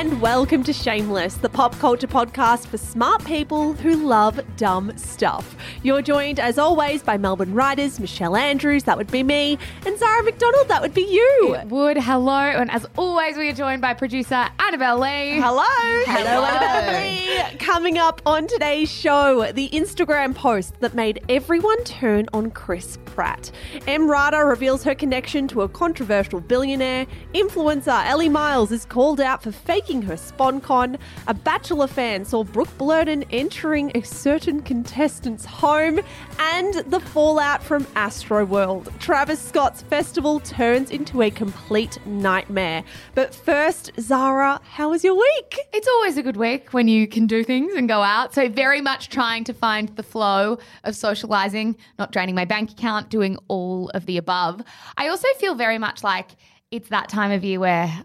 And 0.00 0.18
welcome 0.22 0.62
to 0.62 0.72
Shameless, 0.72 1.34
the 1.34 1.50
pop 1.50 1.78
culture 1.78 2.06
podcast 2.06 2.68
for 2.68 2.78
smart 2.78 3.22
people 3.26 3.74
who 3.74 3.96
love 3.96 4.40
dumb 4.56 4.96
stuff. 4.96 5.54
You're 5.82 6.00
joined, 6.00 6.40
as 6.40 6.56
always, 6.56 7.02
by 7.02 7.18
Melbourne 7.18 7.52
writers 7.52 8.00
Michelle 8.00 8.34
Andrews, 8.34 8.84
that 8.84 8.96
would 8.96 9.12
be 9.12 9.22
me, 9.22 9.58
and 9.84 9.98
Zara 9.98 10.22
McDonald, 10.22 10.68
that 10.68 10.80
would 10.80 10.94
be 10.94 11.02
you. 11.02 11.54
It 11.54 11.66
would. 11.66 11.98
hello. 11.98 12.32
And 12.32 12.70
as 12.70 12.86
always, 12.96 13.36
we 13.36 13.50
are 13.50 13.52
joined 13.52 13.82
by 13.82 13.92
producer 13.92 14.48
Annabelle 14.58 15.00
Lee. 15.00 15.38
Hello. 15.38 15.64
Hello. 16.06 16.46
Annabelle. 16.46 17.58
Coming 17.58 17.98
up 17.98 18.22
on 18.24 18.46
today's 18.46 18.90
show, 18.90 19.52
the 19.52 19.68
Instagram 19.68 20.34
post 20.34 20.80
that 20.80 20.94
made 20.94 21.22
everyone 21.28 21.84
turn 21.84 22.26
on 22.32 22.50
Chris 22.52 22.98
Pratt. 23.04 23.50
Emrata 23.80 24.48
reveals 24.48 24.82
her 24.84 24.94
connection 24.94 25.46
to 25.48 25.60
a 25.60 25.68
controversial 25.68 26.40
billionaire. 26.40 27.06
Influencer 27.34 28.06
Elly 28.06 28.30
Miles 28.30 28.72
is 28.72 28.86
called 28.86 29.20
out 29.20 29.42
for 29.42 29.52
faking 29.52 29.89
her 29.90 30.14
SponCon. 30.14 30.96
A 31.26 31.34
Bachelor 31.34 31.88
fan 31.88 32.24
saw 32.24 32.44
Brooke 32.44 32.78
Blurton 32.78 33.26
entering 33.32 33.90
a 33.96 34.02
certain 34.02 34.62
contestant's 34.62 35.44
home. 35.44 36.00
And 36.38 36.74
the 36.86 37.00
fallout 37.00 37.60
from 37.60 37.84
Astroworld. 37.96 38.96
Travis 39.00 39.40
Scott's 39.40 39.82
festival 39.82 40.38
turns 40.38 40.92
into 40.92 41.22
a 41.22 41.30
complete 41.30 41.98
nightmare. 42.06 42.84
But 43.16 43.34
first, 43.34 43.90
Zara, 43.98 44.60
how 44.62 44.90
was 44.90 45.02
your 45.02 45.16
week? 45.16 45.58
It's 45.72 45.88
always 45.88 46.16
a 46.16 46.22
good 46.22 46.36
week 46.36 46.72
when 46.72 46.86
you 46.86 47.08
can 47.08 47.26
do 47.26 47.42
things 47.42 47.74
and 47.74 47.88
go 47.88 48.02
out. 48.02 48.32
So, 48.32 48.48
very 48.48 48.80
much 48.80 49.08
trying 49.08 49.42
to 49.44 49.52
find 49.52 49.88
the 49.96 50.04
flow 50.04 50.58
of 50.84 50.94
socializing, 50.94 51.76
not 51.98 52.12
draining 52.12 52.36
my 52.36 52.44
bank 52.44 52.70
account, 52.70 53.10
doing 53.10 53.36
all 53.48 53.90
of 53.90 54.06
the 54.06 54.16
above. 54.16 54.62
I 54.96 55.08
also 55.08 55.26
feel 55.38 55.56
very 55.56 55.78
much 55.78 56.04
like 56.04 56.30
it's 56.70 56.88
that 56.90 57.08
time 57.08 57.32
of 57.32 57.42
year 57.42 57.58
where 57.58 58.04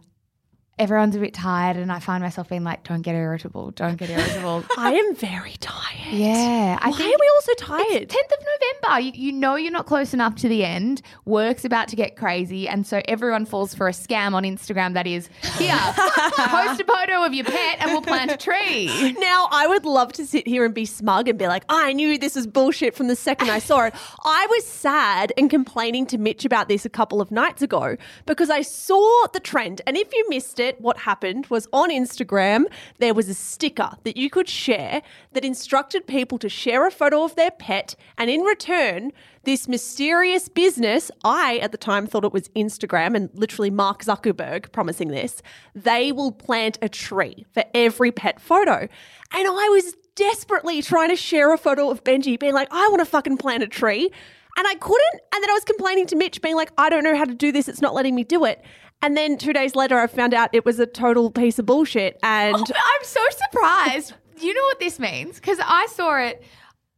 everyone's 0.78 1.16
a 1.16 1.20
bit 1.20 1.34
tired, 1.34 1.78
and 1.78 1.92
I 1.92 2.00
find 2.00 2.22
myself 2.22 2.50
being 2.50 2.64
like, 2.64 2.84
don't 2.84 3.02
get 3.02 3.16
irritable, 3.16 3.72
don't 3.72 3.96
get 3.96 4.10
irritable. 4.10 4.64
I 4.78 4.94
am 4.94 5.16
very 5.16 5.54
tired. 5.60 6.14
yeah. 6.14 6.78
I 6.82 6.90
Why 6.90 6.98
think 6.98 7.16
are 7.16 7.20
we 7.20 7.32
all 7.34 7.42
so 7.42 7.54
tired? 7.54 8.10
10th 8.10 8.32
of 8.34 8.46
November. 8.84 9.00
You, 9.00 9.12
you 9.28 9.32
know 9.32 9.56
you're 9.56 9.72
not 9.72 9.86
close 9.86 10.14
enough 10.14 10.36
to 10.38 10.50
the 10.50 10.66
end. 10.66 11.02
Work's 11.26 11.64
about 11.66 11.88
to 11.90 11.96
get 11.96 12.16
crazy. 12.18 12.68
And 12.68 12.86
so 12.86 13.02
everyone 13.08 13.46
falls 13.46 13.74
for 13.74 13.88
a 13.88 13.92
scam 13.92 14.34
on 14.34 14.44
Instagram 14.44 14.94
that 14.96 15.08
is, 15.08 15.30
here, 15.58 15.76
post 15.96 16.82
a 16.82 16.86
photo 16.86 17.26
of 17.26 17.34
your 17.34 17.46
pet 17.46 17.78
and 17.80 17.92
we'll 17.92 18.02
plant 18.02 18.32
a 18.32 18.38
tree. 18.38 19.14
Now, 19.20 19.48
I 19.52 19.68
would 19.68 19.86
love 19.86 20.12
to 20.14 20.26
sit 20.26 20.48
here 20.48 20.66
and 20.66 20.74
be 20.74 20.86
smug 20.86 21.28
and 21.30 21.40
be 21.40 21.48
like, 21.48 21.64
I 21.70 21.94
knew 21.94 22.18
this 22.18 22.36
was 22.36 22.48
bullshit 22.48 22.96
from 22.96 23.08
the 23.08 23.16
second 23.16 23.50
I 23.50 23.60
saw 23.60 23.86
it. 23.86 23.94
I 24.26 24.48
was 24.50 24.66
sad 24.66 25.32
and 25.38 25.50
complaining 25.50 26.06
to 26.08 26.18
Mitch 26.18 26.44
about 26.44 26.68
this 26.68 26.86
a 26.86 26.90
couple 26.90 27.22
of 27.22 27.32
nights 27.32 27.62
ago 27.62 27.96
because 28.26 28.50
I 28.50 28.62
saw 28.62 29.28
the 29.32 29.40
trend. 29.40 29.82
And 29.88 29.96
if 29.96 30.14
you 30.14 30.26
missed 30.30 30.60
it, 30.60 30.65
what 30.80 30.98
happened 31.00 31.48
was 31.48 31.68
on 31.72 31.90
Instagram, 31.90 32.66
there 33.00 33.14
was 33.14 33.30
a 33.30 33.34
sticker 33.34 33.92
that 34.04 34.18
you 34.18 34.30
could 34.30 34.50
share 34.50 35.02
that 35.34 35.46
instructed 35.46 36.08
people 36.08 36.38
to 36.40 36.50
share 36.50 36.88
a 36.88 36.92
photo 36.92 37.24
of 37.24 37.36
their 37.36 37.52
pet. 37.52 37.96
And 38.18 38.30
in 38.30 38.42
return, 38.42 39.12
this 39.44 39.68
mysterious 39.68 40.50
business, 40.50 41.12
I 41.24 41.58
at 41.58 41.72
the 41.72 41.78
time 41.78 42.08
thought 42.08 42.26
it 42.26 42.34
was 42.34 42.50
Instagram 42.50 43.16
and 43.16 43.30
literally 43.34 43.70
Mark 43.70 44.04
Zuckerberg 44.04 44.72
promising 44.72 45.10
this, 45.10 45.42
they 45.74 46.12
will 46.12 46.32
plant 46.32 46.78
a 46.82 46.90
tree 46.90 47.46
for 47.54 47.64
every 47.74 48.12
pet 48.12 48.42
photo. 48.42 48.88
And 49.32 49.48
I 49.48 49.70
was 49.70 49.96
desperately 50.16 50.82
trying 50.82 51.10
to 51.10 51.16
share 51.16 51.54
a 51.54 51.58
photo 51.58 51.90
of 51.92 52.04
Benji, 52.04 52.40
being 52.40 52.54
like, 52.54 52.70
I 52.72 52.88
want 52.90 53.00
to 53.00 53.06
fucking 53.06 53.38
plant 53.38 53.64
a 53.64 53.68
tree. 53.68 54.12
And 54.58 54.68
I 54.68 54.76
couldn't. 54.76 55.22
And 55.34 55.44
then 55.44 55.50
I 55.50 55.54
was 55.54 55.64
complaining 55.64 56.08
to 56.08 56.16
Mitch, 56.16 56.42
being 56.42 56.56
like, 56.56 56.72
I 56.78 56.90
don't 56.90 57.04
know 57.04 57.16
how 57.16 57.26
to 57.26 57.34
do 57.34 57.52
this. 57.52 57.68
It's 57.68 57.82
not 57.82 57.94
letting 57.94 58.16
me 58.16 58.24
do 58.24 58.46
it. 58.46 58.64
And 59.02 59.16
then 59.18 59.38
two 59.38 59.54
days 59.54 59.76
later, 59.76 60.00
I 60.00 60.08
found 60.08 60.34
out 60.34 60.50
it 60.54 60.66
was 60.66 60.80
a 60.80 60.86
total 60.86 61.30
piece 61.30 61.60
of 61.60 61.66
bullshit. 61.66 62.18
And 62.24 62.56
I'm 62.56 63.04
so 63.04 63.22
surprised. 63.30 64.14
You 64.40 64.54
know 64.54 64.64
what 64.64 64.80
this 64.80 65.00
means? 65.00 65.36
Because 65.36 65.60
I 65.64 65.88
saw 65.88 66.18
it. 66.18 66.44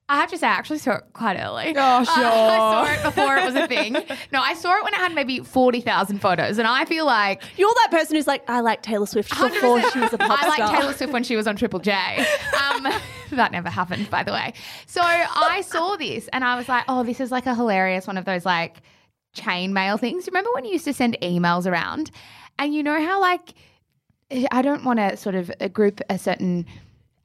I 0.10 0.16
have 0.16 0.30
to 0.30 0.38
say, 0.38 0.48
I 0.48 0.52
actually 0.52 0.78
saw 0.80 0.96
it 0.96 1.04
quite 1.12 1.38
early. 1.38 1.74
Oh, 1.76 2.04
sure. 2.04 2.14
I 2.26 2.58
saw 2.58 2.86
it 2.86 3.04
before 3.04 3.36
it 3.36 3.44
was 3.46 3.56
a 3.56 3.68
thing. 3.68 3.94
No, 4.32 4.40
I 4.42 4.54
saw 4.54 4.78
it 4.78 4.84
when 4.86 4.94
it 4.94 4.98
had 4.98 5.14
maybe 5.14 5.40
40,000 5.40 6.20
photos. 6.20 6.58
And 6.58 6.66
I 6.68 6.86
feel 6.86 7.06
like 7.06 7.44
you're 7.58 7.74
that 7.74 7.90
person 7.92 8.16
who's 8.16 8.26
like, 8.28 8.50
I 8.50 8.62
like 8.62 8.82
Taylor 8.84 9.06
Swift 9.06 9.30
before 9.30 9.50
100%. 9.80 9.92
she 9.92 10.00
was 10.00 10.14
a 10.14 10.18
pop 10.18 10.42
I 10.42 10.54
star. 10.54 10.68
like 10.68 10.80
Taylor 10.80 10.94
Swift 10.94 11.12
when 11.12 11.24
she 11.26 11.36
was 11.36 11.46
on 11.46 11.58
Triple 11.58 11.80
J. 11.80 11.92
Um, 11.94 12.88
that 13.32 13.52
never 13.52 13.70
happened, 13.70 14.10
by 14.10 14.24
the 14.24 14.32
way. 14.32 14.54
So 14.86 15.02
I 15.04 15.62
saw 15.62 15.98
this 15.98 16.30
and 16.32 16.46
I 16.46 16.56
was 16.56 16.70
like, 16.70 16.86
oh, 16.88 17.04
this 17.04 17.20
is 17.20 17.30
like 17.30 17.46
a 17.46 17.54
hilarious 17.54 18.08
one 18.08 18.18
of 18.18 18.24
those 18.24 18.46
like 18.46 18.78
chain 19.34 19.74
mail 19.74 19.98
things. 19.98 20.26
Remember 20.28 20.52
when 20.54 20.64
you 20.64 20.72
used 20.72 20.86
to 20.86 20.94
send 20.94 21.18
emails 21.22 21.70
around? 21.70 22.12
And 22.58 22.74
you 22.74 22.82
know 22.82 23.00
how 23.06 23.20
like 23.20 23.54
I 24.52 24.62
don't 24.62 24.84
want 24.86 25.00
to 25.00 25.18
sort 25.18 25.36
of 25.36 25.52
uh, 25.60 25.68
group 25.68 26.02
a 26.10 26.18
certain 26.18 26.66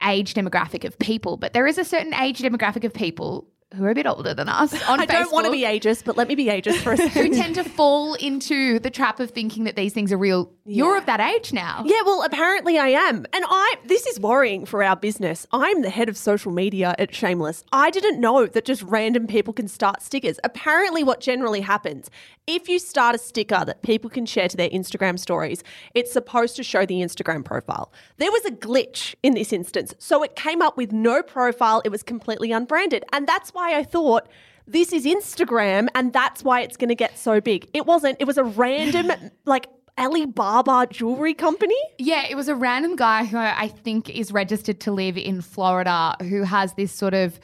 age 0.05 0.35
demographic 0.35 0.85
of 0.85 0.99
people, 0.99 1.37
but 1.37 1.53
there 1.53 1.67
is 1.67 1.79
a 1.79 1.85
certain 1.85 2.15
age 2.15 2.41
demographic 2.41 2.85
of 2.85 2.93
people 2.93 3.47
who 3.75 3.85
are 3.85 3.91
a 3.91 3.95
bit 3.95 4.07
older 4.07 4.35
than 4.35 4.49
us 4.49 4.73
on 4.89 5.01
I 5.01 5.07
don't 5.07 5.33
want 5.33 5.47
to 5.47 5.53
be 5.53 5.63
ageist, 5.63 6.05
but 6.05 6.17
let 6.17 6.29
me 6.29 6.35
be 6.35 6.47
ageist 6.47 6.79
for 6.83 6.93
a 6.93 6.97
who 6.97 7.09
second. 7.09 7.35
tend 7.35 7.55
to 7.57 7.65
fall 7.65 8.15
into 8.15 8.79
the 8.79 8.91
trap 8.91 9.21
of 9.21 9.31
thinking 9.31 9.65
that 9.65 9.77
these 9.77 9.93
things 9.93 10.13
are 10.13 10.19
real. 10.19 10.51
You're 10.65 10.97
of 10.97 11.07
that 11.07 11.21
age 11.21 11.53
now. 11.53 11.83
Yeah, 11.87 12.03
well, 12.05 12.23
apparently 12.23 12.79
I 12.79 12.89
am. 12.89 13.27
And 13.33 13.45
I 13.49 13.75
this 13.87 14.07
is 14.07 14.21
worrying 14.21 14.67
for 14.67 14.83
our 14.83 14.97
business. 14.97 15.47
I'm 15.53 15.83
the 15.83 15.91
head 15.91 16.09
of 16.09 16.17
social 16.17 16.53
media 16.53 16.95
at 16.99 17.15
Shameless. 17.15 17.65
I 17.73 17.91
didn't 17.91 18.21
know 18.21 18.47
that 18.47 18.65
just 18.65 18.83
random 18.83 19.27
people 19.27 19.53
can 19.53 19.69
start 19.69 20.03
stickers. 20.03 20.39
Apparently 20.45 21.03
what 21.05 21.21
generally 21.21 21.61
happens, 21.61 22.11
if 22.47 22.69
you 22.69 22.79
start 22.79 23.15
a 23.15 23.19
sticker 23.19 23.65
that 23.65 23.83
people 23.83 24.11
can 24.11 24.27
share 24.27 24.49
to 24.49 24.57
their 24.57 24.71
Instagram 24.71 25.19
stories, 25.19 25.63
it's 25.95 26.13
supposed 26.13 26.57
to 26.57 26.63
show 26.63 26.85
the 26.85 26.97
Instagram 26.97 27.45
profile. 27.45 27.93
There 28.17 28.31
was 28.33 28.45
a 28.45 28.51
glitch 28.51 29.15
in 29.23 29.35
this 29.35 29.53
instance. 29.53 29.95
So 29.99 30.23
it 30.23 30.35
came 30.37 30.61
up 30.61 30.77
with 30.77 30.93
no 30.93 31.23
profile. 31.23 31.83
It 31.85 31.91
was 31.91 32.03
completely 32.03 32.51
unbranded. 32.53 33.05
And 33.13 33.27
that's 33.27 33.55
why 33.55 33.62
I 33.63 33.85
thought 33.85 34.29
this 34.67 34.93
is 34.93 35.05
Instagram 35.05 35.89
and 35.95 36.13
that's 36.13 36.45
why 36.45 36.61
it's 36.61 36.77
going 36.77 36.89
to 36.89 36.95
get 36.95 37.19
so 37.19 37.41
big. 37.41 37.69
It 37.73 37.87
wasn't. 37.87 38.17
It 38.21 38.27
was 38.27 38.39
a 38.39 38.45
random 38.45 39.13
like 39.45 39.67
Alibaba 39.99 40.87
jewelry 40.91 41.35
company. 41.35 41.77
Yeah, 41.99 42.27
it 42.29 42.35
was 42.35 42.49
a 42.49 42.55
random 42.55 42.97
guy 42.97 43.25
who 43.25 43.37
I 43.37 43.69
think 43.69 44.09
is 44.09 44.33
registered 44.33 44.81
to 44.81 44.93
live 44.93 45.19
in 45.19 45.43
Florida 45.43 46.17
who 46.21 46.45
has 46.45 46.75
this 46.75 46.93
sort 46.93 47.15
of 47.15 47.39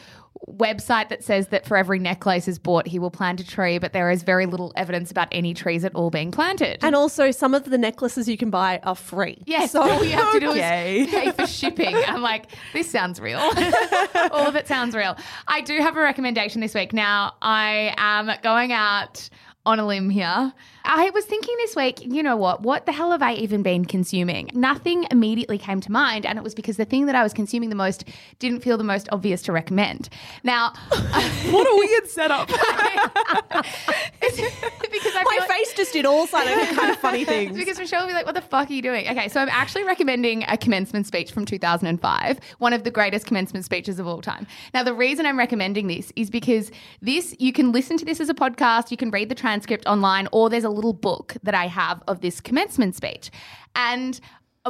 website 0.47 1.09
that 1.09 1.25
says 1.25 1.49
that 1.49 1.67
for 1.67 1.77
every 1.77 1.99
necklace 1.99 2.49
is 2.49 2.59
bought, 2.59 2.87
he 2.87 2.99
will 2.99 3.11
plant 3.11 3.41
a 3.41 3.47
tree, 3.47 3.79
but 3.79 3.93
there 3.93 4.11
is 4.11 4.23
very 4.23 4.47
little 4.47 4.73
evidence 4.77 5.11
about 5.11 5.29
any 5.33 5.55
trees 5.55 5.85
at 5.85 5.95
all 5.95 6.11
being 6.11 6.31
planted. 6.31 6.79
And 6.83 6.95
also, 6.95 7.31
some 7.31 7.55
of 7.55 7.65
the 7.65 7.79
necklaces 7.79 8.29
you 8.29 8.37
can 8.37 8.51
buy 8.51 8.81
are 8.83 8.95
free. 8.95 9.43
Yes, 9.47 9.73
So, 9.73 9.83
all 9.83 10.05
you 10.05 10.13
have 10.13 10.33
to 10.33 10.41
do 10.41 10.51
okay. 10.51 11.01
is 11.01 11.11
pay 11.11 11.31
for 11.33 11.47
shipping. 11.47 11.95
I'm 12.07 12.23
like, 12.23 12.51
this 12.73 12.91
sounds 12.91 13.21
real. 13.21 13.39
all 14.31 14.47
of 14.47 14.57
it 14.57 14.67
sounds 14.67 14.95
real. 14.95 15.17
I 15.47 15.61
do 15.61 15.77
have 15.79 15.97
a 15.97 16.01
recommendation 16.01 16.61
this 16.61 16.75
week. 16.75 16.93
Now, 16.93 17.35
I 17.43 17.95
am 17.97 18.31
going 18.43 18.73
out 18.73 19.29
on 19.67 19.79
a 19.79 19.87
limb 19.87 20.09
here. 20.09 20.53
I 20.91 21.11
was 21.11 21.27
thinking 21.27 21.55
this 21.59 21.77
week, 21.77 22.01
you 22.05 22.23
know 22.23 22.37
what? 22.37 22.63
What 22.63 22.87
the 22.87 22.93
hell 22.93 23.11
have 23.13 23.21
I 23.23 23.35
even 23.35 23.63
been 23.63 23.85
consuming? 23.85 24.51
Nothing 24.55 25.07
immediately 25.11 25.59
came 25.59 25.81
to 25.83 25.93
mind, 25.93 26.25
and 26.25 26.39
it 26.39 26.43
was 26.43 26.55
because 26.55 26.79
the 26.79 26.87
thing 26.87 27.05
that 27.07 27.15
I 27.15 27.23
was 27.23 27.35
consuming 27.35 27.69
the 27.69 27.75
most 27.77 28.05
didn't 28.39 28.61
feel 28.61 28.79
the 28.79 28.85
most 28.85 29.07
obvious 29.13 29.43
to 29.43 29.53
recommend. 29.53 30.09
Now, 30.43 30.73
What 31.51 31.67
a 31.67 31.77
weird 31.77 32.09
setup. 32.09 32.49
because 32.49 32.65
I 35.15 35.23
My 35.25 35.37
like- 35.41 35.49
face 35.49 35.75
just 35.75 35.93
did 35.93 36.07
all 36.07 36.25
of, 36.25 36.31
kind 36.77 36.91
of 36.91 36.97
funny 36.99 37.25
things. 37.25 37.57
because 37.57 37.79
Michelle 37.79 38.03
will 38.03 38.09
be 38.09 38.15
like, 38.15 38.27
what 38.27 38.35
the 38.35 38.41
fuck 38.41 38.71
are 38.71 38.73
you 38.73 38.83
doing? 38.83 39.07
Okay, 39.09 39.29
so 39.29 39.41
I'm 39.41 39.49
actually 39.51 39.85
recommending 39.85 40.45
a 40.49 40.57
commencement 40.57 41.07
speech 41.07 41.33
from 41.33 41.45
2005, 41.45 42.39
one 42.59 42.73
of 42.73 42.85
the 42.85 42.91
greatest 42.91 43.27
commencement 43.27 43.65
speeches 43.65 43.99
of 43.99 44.07
all 44.07 44.21
time. 44.23 44.47
Now, 44.75 44.83
the 44.83 44.95
reason 44.95 45.27
I'm 45.27 45.39
recommending 45.39 45.87
this 45.87 46.13
is 46.17 46.31
because 46.31 46.71
this, 47.03 47.35
you 47.39 47.53
can 47.53 47.73
listen 47.73 47.97
to 47.99 48.05
this 48.05 48.21
as 48.21 48.29
a 48.29 48.35
podcast, 48.35 48.91
you 48.91 48.97
can 48.97 49.11
read 49.11 49.29
the 49.29 49.35
transcript 49.35 49.87
online, 49.87 50.29
or 50.33 50.49
there's 50.51 50.65
a 50.65 50.78
little 50.79 50.93
book 51.09 51.37
that 51.43 51.55
I 51.55 51.67
have 51.67 52.03
of 52.07 52.21
this 52.21 52.41
commencement 52.41 52.95
speech. 52.95 53.31
And 53.75 54.21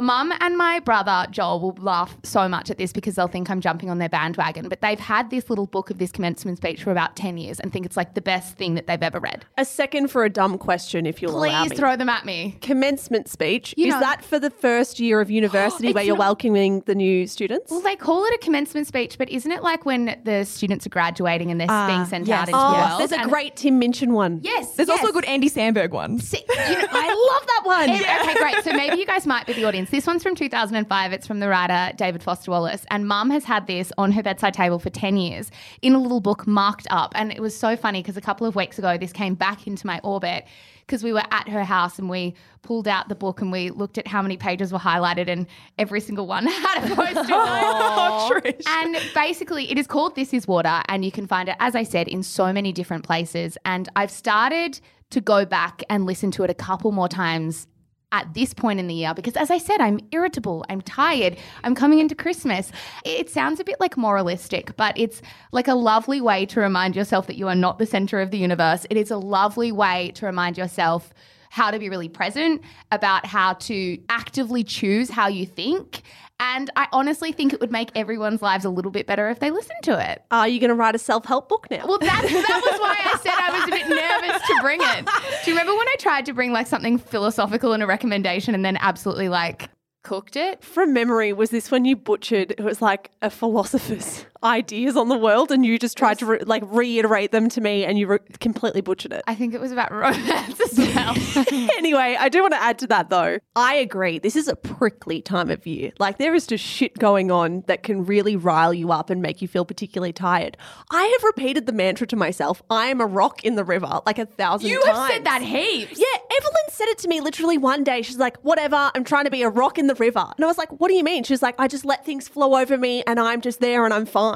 Mum 0.01 0.33
and 0.39 0.57
my 0.57 0.79
brother 0.79 1.25
Joel 1.31 1.59
will 1.59 1.75
laugh 1.79 2.17
so 2.23 2.47
much 2.47 2.69
at 2.69 2.77
this 2.77 2.91
because 2.91 3.15
they'll 3.15 3.27
think 3.27 3.49
I'm 3.49 3.61
jumping 3.61 3.89
on 3.89 3.97
their 3.99 4.09
bandwagon. 4.09 4.67
But 4.69 4.81
they've 4.81 4.99
had 4.99 5.29
this 5.29 5.49
little 5.49 5.65
book 5.67 5.89
of 5.89 5.97
this 5.97 6.11
commencement 6.11 6.57
speech 6.57 6.83
for 6.83 6.91
about 6.91 7.15
10 7.15 7.37
years 7.37 7.59
and 7.59 7.71
think 7.71 7.85
it's 7.85 7.97
like 7.97 8.13
the 8.15 8.21
best 8.21 8.55
thing 8.57 8.75
that 8.75 8.87
they've 8.87 9.01
ever 9.01 9.19
read. 9.19 9.45
A 9.57 9.65
second 9.65 10.09
for 10.09 10.23
a 10.23 10.29
dumb 10.29 10.57
question, 10.57 11.05
if 11.05 11.21
you'll 11.21 11.35
allow 11.35 11.63
Please 11.63 11.71
me. 11.71 11.75
throw 11.77 11.95
them 11.95 12.09
at 12.09 12.25
me. 12.25 12.57
Commencement 12.61 13.27
speech. 13.27 13.73
You 13.77 13.87
is 13.87 13.93
know- 13.93 13.99
that 13.99 14.23
for 14.23 14.39
the 14.39 14.49
first 14.49 14.99
year 14.99 15.21
of 15.21 15.29
university 15.29 15.87
It's 15.89 15.95
where 15.95 16.03
you're 16.03 16.15
not- 16.15 16.19
welcoming 16.19 16.81
the 16.85 16.95
new 16.95 17.27
students? 17.27 17.71
Well, 17.71 17.81
they 17.81 17.95
call 17.95 18.25
it 18.25 18.33
a 18.33 18.37
commencement 18.39 18.87
speech, 18.87 19.17
but 19.17 19.29
isn't 19.29 19.51
it 19.51 19.63
like 19.63 19.85
when 19.85 20.19
the 20.23 20.43
students 20.45 20.85
are 20.85 20.89
graduating 20.89 21.51
and 21.51 21.59
they're 21.59 21.67
ah, 21.69 21.87
being 21.87 22.05
sent 22.05 22.27
yes. 22.27 22.41
out 22.41 22.47
into 22.49 22.59
oh, 22.59 22.71
the 22.71 22.77
world? 22.89 22.99
there's 22.99 23.11
a 23.11 23.19
And- 23.21 23.29
great 23.29 23.55
Tim 23.55 23.79
Minchin 23.79 24.13
one. 24.13 24.39
yes. 24.43 24.75
There's 24.75 24.89
also 24.89 25.07
a 25.07 25.11
good 25.11 25.25
Andy 25.25 25.49
Samberg 25.49 25.91
one. 25.91 26.19
See, 26.19 26.37
you 26.47 26.55
know, 26.55 26.87
I 26.91 27.07
love 27.31 27.47
that 27.47 27.61
one. 27.65 27.89
Ev- 27.89 28.19
Okay, 28.29 28.33
great. 28.39 28.63
So 28.63 28.73
maybe 28.73 28.97
you 28.97 29.05
guys 29.05 29.25
might 29.25 29.45
be 29.45 29.53
the 29.53 29.65
audience. 29.65 29.88
This 29.91 30.05
one's 30.05 30.21
from 30.21 30.35
2005. 30.35 31.13
It's 31.13 31.25
from 31.25 31.39
the 31.39 31.47
writer 31.49 31.95
David 31.95 32.21
Foster 32.21 32.51
Wallace. 32.51 32.85
And 32.91 33.07
mum 33.07 33.31
has 33.31 33.43
had 33.43 33.65
this 33.65 33.91
on 33.97 34.11
her 34.11 34.21
bedside 34.21 34.53
table 34.53 34.77
for 34.77 34.89
10 34.91 35.17
years 35.17 35.49
in 35.81 35.93
a 35.93 35.99
little 35.99 36.21
book 36.21 36.45
marked 36.45 36.85
up. 36.91 37.11
And 37.15 37.31
it 37.31 37.39
was 37.41 37.57
so 37.57 37.75
funny 37.75 38.01
because 38.03 38.15
a 38.15 38.21
couple 38.21 38.45
of 38.45 38.55
weeks 38.55 38.77
ago, 38.77 38.97
this 38.97 39.11
came 39.11 39.33
back 39.33 39.65
into 39.65 39.87
my 39.87 39.99
orbit 40.03 40.45
because 40.85 41.03
we 41.03 41.11
were 41.11 41.23
at 41.31 41.49
her 41.49 41.63
house 41.63 41.97
and 41.97 42.09
we 42.09 42.35
pulled 42.61 42.87
out 42.87 43.09
the 43.09 43.15
book 43.15 43.41
and 43.41 43.51
we 43.51 43.71
looked 43.71 43.97
at 43.97 44.07
how 44.07 44.21
many 44.21 44.37
pages 44.37 44.71
were 44.71 44.79
highlighted 44.79 45.27
and 45.27 45.47
every 45.77 46.01
single 46.01 46.27
one 46.27 46.45
had 46.47 46.91
a 46.91 46.95
post-it 46.95 47.25
Oh, 47.31 48.31
Trish. 48.33 48.63
and 48.67 48.95
basically, 49.15 49.71
it 49.71 49.77
is 49.77 49.87
called 49.87 50.15
This 50.15 50.33
Is 50.33 50.47
Water, 50.47 50.81
and 50.87 51.03
you 51.05 51.11
can 51.11 51.25
find 51.27 51.47
it, 51.49 51.55
as 51.59 51.75
I 51.75 51.83
said, 51.83 52.07
in 52.07 52.23
so 52.23 52.51
many 52.53 52.71
different 52.71 53.03
places. 53.03 53.57
And 53.65 53.87
I've 53.95 54.11
started 54.11 54.79
to 55.11 55.21
go 55.21 55.45
back 55.45 55.83
and 55.89 56.05
listen 56.05 56.31
to 56.31 56.43
it 56.43 56.49
a 56.49 56.55
couple 56.55 56.91
more 56.91 57.07
times 57.07 57.67
at 58.11 58.33
this 58.33 58.53
point 58.53 58.79
in 58.79 58.87
the 58.87 58.93
year 58.93 59.13
because, 59.13 59.35
as 59.35 59.51
I 59.51 59.57
said, 59.57 59.81
I'm 59.81 59.99
irritable, 60.11 60.65
I'm 60.69 60.81
tired, 60.81 61.37
I'm 61.63 61.75
coming 61.75 61.99
into 61.99 62.15
Christmas. 62.15 62.71
It 63.05 63.29
sounds 63.29 63.59
a 63.59 63.63
bit 63.63 63.79
like 63.79 63.97
moralistic, 63.97 64.75
but 64.75 64.97
it's 64.97 65.21
like 65.51 65.67
a 65.67 65.75
lovely 65.75 66.21
way 66.21 66.45
to 66.47 66.59
remind 66.59 66.95
yourself 66.95 67.27
that 67.27 67.37
you 67.37 67.47
are 67.47 67.55
not 67.55 67.77
the 67.77 67.85
center 67.85 68.19
of 68.19 68.31
the 68.31 68.37
universe. 68.37 68.85
It 68.89 68.97
is 68.97 69.11
a 69.11 69.17
lovely 69.17 69.71
way 69.71 70.11
to 70.15 70.25
remind 70.25 70.57
yourself 70.57 71.13
how 71.49 71.71
to 71.71 71.79
be 71.79 71.89
really 71.89 72.09
present, 72.09 72.61
about 72.91 73.25
how 73.25 73.53
to 73.53 73.97
actively 74.09 74.63
choose 74.63 75.09
how 75.09 75.27
you 75.27 75.45
think. 75.45 76.03
And 76.39 76.69
I 76.77 76.87
honestly 76.93 77.33
think 77.33 77.51
it 77.51 77.59
would 77.59 77.71
make 77.71 77.89
everyone's 77.95 78.41
lives 78.41 78.63
a 78.63 78.69
little 78.69 78.91
bit 78.91 79.05
better 79.05 79.29
if 79.29 79.39
they 79.39 79.51
listened 79.51 79.83
to 79.83 80.11
it. 80.11 80.23
Are 80.31 80.47
you 80.47 80.59
going 80.59 80.69
to 80.69 80.75
write 80.75 80.95
a 80.95 80.99
self 80.99 81.25
help 81.25 81.49
book 81.49 81.67
now? 81.69 81.85
Well, 81.85 81.99
that, 81.99 82.21
that 82.21 82.61
was 82.71 82.79
why 82.79 82.95
I 83.03 83.17
said 83.17 83.33
I 83.35 83.59
was 83.59 83.67
a 83.67 83.71
bit 83.71 83.89
nervous 83.89 84.47
to 84.47 84.57
bring 84.61 84.79
it. 84.81 85.05
Do 85.43 85.51
you 85.51 85.57
remember 85.57 85.75
when 85.75 85.87
I 85.89 85.95
tried 85.99 86.25
to 86.27 86.33
bring 86.33 86.53
like 86.53 86.67
something 86.67 86.97
philosophical 86.97 87.73
in 87.73 87.81
a 87.81 87.87
recommendation 87.87 88.55
and 88.55 88.63
then 88.63 88.77
absolutely 88.77 89.27
like 89.27 89.69
cooked 90.03 90.37
it? 90.37 90.63
From 90.63 90.93
memory, 90.93 91.33
was 91.33 91.49
this 91.49 91.71
when 91.71 91.83
you 91.83 91.97
butchered? 91.97 92.51
It 92.51 92.61
was 92.61 92.81
like 92.81 93.11
a 93.21 93.29
philosopher's 93.29 94.25
ideas 94.43 94.95
on 94.97 95.09
the 95.09 95.17
world, 95.17 95.51
and 95.51 95.65
you 95.65 95.77
just 95.79 95.97
tried 95.97 96.19
to 96.19 96.25
re- 96.25 96.39
like 96.45 96.63
reiterate 96.65 97.31
them 97.31 97.49
to 97.49 97.61
me, 97.61 97.85
and 97.85 97.97
you 97.97 98.07
re- 98.07 98.19
completely 98.39 98.81
butchered 98.81 99.13
it. 99.13 99.23
I 99.27 99.35
think 99.35 99.53
it 99.53 99.61
was 99.61 99.71
about 99.71 99.91
romance 99.91 100.59
as 100.59 100.77
well. 100.77 101.15
anyway, 101.77 102.15
I 102.19 102.29
do 102.29 102.41
want 102.41 102.53
to 102.53 102.61
add 102.61 102.79
to 102.79 102.87
that 102.87 103.09
though. 103.09 103.39
I 103.55 103.75
agree. 103.75 104.19
This 104.19 104.35
is 104.35 104.47
a 104.47 104.55
prickly 104.55 105.21
time 105.21 105.49
of 105.49 105.65
year. 105.65 105.91
Like 105.99 106.17
there 106.17 106.33
is 106.35 106.47
just 106.47 106.63
shit 106.63 106.97
going 106.97 107.31
on 107.31 107.63
that 107.67 107.83
can 107.83 108.05
really 108.05 108.35
rile 108.35 108.73
you 108.73 108.91
up 108.91 109.09
and 109.09 109.21
make 109.21 109.41
you 109.41 109.47
feel 109.47 109.65
particularly 109.65 110.13
tired. 110.13 110.57
I 110.91 111.03
have 111.03 111.23
repeated 111.23 111.65
the 111.65 111.71
mantra 111.71 112.07
to 112.07 112.15
myself, 112.15 112.61
I 112.69 112.87
am 112.87 113.01
a 113.01 113.05
rock 113.05 113.43
in 113.43 113.55
the 113.55 113.63
river 113.63 114.01
like 114.05 114.19
a 114.19 114.25
thousand 114.25 114.69
you 114.69 114.81
times. 114.83 114.97
have 114.97 115.11
said 115.11 115.23
that 115.25 115.41
heaps. 115.41 115.99
Yeah, 115.99 116.37
Evelyn 116.37 116.63
said 116.69 116.87
it 116.89 116.97
to 116.99 117.07
me 117.07 117.21
literally 117.21 117.57
one 117.57 117.83
day. 117.83 118.01
She's 118.01 118.17
like, 118.17 118.37
whatever, 118.37 118.91
I'm 118.95 119.03
trying 119.03 119.25
to 119.25 119.31
be 119.31 119.43
a 119.43 119.49
rock 119.49 119.77
in 119.77 119.87
the 119.87 119.95
river. 119.95 120.25
And 120.37 120.43
I 120.45 120.47
was 120.47 120.57
like, 120.57 120.79
what 120.79 120.87
do 120.89 120.95
you 120.95 121.03
mean? 121.03 121.23
She's 121.23 121.41
like, 121.41 121.55
I 121.59 121.67
just 121.67 121.85
let 121.85 122.05
things 122.05 122.27
flow 122.27 122.55
over 122.55 122.77
me 122.77 123.03
and 123.05 123.19
I'm 123.19 123.41
just 123.41 123.59
there 123.59 123.85
and 123.85 123.93
I'm 123.93 124.05
fine. 124.05 124.28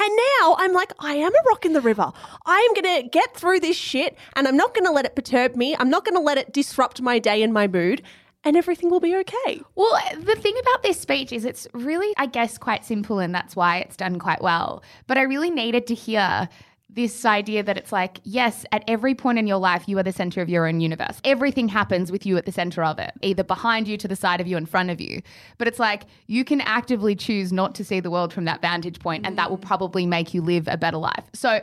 And 0.00 0.16
now 0.40 0.56
I'm 0.58 0.72
like, 0.72 0.92
I 1.00 1.14
am 1.14 1.34
a 1.34 1.48
rock 1.48 1.66
in 1.66 1.72
the 1.72 1.80
river. 1.80 2.12
I 2.46 2.58
am 2.60 2.82
going 2.82 3.02
to 3.02 3.08
get 3.08 3.34
through 3.34 3.60
this 3.60 3.76
shit 3.76 4.16
and 4.36 4.46
I'm 4.46 4.56
not 4.56 4.74
going 4.74 4.84
to 4.84 4.92
let 4.92 5.04
it 5.04 5.16
perturb 5.16 5.56
me. 5.56 5.74
I'm 5.76 5.90
not 5.90 6.04
going 6.04 6.14
to 6.14 6.20
let 6.20 6.38
it 6.38 6.52
disrupt 6.52 7.02
my 7.02 7.18
day 7.18 7.42
and 7.42 7.52
my 7.52 7.66
mood. 7.66 8.02
And 8.44 8.56
everything 8.56 8.88
will 8.88 9.00
be 9.00 9.16
okay. 9.16 9.60
Well, 9.74 10.00
the 10.16 10.36
thing 10.36 10.56
about 10.60 10.84
this 10.84 11.00
speech 11.00 11.32
is 11.32 11.44
it's 11.44 11.66
really, 11.74 12.14
I 12.16 12.26
guess, 12.26 12.56
quite 12.56 12.84
simple, 12.84 13.18
and 13.18 13.34
that's 13.34 13.56
why 13.56 13.78
it's 13.78 13.96
done 13.96 14.20
quite 14.20 14.40
well. 14.40 14.84
But 15.08 15.18
I 15.18 15.22
really 15.22 15.50
needed 15.50 15.88
to 15.88 15.94
hear 15.94 16.48
this 16.90 17.24
idea 17.24 17.62
that 17.62 17.76
it's 17.76 17.92
like, 17.92 18.18
yes, 18.24 18.64
at 18.72 18.82
every 18.88 19.14
point 19.14 19.38
in 19.38 19.46
your 19.46 19.58
life, 19.58 19.84
you 19.86 19.98
are 19.98 20.02
the 20.02 20.12
center 20.12 20.40
of 20.40 20.48
your 20.48 20.66
own 20.66 20.80
universe. 20.80 21.20
Everything 21.22 21.68
happens 21.68 22.10
with 22.10 22.24
you 22.24 22.36
at 22.38 22.46
the 22.46 22.52
center 22.52 22.82
of 22.82 22.98
it, 22.98 23.12
either 23.22 23.44
behind 23.44 23.86
you, 23.86 23.96
to 23.98 24.08
the 24.08 24.16
side 24.16 24.40
of 24.40 24.46
you, 24.46 24.56
in 24.56 24.64
front 24.64 24.90
of 24.90 25.00
you. 25.00 25.20
But 25.58 25.68
it's 25.68 25.78
like 25.78 26.04
you 26.26 26.44
can 26.44 26.60
actively 26.62 27.14
choose 27.14 27.52
not 27.52 27.74
to 27.74 27.84
see 27.84 28.00
the 28.00 28.10
world 28.10 28.32
from 28.32 28.46
that 28.46 28.62
vantage 28.62 29.00
point, 29.00 29.26
and 29.26 29.36
that 29.36 29.50
will 29.50 29.58
probably 29.58 30.06
make 30.06 30.32
you 30.32 30.40
live 30.40 30.66
a 30.66 30.76
better 30.78 30.96
life. 30.96 31.24
So, 31.34 31.60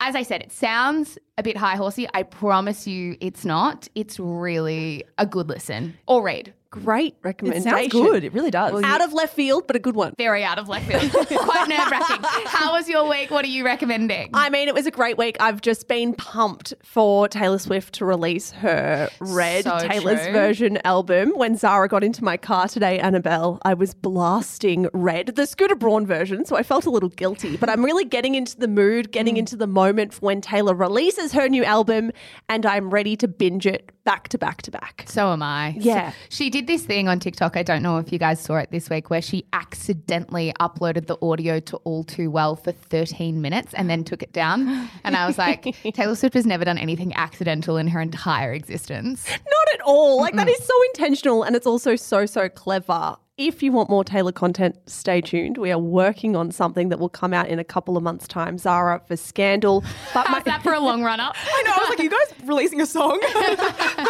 as 0.00 0.14
I 0.14 0.22
said, 0.22 0.42
it 0.42 0.52
sounds 0.52 1.18
a 1.38 1.42
bit 1.42 1.56
high 1.56 1.74
horsey. 1.74 2.06
I 2.14 2.22
promise 2.22 2.86
you 2.86 3.16
it's 3.20 3.44
not. 3.44 3.88
It's 3.94 4.20
really 4.20 5.02
a 5.16 5.26
good 5.26 5.48
listen 5.48 5.98
or 6.06 6.22
read. 6.22 6.54
Great 6.70 7.14
It 7.14 7.18
recommendation. 7.22 7.70
sounds 7.70 7.88
good. 7.92 8.24
It 8.24 8.34
really 8.34 8.50
does. 8.50 8.82
Out 8.84 9.00
of 9.00 9.14
left 9.14 9.34
field, 9.34 9.66
but 9.66 9.74
a 9.74 9.78
good 9.78 9.94
one. 9.96 10.12
very 10.18 10.44
out 10.44 10.58
of 10.58 10.68
left 10.68 10.86
field. 10.86 11.10
Quite 11.28 11.66
nerve 11.68 11.90
wracking. 11.90 12.22
How 12.46 12.72
was 12.74 12.86
your 12.88 13.08
week? 13.08 13.30
What 13.30 13.42
are 13.46 13.48
you 13.48 13.64
recommending? 13.64 14.28
I 14.34 14.50
mean, 14.50 14.68
it 14.68 14.74
was 14.74 14.86
a 14.86 14.90
great 14.90 15.16
week. 15.16 15.38
I've 15.40 15.62
just 15.62 15.88
been 15.88 16.12
pumped 16.12 16.74
for 16.84 17.26
Taylor 17.26 17.58
Swift 17.58 17.94
to 17.94 18.04
release 18.04 18.50
her 18.50 19.08
Red 19.18 19.64
So 19.64 19.78
Taylor's 19.78 20.22
true. 20.24 20.32
version 20.32 20.78
album. 20.84 21.32
When 21.36 21.56
Zara 21.56 21.88
got 21.88 22.04
into 22.04 22.22
my 22.22 22.36
car 22.36 22.68
today, 22.68 22.98
Annabelle, 22.98 23.60
I 23.62 23.72
was 23.72 23.94
blasting 23.94 24.88
Red, 24.92 25.28
the 25.36 25.46
Scooter 25.46 25.74
Braun 25.74 26.06
version. 26.06 26.44
So 26.44 26.54
I 26.56 26.62
felt 26.62 26.84
a 26.84 26.90
little 26.90 27.08
guilty, 27.08 27.56
but 27.56 27.70
I'm 27.70 27.82
really 27.82 28.04
getting 28.04 28.34
into 28.34 28.58
the 28.58 28.68
mood, 28.68 29.10
getting 29.10 29.36
Mm. 29.36 29.38
into 29.38 29.56
the 29.56 29.66
moment 29.66 30.12
for 30.14 30.20
when 30.26 30.40
Taylor 30.42 30.74
releases 30.74 31.32
her 31.32 31.48
new 31.48 31.64
album, 31.64 32.10
and 32.48 32.66
I'm 32.66 32.90
ready 32.90 33.16
to 33.16 33.28
binge 33.28 33.66
it 33.66 33.90
back 34.04 34.28
to 34.28 34.38
back 34.38 34.62
to 34.62 34.70
back. 34.70 35.04
so 35.06 35.32
am 35.32 35.42
I. 35.42 35.76
Yeah. 35.78 36.10
So- 36.10 36.16
she 36.30 36.50
did 36.50 36.57
this 36.66 36.84
thing 36.84 37.08
on 37.08 37.20
TikTok. 37.20 37.56
I 37.56 37.62
don't 37.62 37.82
know 37.82 37.98
if 37.98 38.12
you 38.12 38.18
guys 38.18 38.40
saw 38.40 38.56
it 38.56 38.70
this 38.70 38.90
week 38.90 39.10
where 39.10 39.22
she 39.22 39.44
accidentally 39.52 40.52
uploaded 40.60 41.06
the 41.06 41.16
audio 41.22 41.60
to 41.60 41.76
All 41.78 42.04
Too 42.04 42.30
Well 42.30 42.56
for 42.56 42.72
13 42.72 43.40
minutes 43.40 43.74
and 43.74 43.88
then 43.88 44.04
took 44.04 44.22
it 44.22 44.32
down. 44.32 44.88
And 45.04 45.16
I 45.16 45.26
was 45.26 45.38
like, 45.38 45.76
Taylor 45.94 46.14
Swift 46.14 46.34
has 46.34 46.46
never 46.46 46.64
done 46.64 46.78
anything 46.78 47.14
accidental 47.14 47.76
in 47.76 47.88
her 47.88 48.00
entire 48.00 48.52
existence. 48.52 49.28
Not 49.28 49.74
at 49.74 49.80
all. 49.82 50.18
Like, 50.18 50.34
that 50.34 50.48
mm. 50.48 50.52
is 50.52 50.64
so 50.64 50.74
intentional, 50.94 51.42
and 51.44 51.54
it's 51.54 51.66
also 51.66 51.96
so, 51.96 52.26
so 52.26 52.48
clever. 52.48 53.16
If 53.38 53.62
you 53.62 53.70
want 53.70 53.88
more 53.88 54.02
Taylor 54.02 54.32
content, 54.32 54.76
stay 54.86 55.20
tuned. 55.20 55.58
We 55.58 55.70
are 55.70 55.78
working 55.78 56.34
on 56.34 56.50
something 56.50 56.88
that 56.88 56.98
will 56.98 57.08
come 57.08 57.32
out 57.32 57.46
in 57.46 57.60
a 57.60 57.64
couple 57.64 57.96
of 57.96 58.02
months' 58.02 58.26
time. 58.26 58.58
Zara 58.58 59.00
for 59.06 59.16
Scandal. 59.16 59.84
But 60.14 60.26
How's 60.26 60.42
that 60.44 60.62
for 60.64 60.72
a 60.72 60.80
long 60.80 61.04
run 61.04 61.20
up? 61.20 61.36
I 61.44 61.62
know. 61.62 61.72
I 61.72 61.78
was 61.78 61.88
like, 61.90 61.98
you 62.00 62.10
guys 62.10 62.48
releasing 62.48 62.80
a 62.80 62.86
song? 62.86 63.20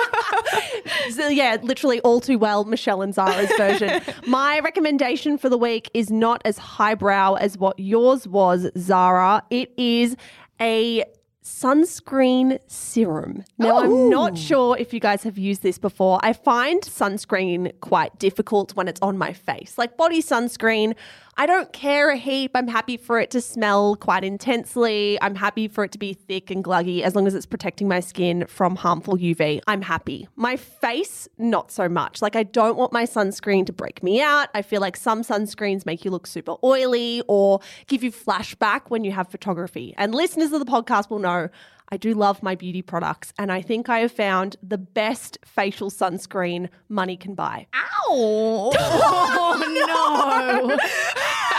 So, 1.11 1.29
yeah, 1.29 1.57
literally 1.63 2.01
all 2.01 2.21
too 2.21 2.39
well, 2.39 2.65
Michelle 2.65 3.03
and 3.03 3.15
Zara's 3.15 3.51
version. 3.57 4.01
My 4.27 4.61
recommendation 4.61 5.39
for 5.39 5.49
the 5.49 5.57
week 5.57 5.91
is 5.95 6.11
not 6.11 6.43
as 6.45 6.59
highbrow 6.59 7.35
as 7.35 7.57
what 7.57 7.79
yours 7.79 8.27
was, 8.29 8.71
Zara. 8.77 9.43
It 9.51 9.73
is 9.77 10.17
a 10.61 11.05
sunscreen 11.49 12.59
serum. 12.67 13.43
Now, 13.57 13.79
I'm 13.79 14.11
not 14.11 14.37
sure 14.37 14.77
if 14.77 14.93
you 14.93 15.01
guys 15.01 15.23
have 15.23 15.39
used 15.39 15.63
this 15.63 15.79
before. 15.79 16.21
I 16.23 16.35
find 16.35 16.83
sunscreen 16.83 17.73
quite 17.81 18.19
difficult 18.19 18.77
when 18.77 18.87
it's 18.87 19.01
on 19.01 19.17
my 19.17 19.33
face. 19.33 19.79
Like 19.79 19.97
body 19.97 20.23
sunscreen, 20.23 20.95
I 21.41 21.47
don't 21.47 21.73
care 21.73 22.11
a 22.11 22.17
heap. 22.17 22.51
I'm 22.57 22.67
happy 22.67 22.97
for 22.97 23.21
it 23.21 23.31
to 23.31 23.41
smell 23.41 23.95
quite 23.95 24.25
intensely. 24.25 25.17
I'm 25.23 25.37
happy 25.37 25.69
for 25.69 25.85
it 25.85 25.93
to 25.93 25.99
be 25.99 26.13
thick 26.13 26.51
and 26.51 26.65
gluggy 26.65 27.03
as 27.03 27.15
long 27.15 27.29
as 27.29 27.35
it's 27.37 27.47
protecting 27.47 27.87
my 27.87 28.01
skin 28.01 28.45
from 28.49 28.75
harmful 28.75 29.17
UV. 29.17 29.61
I'm 29.69 29.83
happy. 29.83 30.27
My 30.35 30.57
face, 30.57 31.29
not 31.39 31.71
so 31.71 31.89
much. 31.89 32.21
Like, 32.23 32.35
I 32.35 32.43
don't 32.43 32.77
want 32.77 32.93
my 32.93 33.05
sunscreen 33.05 33.65
to 33.67 33.73
break 33.73 34.03
me 34.03 34.21
out. 34.21 34.49
I 34.53 34.63
feel 34.63 34.81
like 34.81 34.97
some 34.97 35.23
sunscreens 35.23 35.87
make 35.87 36.05
you 36.05 36.11
look 36.11 36.27
super 36.27 36.57
oily 36.65 37.23
or 37.29 37.61
give 37.87 38.03
you 38.03 38.11
flashback 38.11 38.89
when 38.89 39.05
you 39.05 39.13
have 39.13 39.29
photography. 39.29 39.95
And 39.97 40.17
listeners 40.17 40.51
of 40.51 40.59
the 40.59 40.67
podcast 40.67 41.09
will 41.09 41.21
know 41.21 41.51
I 41.91 41.97
do 41.97 42.13
love 42.15 42.43
my 42.43 42.55
beauty 42.55 42.83
products, 42.83 43.33
and 43.39 43.51
I 43.51 43.63
think 43.63 43.89
I 43.89 44.01
have 44.01 44.13
found 44.13 44.57
the 44.63 44.77
best 44.79 45.39
facial 45.45 45.91
sunscreen 45.91 46.69
money 46.89 47.17
can 47.17 47.35
buy. 47.35 47.67
Ow! 47.75 48.73
Oh 49.41 50.67
no! 50.69 50.77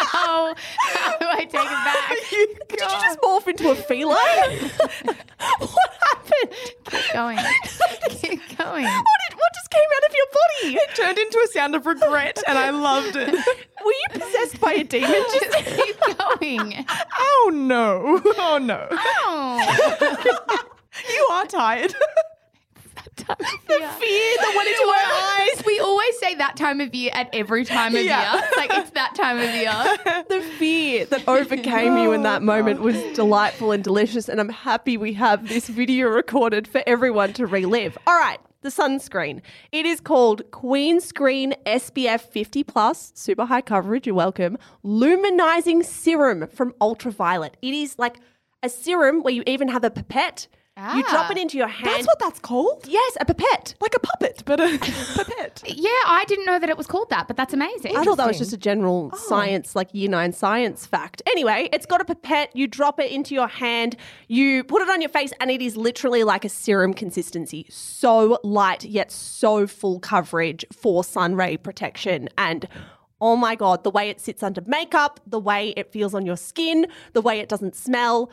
How, 0.09 0.53
how 0.77 1.08
do 1.08 1.08
I 1.39 1.45
take 1.45 1.53
it 1.53 1.69
back? 1.69 2.09
Did 2.69 2.81
you 2.81 2.87
just 2.87 3.19
morph 3.21 3.47
into 3.47 3.69
a 3.69 3.75
feline? 3.75 4.15
what 5.59 5.89
happened? 6.01 6.53
Keep 6.85 7.13
going. 7.13 7.37
Keep 8.09 8.57
going. 8.57 8.83
What, 8.83 9.19
did, 9.29 9.37
what 9.37 9.53
just 9.53 9.69
came 9.71 9.89
out 9.95 10.09
of 10.09 10.15
your 10.15 10.27
body? 10.33 10.75
It 10.75 10.95
turned 10.95 11.17
into 11.17 11.39
a 11.43 11.47
sound 11.47 11.75
of 11.75 11.85
regret, 11.85 12.41
and 12.47 12.57
I 12.57 12.71
loved 12.71 13.15
it. 13.15 13.31
Were 13.31 13.91
you 13.91 14.07
possessed 14.11 14.59
by 14.59 14.73
a 14.73 14.83
demon? 14.83 15.11
Just 15.11 15.65
Keep 15.75 16.17
going. 16.17 16.85
Oh 17.17 17.51
no! 17.53 18.21
Oh 18.37 18.57
no! 18.61 18.87
Oh. 18.91 20.65
You 21.09 21.27
are 21.31 21.45
tired. 21.45 21.95
Yeah. 23.69 23.91
fear 23.93 24.35
that 24.37 24.53
went 24.55 24.67
into 24.67 24.81
our 24.83 25.43
eyes. 25.55 25.63
We 25.65 25.79
always 25.79 26.17
say 26.19 26.35
that 26.35 26.55
time 26.57 26.81
of 26.81 26.93
year 26.95 27.11
at 27.13 27.29
every 27.33 27.63
time 27.65 27.95
of 27.95 28.03
Yeah. 28.03 28.33
year. 28.33 28.43
It's 28.47 28.57
like 28.57 28.71
it's 28.73 28.89
that 28.91 29.15
time 29.15 29.37
of 29.37 29.53
year. 29.53 30.23
The 30.29 30.41
fear 30.57 31.05
that 31.05 31.27
overcame 31.27 31.97
you 31.97 32.11
in 32.13 32.23
that 32.23 32.41
moment 32.41 32.81
was 32.81 32.95
delightful 33.13 33.71
and 33.71 33.83
delicious, 33.83 34.27
and 34.29 34.39
I'm 34.39 34.49
happy 34.49 34.97
we 34.97 35.13
have 35.13 35.47
this 35.47 35.67
video 35.67 36.07
recorded 36.09 36.67
for 36.67 36.81
everyone 36.87 37.33
to 37.33 37.45
relive. 37.45 37.97
All 38.07 38.17
right, 38.17 38.39
the 38.61 38.69
sunscreen. 38.69 39.41
It 39.71 39.85
is 39.85 39.99
called 40.01 40.49
Queen 40.51 40.99
Screen 40.99 41.53
SPF 41.65 42.21
50 42.21 42.63
Plus, 42.63 43.11
super 43.15 43.45
high 43.45 43.61
coverage, 43.61 44.07
you're 44.07 44.15
welcome, 44.15 44.57
luminizing 44.83 45.85
serum 45.85 46.47
from 46.47 46.73
Ultra 46.81 47.11
Violette. 47.11 47.57
It 47.61 47.73
is 47.73 47.97
like 47.97 48.17
a 48.63 48.69
serum 48.69 49.21
where 49.23 49.33
you 49.33 49.43
even 49.47 49.69
have 49.69 49.83
a 49.83 49.89
pipette. 49.91 50.47
You 50.95 51.03
drop 51.03 51.25
Ah. 51.27 51.31
it 51.31 51.37
into 51.37 51.57
your 51.57 51.67
hand. 51.67 51.87
That's 51.89 52.07
what 52.07 52.19
that's 52.19 52.39
called. 52.39 52.85
yes, 52.87 53.17
a 53.19 53.25
pipette. 53.25 53.75
Like 53.81 53.93
a 53.95 53.99
puppet, 53.99 54.43
but 54.45 54.59
a 54.59 54.77
pipette. 54.79 55.63
Yeah, 55.67 55.89
I 56.05 56.23
didn't 56.27 56.45
know 56.45 56.57
that 56.59 56.69
it 56.69 56.77
was 56.77 56.87
called 56.87 57.09
that, 57.09 57.27
but 57.27 57.35
that's 57.37 57.53
amazing. 57.53 57.97
I 57.97 58.03
thought 58.03 58.17
that 58.17 58.27
was 58.27 58.37
just 58.37 58.53
a 58.53 58.57
general 58.57 59.11
science, 59.15 59.75
like 59.75 59.89
year 59.93 60.09
nine 60.09 60.31
science 60.31 60.85
fact. 60.85 61.21
Anyway, 61.27 61.69
it's 61.73 61.85
got 61.85 61.99
a 62.01 62.05
pipette. 62.05 62.55
You 62.55 62.67
drop 62.67 62.99
it 62.99 63.11
into 63.11 63.35
your 63.35 63.47
hand, 63.47 63.95
you 64.27 64.63
put 64.63 64.81
it 64.81 64.89
on 64.89 65.01
your 65.01 65.09
face, 65.09 65.33
and 65.39 65.51
it 65.51 65.61
is 65.61 65.75
literally 65.75 66.23
like 66.23 66.45
a 66.45 66.49
serum 66.49 66.93
consistency. 66.93 67.65
So 67.69 68.39
light, 68.43 68.85
yet 68.85 69.11
so 69.11 69.67
full 69.67 69.99
coverage 69.99 70.65
for 70.71 71.03
sun 71.03 71.35
ray 71.35 71.57
protection. 71.57 72.29
And 72.37 72.67
oh 73.21 73.35
my 73.35 73.55
God, 73.55 73.83
the 73.83 73.91
way 73.91 74.09
it 74.09 74.21
sits 74.21 74.41
under 74.43 74.61
makeup, 74.65 75.19
the 75.27 75.39
way 75.39 75.73
it 75.75 75.91
feels 75.91 76.13
on 76.13 76.25
your 76.25 76.37
skin, 76.37 76.87
the 77.13 77.21
way 77.21 77.39
it 77.39 77.49
doesn't 77.49 77.75
smell. 77.75 78.31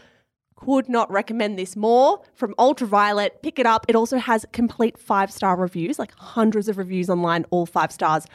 Could 0.56 0.88
not 0.88 1.10
recommend 1.10 1.58
this 1.58 1.76
more 1.76 2.22
from 2.34 2.54
Ultra 2.58 2.86
Violette. 2.86 3.42
Pick 3.42 3.58
it 3.58 3.66
up. 3.66 3.84
It 3.88 3.94
also 3.94 4.16
has 4.18 4.46
complete 4.52 4.98
five 4.98 5.30
star 5.30 5.56
reviews, 5.56 5.98
like 5.98 6.12
hundreds 6.16 6.68
of 6.68 6.78
reviews 6.78 7.10
online, 7.10 7.44
all 7.50 7.66
five 7.66 7.92
stars. 7.92 8.26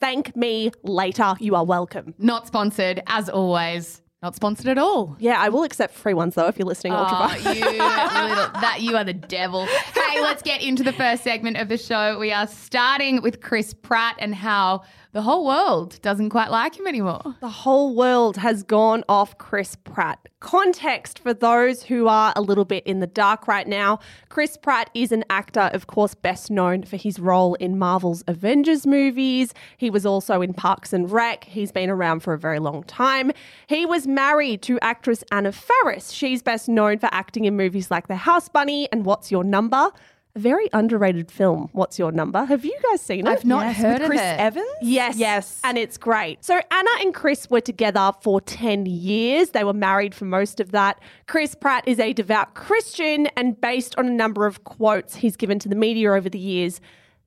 Thank 0.00 0.36
me 0.36 0.70
later. 0.82 1.34
You 1.40 1.54
are 1.56 1.64
welcome. 1.64 2.14
Not 2.18 2.46
sponsored, 2.46 3.02
as 3.06 3.28
always. 3.28 4.02
Not 4.22 4.34
sponsored 4.36 4.68
at 4.68 4.78
all. 4.78 5.16
Yeah, 5.18 5.38
I 5.38 5.50
will 5.50 5.64
accept 5.64 5.92
free 5.92 6.14
ones 6.14 6.34
though 6.34 6.46
if 6.46 6.58
you're 6.58 6.66
listening. 6.66 6.94
Oh, 6.94 6.98
Ultra 6.98 7.16
Violette. 7.28 7.56
you 7.56 7.62
little, 7.64 8.60
that 8.60 8.78
you 8.80 8.96
are 8.96 9.04
the 9.04 9.12
devil. 9.12 9.66
Hey, 9.66 10.20
let's 10.22 10.42
get 10.42 10.62
into 10.62 10.82
the 10.82 10.92
first 10.94 11.22
segment 11.24 11.58
of 11.58 11.68
the 11.68 11.76
show. 11.76 12.18
We 12.18 12.32
are 12.32 12.46
starting 12.46 13.20
with 13.20 13.42
Chris 13.42 13.74
Pratt 13.74 14.16
and 14.18 14.34
how 14.34 14.84
the 15.14 15.22
whole 15.22 15.46
world 15.46 16.02
doesn't 16.02 16.30
quite 16.30 16.50
like 16.50 16.76
him 16.76 16.88
anymore. 16.88 17.36
The 17.40 17.48
whole 17.48 17.94
world 17.94 18.36
has 18.38 18.64
gone 18.64 19.04
off 19.08 19.38
Chris 19.38 19.76
Pratt. 19.76 20.28
Context 20.40 21.20
for 21.20 21.32
those 21.32 21.84
who 21.84 22.08
are 22.08 22.32
a 22.34 22.42
little 22.42 22.64
bit 22.64 22.84
in 22.84 22.98
the 22.98 23.06
dark 23.06 23.46
right 23.48 23.66
now 23.66 24.00
Chris 24.28 24.56
Pratt 24.56 24.90
is 24.92 25.12
an 25.12 25.24
actor, 25.30 25.70
of 25.72 25.86
course, 25.86 26.14
best 26.14 26.50
known 26.50 26.82
for 26.82 26.96
his 26.96 27.20
role 27.20 27.54
in 27.54 27.78
Marvel's 27.78 28.24
Avengers 28.26 28.84
movies. 28.84 29.54
He 29.76 29.88
was 29.88 30.04
also 30.04 30.42
in 30.42 30.52
Parks 30.52 30.92
and 30.92 31.08
Rec. 31.08 31.44
He's 31.44 31.70
been 31.70 31.88
around 31.88 32.20
for 32.20 32.34
a 32.34 32.38
very 32.38 32.58
long 32.58 32.82
time. 32.82 33.30
He 33.68 33.86
was 33.86 34.08
married 34.08 34.62
to 34.62 34.80
actress 34.80 35.22
Anna 35.30 35.52
Faris. 35.52 36.10
She's 36.10 36.42
best 36.42 36.68
known 36.68 36.98
for 36.98 37.08
acting 37.12 37.44
in 37.44 37.56
movies 37.56 37.92
like 37.92 38.08
The 38.08 38.16
House 38.16 38.48
Bunny 38.48 38.88
and 38.90 39.04
What's 39.04 39.30
Your 39.30 39.44
Number? 39.44 39.92
A 40.36 40.40
very 40.40 40.68
underrated 40.72 41.30
film, 41.30 41.68
What's 41.72 41.96
Your 41.96 42.10
Number? 42.10 42.44
Have 42.44 42.64
you 42.64 42.76
guys 42.90 43.00
seen 43.00 43.20
it? 43.24 43.30
I've 43.30 43.44
not 43.44 43.66
Yes, 43.66 43.76
heard 43.76 43.92
with 43.92 44.02
of 44.02 44.08
Chris 44.08 44.20
it. 44.20 44.40
Evans. 44.40 44.66
Yes. 44.82 45.16
Yes. 45.16 45.60
And 45.62 45.78
it's 45.78 45.96
great. 45.96 46.44
So 46.44 46.60
Anna 46.72 46.90
and 47.02 47.14
Chris 47.14 47.48
were 47.48 47.60
together 47.60 48.10
for 48.20 48.40
10 48.40 48.86
years. 48.86 49.50
They 49.50 49.62
were 49.62 49.72
married 49.72 50.12
for 50.12 50.24
most 50.24 50.58
of 50.58 50.72
that. 50.72 50.98
Chris 51.28 51.54
Pratt 51.54 51.86
is 51.86 52.00
a 52.00 52.12
devout 52.12 52.54
Christian, 52.54 53.28
and 53.36 53.60
based 53.60 53.94
on 53.96 54.08
a 54.08 54.10
number 54.12 54.44
of 54.44 54.64
quotes 54.64 55.14
he's 55.14 55.36
given 55.36 55.60
to 55.60 55.68
the 55.68 55.76
media 55.76 56.10
over 56.12 56.28
the 56.28 56.38
years, 56.40 56.80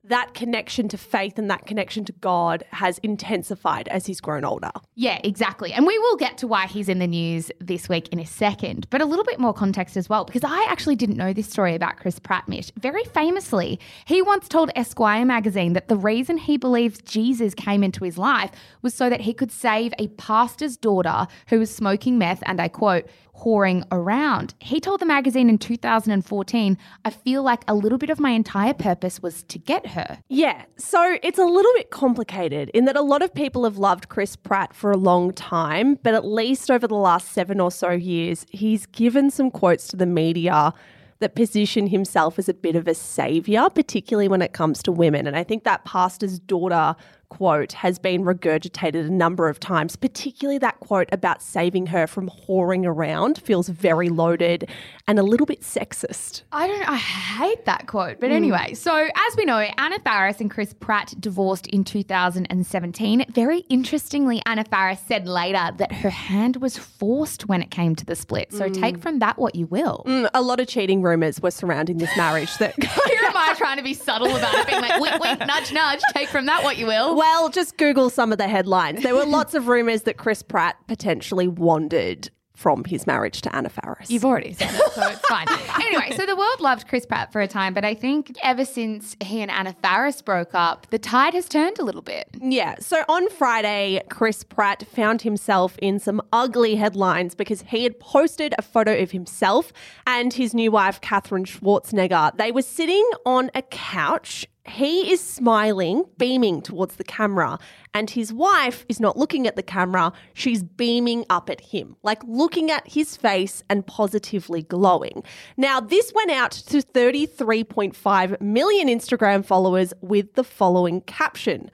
that 0.08 0.34
connection 0.34 0.88
to 0.90 0.98
faith 0.98 1.38
and 1.38 1.50
that 1.50 1.66
connection 1.66 2.06
to 2.06 2.12
God 2.14 2.64
has 2.72 2.98
intensified 3.00 3.88
as 3.90 4.06
he's 4.06 4.22
grown 4.22 4.46
older. 4.46 4.72
Yeah, 4.96 5.20
exactly. 5.24 5.74
And 5.74 5.86
we 5.86 5.98
will 6.00 6.16
get 6.16 6.38
to 6.40 6.48
why 6.48 6.68
he's 6.68 6.90
in 6.90 7.00
the 7.00 7.08
news 7.08 7.52
this 7.60 7.90
week 7.90 8.08
in 8.10 8.20
a 8.20 8.26
second, 8.26 8.88
but 8.90 9.02
a 9.02 9.06
little 9.06 9.26
bit 9.26 9.40
more 9.40 9.54
context 9.54 9.98
as 9.98 10.10
well, 10.10 10.26
because 10.26 10.44
I 10.44 10.66
actually 10.70 10.96
didn't 10.96 11.18
know 11.18 11.34
this 11.34 11.50
story 11.50 11.76
about 11.76 11.98
Chris 11.98 12.20
Pratt, 12.20 12.48
Mitch. 12.48 12.72
Very 12.78 13.04
famously, 13.06 13.80
he 14.06 14.22
once 14.22 14.48
told 14.48 14.72
Esquire 14.76 15.26
magazine 15.26 15.74
that 15.74 15.88
the 15.88 15.98
reason 15.98 16.38
he 16.38 16.58
believes 16.58 17.02
Jesus 17.02 17.54
came 17.54 17.84
into 17.84 18.04
his 18.04 18.18
life 18.18 18.52
was 18.82 18.94
so 18.94 19.10
that 19.10 19.22
he 19.22 19.34
could 19.34 19.52
save 19.52 19.94
a 20.00 20.08
pastor's 20.10 20.78
daughter 20.78 21.28
who 21.50 21.60
was 21.60 21.74
smoking 21.74 22.18
meth, 22.18 22.44
and 22.46 22.62
I 22.62 22.68
quote, 22.68 23.08
whoring 23.39 23.86
around. 23.91 24.53
He 24.60 24.79
told 24.79 25.00
the 25.00 25.06
magazine 25.06 25.50
in 25.50 25.58
2014, 25.58 26.77
I 27.06 27.10
feel 27.10 27.44
like 27.44 27.63
a 27.67 27.75
little 27.75 27.98
bit 27.98 28.10
of 28.10 28.20
my 28.20 28.32
entire 28.32 28.74
purpose 28.74 29.22
was 29.22 29.44
to 29.44 29.60
get 29.60 29.88
her. 29.88 30.20
Yeah, 30.29 30.65
so 30.77 31.17
it's 31.24 31.39
a 31.39 31.46
little 31.46 31.72
bit 31.74 31.89
complicated 31.89 32.70
in 32.70 32.86
that 32.86 32.96
a 32.96 33.01
lot 33.01 33.22
of 33.22 33.34
people 33.34 33.63
have 33.63 33.77
loved 33.77 34.10
Chris 34.10 34.36
Pratt 34.36 34.74
for 34.74 34.91
a 34.91 34.98
long 34.98 35.34
time, 35.34 35.98
but 36.03 36.13
at 36.13 36.25
least 36.25 36.72
over 36.72 36.88
the 36.88 36.96
last 36.96 37.32
seven 37.32 37.60
or 37.60 37.72
so 37.72 37.91
years, 37.91 38.46
he's 38.50 38.86
given 38.88 39.29
some 39.29 39.51
quotes 39.51 39.88
to 39.89 39.96
the 39.96 40.06
media 40.06 40.74
that 41.20 41.36
position 41.36 41.88
himself 41.88 42.38
as 42.38 42.48
a 42.48 42.53
bit 42.53 42.75
of 42.75 42.88
a 42.88 42.94
savior, 42.94 43.70
particularly 43.70 44.27
when 44.27 44.41
it 44.41 44.53
comes 44.53 44.84
to 44.84 44.91
women. 44.91 45.25
And 45.25 45.36
I 45.36 45.44
think 45.44 45.63
that 45.63 45.84
pastor's 45.84 46.39
daughter 46.39 46.96
quote 47.30 47.74
has 47.74 48.00
been 48.00 48.24
regurgitated 48.24 49.08
a 49.08 49.12
number 49.12 49.48
of 49.50 49.60
times, 49.60 49.96
particularly 49.96 50.58
that 50.60 50.80
quote 50.80 51.10
about 51.12 51.42
saving 51.42 51.88
her 51.88 52.08
from 52.08 52.30
whoring 52.30 52.86
around 52.86 53.38
feels 53.40 53.70
very 53.70 54.10
loaded 54.10 54.70
and 55.08 55.20
a 55.20 55.24
little 55.24 55.46
bit 55.46 55.62
sexist. 55.62 56.44
I 56.52 56.68
don't. 56.68 56.90
I 56.90 56.96
hate 56.96 57.66
that 57.66 57.88
quote. 57.88 58.20
But 58.20 58.32
anyway, 58.32 58.74
so 58.74 58.96
as 58.96 59.38
we 59.38 59.46
know, 59.46 59.58
Anna 59.58 60.00
Faris 60.00 60.42
and 60.42 60.50
Chris 60.50 60.74
Pratt 60.74 61.14
divorced 61.20 61.68
in 61.68 61.84
2017. 61.84 63.26
Very 63.30 63.60
interestingly, 63.70 64.42
Anna 64.46 64.64
Faris 64.64 65.00
said 65.08 65.28
later 65.28 65.72
that 65.78 65.92
her 65.92 66.10
hand 66.10 66.58
was 66.58 66.78
forced 66.78 67.48
when 67.48 67.62
it 67.62 67.72
came 67.72 67.96
to 67.96 68.06
the 68.06 68.16
split. 68.16 68.52
So 68.54 68.70
take 68.70 69.00
from 69.00 69.20
that 69.20 69.38
what 69.38 69.56
you 69.56 69.68
will. 69.68 70.04
Mm, 70.06 70.30
a 70.34 70.42
lot 70.42 70.60
of 70.60 70.68
cheating 70.68 71.02
rumors 71.02 71.42
were 71.42 71.52
surrounding 71.52 71.98
this 71.98 72.16
marriage 72.18 72.58
that 72.58 72.76
Here 72.84 73.20
am 73.26 73.36
I 73.36 73.54
trying 73.58 73.78
to 73.78 73.84
be 73.84 73.94
subtle 73.94 74.36
about 74.36 74.54
it, 74.56 74.68
being 74.68 74.82
like, 74.82 75.00
wink, 75.00 75.20
wink, 75.22 75.40
nudge, 75.40 75.72
nudge. 75.72 76.02
Take 76.14 76.30
from 76.30 76.46
that 76.48 76.64
what 76.64 76.78
you 76.78 76.86
will. 76.88 77.16
Well, 77.18 77.50
just 77.50 77.78
Google 77.78 78.12
some 78.12 78.32
of 78.32 78.38
the 78.38 78.48
headlines. 78.48 79.02
There 79.02 79.16
were 79.16 79.26
lots 79.26 79.56
of 79.56 79.68
rumors 79.68 80.04
that 80.04 80.18
Chris 80.18 80.44
Pratt 80.44 80.76
potentially 80.88 81.48
wandered 81.48 82.30
from 82.56 82.84
his 82.84 83.08
marriage 83.08 83.42
to 83.42 83.56
Anna 83.56 83.70
Faris. 83.70 84.12
You've 84.12 84.26
already 84.26 84.54
said 84.54 84.70
it, 84.72 84.92
so 84.94 85.08
it's 85.08 85.28
fine. 85.28 85.48
anyway, 85.82 86.16
so 86.16 86.28
the 86.28 86.36
world 86.36 86.60
loved 86.60 86.88
Chris 86.88 87.08
Pratt 87.08 87.32
for 87.32 87.42
a 87.42 87.48
time, 87.48 87.74
but 87.74 87.84
I 87.86 87.96
think 87.96 88.38
ever 88.44 88.66
since 88.66 89.16
he 89.20 89.42
and 89.42 89.50
Anna 89.50 89.74
Faris 89.82 90.22
broke 90.22 90.54
up, 90.54 90.88
the 90.92 91.00
tide 91.00 91.34
has 91.34 91.50
turned 91.50 91.80
a 91.80 91.84
little 91.84 92.04
bit. 92.04 92.28
yeah. 92.40 92.76
So 92.80 93.04
on 93.10 93.30
Friday, 93.30 94.04
Chris 94.10 94.44
Pratt 94.44 94.86
found 94.88 95.24
himself 95.24 95.76
in 95.80 96.00
some 96.00 96.22
ugly 96.32 96.76
headlines 96.76 97.34
because 97.34 97.64
he 97.64 97.84
had 97.84 98.00
posted 98.00 98.54
a 98.60 98.62
photo 98.62 98.96
of 99.02 99.10
himself 99.10 99.74
and 100.06 100.34
his 100.34 100.54
new 100.54 100.72
wife, 100.72 101.02
Catherine 101.02 101.46
Schwarzenegger. 101.46 102.38
They 102.38 102.52
were 102.52 102.62
sitting 102.62 103.08
on 103.26 103.50
a 103.56 103.64
couch. 103.64 104.46
He 104.70 105.12
is 105.12 105.22
smiling, 105.22 106.04
beaming 106.18 106.62
towards 106.62 106.96
the 106.96 107.04
camera, 107.04 107.58
and 107.94 108.10
his 108.10 108.34
wife 108.34 108.86
is 108.90 109.00
not 109.00 109.18
looking 109.18 109.48
at 109.48 109.56
the 109.56 109.64
camera. 109.64 110.12
She's 110.34 110.62
beaming 110.62 111.26
up 111.30 111.50
at 111.50 111.62
him, 111.62 111.96
like 112.04 112.22
looking 112.26 112.70
at 112.70 112.88
his 112.88 113.16
face 113.16 113.64
and 113.70 113.88
positively 113.88 114.64
glowing. 114.64 115.24
Now, 115.56 115.80
this 115.80 116.12
went 116.14 116.32
out 116.32 116.52
to 116.52 116.78
33.5 116.82 118.42
million 118.42 118.88
Instagram 118.88 119.46
followers 119.46 119.94
with 120.02 120.34
the 120.34 120.44
following 120.44 121.02
caption 121.02 121.72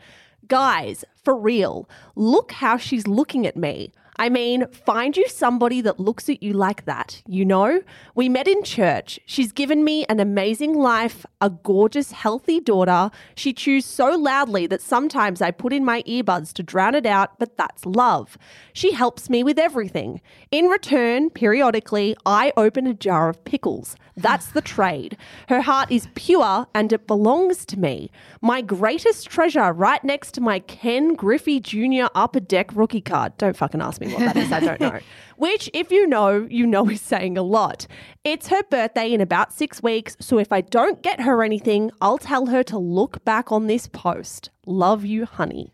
Guys, 0.48 1.06
for 1.24 1.36
real, 1.36 1.90
look 2.16 2.52
how 2.52 2.78
she's 2.78 3.08
looking 3.08 3.48
at 3.48 3.56
me. 3.56 3.92
I 4.17 4.29
mean, 4.29 4.67
find 4.67 5.17
you 5.17 5.27
somebody 5.27 5.82
that 5.82 6.00
looks 6.00 6.29
at 6.29 6.43
you 6.43 6.53
like 6.53 6.86
that, 6.86 7.22
you 7.27 7.46
know? 7.46 7.82
We 8.13 8.29
met 8.29 8.48
in 8.48 8.63
church. 8.63 9.20
She's 9.25 9.51
given 9.51 9.84
me 9.84 10.05
an 10.05 10.20
amazing 10.20 10.75
life, 10.75 11.25
a 11.41 11.50
gorgeous, 11.50 12.12
healthy 12.12 12.60
daughter. 12.60 13.10
She 13.36 13.53
chews 13.53 13.86
so 13.86 14.12
loudly 14.15 14.67
that 14.67 14.82
sometimes 14.82 15.41
I 15.41 15.50
put 15.51 15.74
in 15.74 15.84
my 15.84 16.03
earbuds 16.03 16.53
to 16.53 16.63
drown 16.63 16.93
it 16.93 17.08
out, 17.08 17.39
but 17.39 17.58
that's 17.58 17.86
love. 17.86 18.38
She 18.72 18.91
helps 18.91 19.29
me 19.29 19.43
with 19.43 19.58
everything. 19.58 20.22
In 20.51 20.65
return, 20.65 21.32
periodically, 21.32 22.15
I 22.25 22.53
open 22.55 22.86
a 22.86 22.93
jar 22.93 23.29
of 23.29 23.43
pickles. 23.46 23.96
That's 24.15 24.48
the 24.48 24.62
trade. 24.62 25.17
Her 25.50 25.62
heart 25.62 25.91
is 25.91 26.08
pure 26.13 26.67
and 26.75 26.93
it 26.93 27.08
belongs 27.08 27.65
to 27.65 27.79
me. 27.79 28.12
My 28.41 28.62
greatest 28.62 29.27
treasure 29.27 29.74
right 29.74 30.03
next 30.03 30.34
to 30.34 30.41
my 30.41 30.60
Ken 30.60 31.15
Griffey 31.15 31.60
Jr. 31.60 32.05
upper 32.13 32.39
deck 32.39 32.70
rookie 32.75 33.01
card. 33.01 33.36
Don't 33.38 33.58
fucking 33.58 33.82
ask 33.82 34.00
me 34.00 34.03
what 34.12 34.20
that 34.20 34.38
is, 34.38 34.52
I 34.52 34.60
don't 34.60 34.80
know. 34.80 35.00
Which, 35.38 35.70
if 35.74 35.92
you 35.92 36.08
know, 36.08 36.48
you 36.50 36.66
know 36.66 36.90
is 36.90 37.02
saying 37.02 37.38
a 37.38 37.44
lot. 37.44 37.88
It's 38.24 38.48
her 38.48 38.64
birthday 38.64 39.12
in 39.12 39.22
about 39.22 39.52
six 39.52 39.82
weeks, 39.82 40.16
so 40.20 40.38
if 40.38 40.52
I 40.52 40.62
don't 40.62 41.02
get 41.02 41.22
her 41.22 41.44
anything, 41.44 41.92
I'll 42.02 42.18
tell 42.18 42.48
her 42.48 42.64
to 42.64 42.78
look 42.78 43.24
back 43.26 43.52
on 43.52 43.68
this 43.68 43.88
post. 43.88 44.50
Love 44.66 45.04
you, 45.06 45.26
honey. 45.26 45.74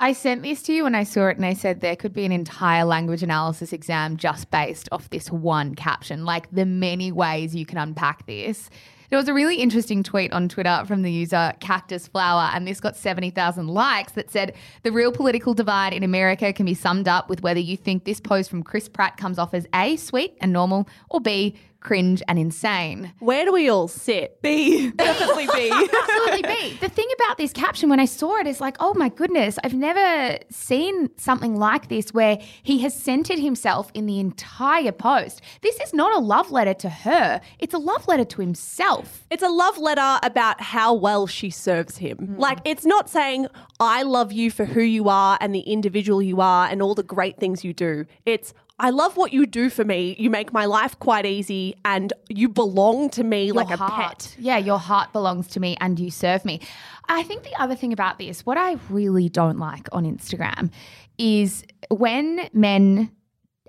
I 0.00 0.12
sent 0.12 0.44
this 0.44 0.62
to 0.62 0.72
you 0.72 0.84
when 0.84 0.94
I 0.94 1.02
saw 1.02 1.26
it, 1.26 1.36
and 1.36 1.46
I 1.46 1.54
said 1.54 1.80
there 1.80 1.96
could 1.96 2.12
be 2.12 2.24
an 2.24 2.30
entire 2.30 2.84
language 2.84 3.22
analysis 3.22 3.72
exam 3.72 4.16
just 4.16 4.50
based 4.50 4.88
off 4.92 5.10
this 5.10 5.30
one 5.30 5.74
caption. 5.74 6.24
Like 6.24 6.48
the 6.52 6.66
many 6.66 7.10
ways 7.10 7.54
you 7.54 7.66
can 7.66 7.78
unpack 7.78 8.26
this. 8.26 8.70
There 9.10 9.16
was 9.16 9.28
a 9.28 9.32
really 9.32 9.56
interesting 9.56 10.02
tweet 10.02 10.34
on 10.34 10.50
Twitter 10.50 10.82
from 10.86 11.00
the 11.00 11.10
user 11.10 11.54
Cactus 11.60 12.06
Flower, 12.06 12.50
and 12.52 12.68
this 12.68 12.78
got 12.78 12.94
70,000 12.94 13.66
likes 13.66 14.12
that 14.12 14.30
said 14.30 14.54
the 14.82 14.92
real 14.92 15.12
political 15.12 15.54
divide 15.54 15.94
in 15.94 16.02
America 16.02 16.52
can 16.52 16.66
be 16.66 16.74
summed 16.74 17.08
up 17.08 17.30
with 17.30 17.42
whether 17.42 17.58
you 17.58 17.74
think 17.74 18.04
this 18.04 18.20
pose 18.20 18.48
from 18.48 18.62
Chris 18.62 18.86
Pratt 18.86 19.16
comes 19.16 19.38
off 19.38 19.54
as 19.54 19.66
A, 19.74 19.96
sweet 19.96 20.36
and 20.42 20.52
normal, 20.52 20.86
or 21.08 21.20
B, 21.20 21.56
cringe 21.80 22.22
and 22.28 22.38
insane. 22.38 23.12
Where 23.20 23.44
do 23.44 23.52
we 23.52 23.68
all 23.68 23.88
sit? 23.88 24.42
B. 24.42 24.90
Definitely 24.96 25.46
B. 25.54 25.70
Absolutely 26.02 26.42
B. 26.42 26.78
The 26.80 26.88
thing 26.88 27.08
about 27.20 27.38
this 27.38 27.52
caption 27.52 27.88
when 27.88 28.00
I 28.00 28.04
saw 28.04 28.36
it 28.38 28.46
is 28.46 28.60
like, 28.60 28.76
oh 28.80 28.94
my 28.94 29.08
goodness, 29.08 29.58
I've 29.62 29.74
never 29.74 30.38
seen 30.50 31.10
something 31.16 31.56
like 31.56 31.88
this 31.88 32.12
where 32.12 32.38
he 32.62 32.78
has 32.80 32.94
centered 32.94 33.38
himself 33.38 33.90
in 33.94 34.06
the 34.06 34.18
entire 34.18 34.92
post. 34.92 35.40
This 35.62 35.78
is 35.80 35.94
not 35.94 36.14
a 36.14 36.18
love 36.18 36.50
letter 36.50 36.74
to 36.74 36.88
her, 36.88 37.40
it's 37.58 37.74
a 37.74 37.78
love 37.78 38.06
letter 38.08 38.24
to 38.24 38.40
himself. 38.40 39.26
It's 39.30 39.42
a 39.42 39.48
love 39.48 39.78
letter 39.78 40.18
about 40.22 40.60
how 40.60 40.94
well 40.94 41.26
she 41.26 41.50
serves 41.50 41.98
him. 41.98 42.18
Hmm. 42.18 42.36
Like, 42.38 42.58
it's 42.64 42.84
not 42.84 43.08
saying, 43.08 43.46
I 43.80 44.02
love 44.02 44.32
you 44.32 44.50
for 44.50 44.64
who 44.64 44.80
you 44.80 45.08
are 45.08 45.38
and 45.40 45.54
the 45.54 45.60
individual 45.60 46.22
you 46.22 46.40
are 46.40 46.66
and 46.68 46.82
all 46.82 46.94
the 46.94 47.02
great 47.02 47.38
things 47.38 47.64
you 47.64 47.72
do. 47.72 48.06
It's, 48.26 48.52
I 48.80 48.90
love 48.90 49.16
what 49.16 49.32
you 49.32 49.44
do 49.46 49.70
for 49.70 49.84
me. 49.84 50.14
You 50.18 50.30
make 50.30 50.52
my 50.52 50.66
life 50.66 50.98
quite 50.98 51.26
easy 51.26 51.74
and 51.84 52.12
you 52.28 52.48
belong 52.48 53.10
to 53.10 53.24
me 53.24 53.50
like 53.50 53.66
a 53.66 53.78
Your 53.78 53.88
pet. 53.88 54.36
Yeah, 54.38 54.58
your 54.58 54.78
heart 54.78 55.12
belongs 55.12 55.48
to 55.48 55.60
me 55.60 55.76
and 55.80 55.98
you 55.98 56.10
serve 56.10 56.44
me. 56.44 56.60
I 57.08 57.22
think 57.24 57.42
the 57.42 57.54
other 57.60 57.74
thing 57.74 57.92
about 57.92 58.18
this, 58.18 58.46
what 58.46 58.56
I 58.56 58.76
really 58.88 59.28
don't 59.28 59.58
like 59.58 59.88
on 59.90 60.04
Instagram 60.04 60.70
is 61.18 61.64
when 61.90 62.48
men 62.52 63.10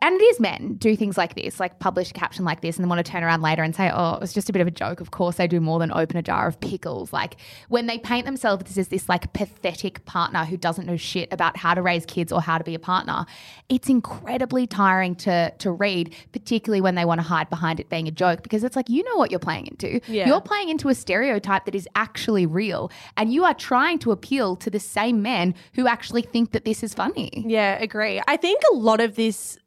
and 0.01 0.20
it 0.20 0.24
is 0.24 0.39
men 0.39 0.75
do 0.75 0.96
things 0.96 1.18
like 1.18 1.36
this, 1.36 1.60
like 1.60 1.79
publish 1.79 2.12
a 2.12 2.13
caption 2.13 2.46
like 2.46 2.62
this, 2.62 2.77
and 2.77 2.84
then 2.84 2.89
want 2.89 3.06
to 3.06 3.12
turn 3.12 3.24
around 3.24 3.41
later 3.41 3.63
and 3.63 3.75
say, 3.75 3.91
"Oh, 3.94 4.13
it 4.13 4.22
was 4.22 4.34
just 4.34 4.50
a 4.50 4.53
bit 4.53 4.62
of 4.62 4.68
a 4.68 4.72
joke." 4.72 5.01
Of 5.01 5.12
course, 5.12 5.36
they 5.36 5.48
do 5.48 5.60
more 5.60 5.79
than 5.79 5.91
open 5.91 6.18
a 6.18 6.22
jar 6.22 6.48
of 6.48 6.60
pickles. 6.60 7.12
Like 7.13 7.38
when 7.70 7.88
they 7.88 7.98
paint 7.98 8.25
themselves 8.25 8.77
as 8.77 8.88
this 8.89 9.10
like 9.10 9.32
pathetic 9.34 10.06
partner 10.06 10.46
who 10.46 10.58
doesn't 10.58 10.86
know 10.86 10.98
shit 10.98 11.32
about 11.32 11.58
how 11.58 11.74
to 11.74 11.82
raise 11.82 12.06
kids 12.06 12.32
or 12.32 12.41
how 12.41 12.58
to 12.58 12.63
be 12.63 12.75
a 12.75 12.79
partner, 12.79 13.25
it's 13.68 13.89
incredibly 13.89 14.68
tiring 14.68 15.15
to 15.15 15.51
to 15.60 15.72
read, 15.72 16.15
particularly 16.31 16.81
when 16.81 16.96
they 16.96 17.05
want 17.05 17.20
to 17.20 17.27
hide 17.27 17.50
behind 17.50 17.79
it 17.79 17.90
being 17.90 18.07
a 18.07 18.12
joke, 18.12 18.44
because 18.44 18.64
it's 18.64 18.75
like 18.75 18.90
you 18.90 19.03
know 19.03 19.18
what 19.18 19.31
you're 19.31 19.40
playing 19.40 19.68
into. 19.68 20.00
Yeah. 20.07 20.27
You're 20.27 20.42
playing 20.42 20.70
into 20.70 20.90
a 20.90 20.96
stereotype 20.96 21.66
that 21.66 21.75
is 21.75 21.88
actually 21.96 22.46
real, 22.46 22.92
and 23.18 23.33
you 23.33 23.44
are 23.44 23.53
trying 23.53 24.00
to 24.00 24.12
appeal 24.12 24.55
to 24.57 24.70
the 24.70 24.79
same 24.79 25.22
men 25.22 25.55
who 25.74 25.88
actually 25.88 26.22
think 26.22 26.51
that 26.51 26.66
this 26.66 26.83
is 26.83 26.94
funny. 26.94 27.46
Yeah, 27.48 27.77
agree. 27.79 28.22
I 28.27 28.38
think 28.38 28.62
a 28.72 28.75
lot 28.75 29.01
of 29.01 29.16
this 29.16 29.57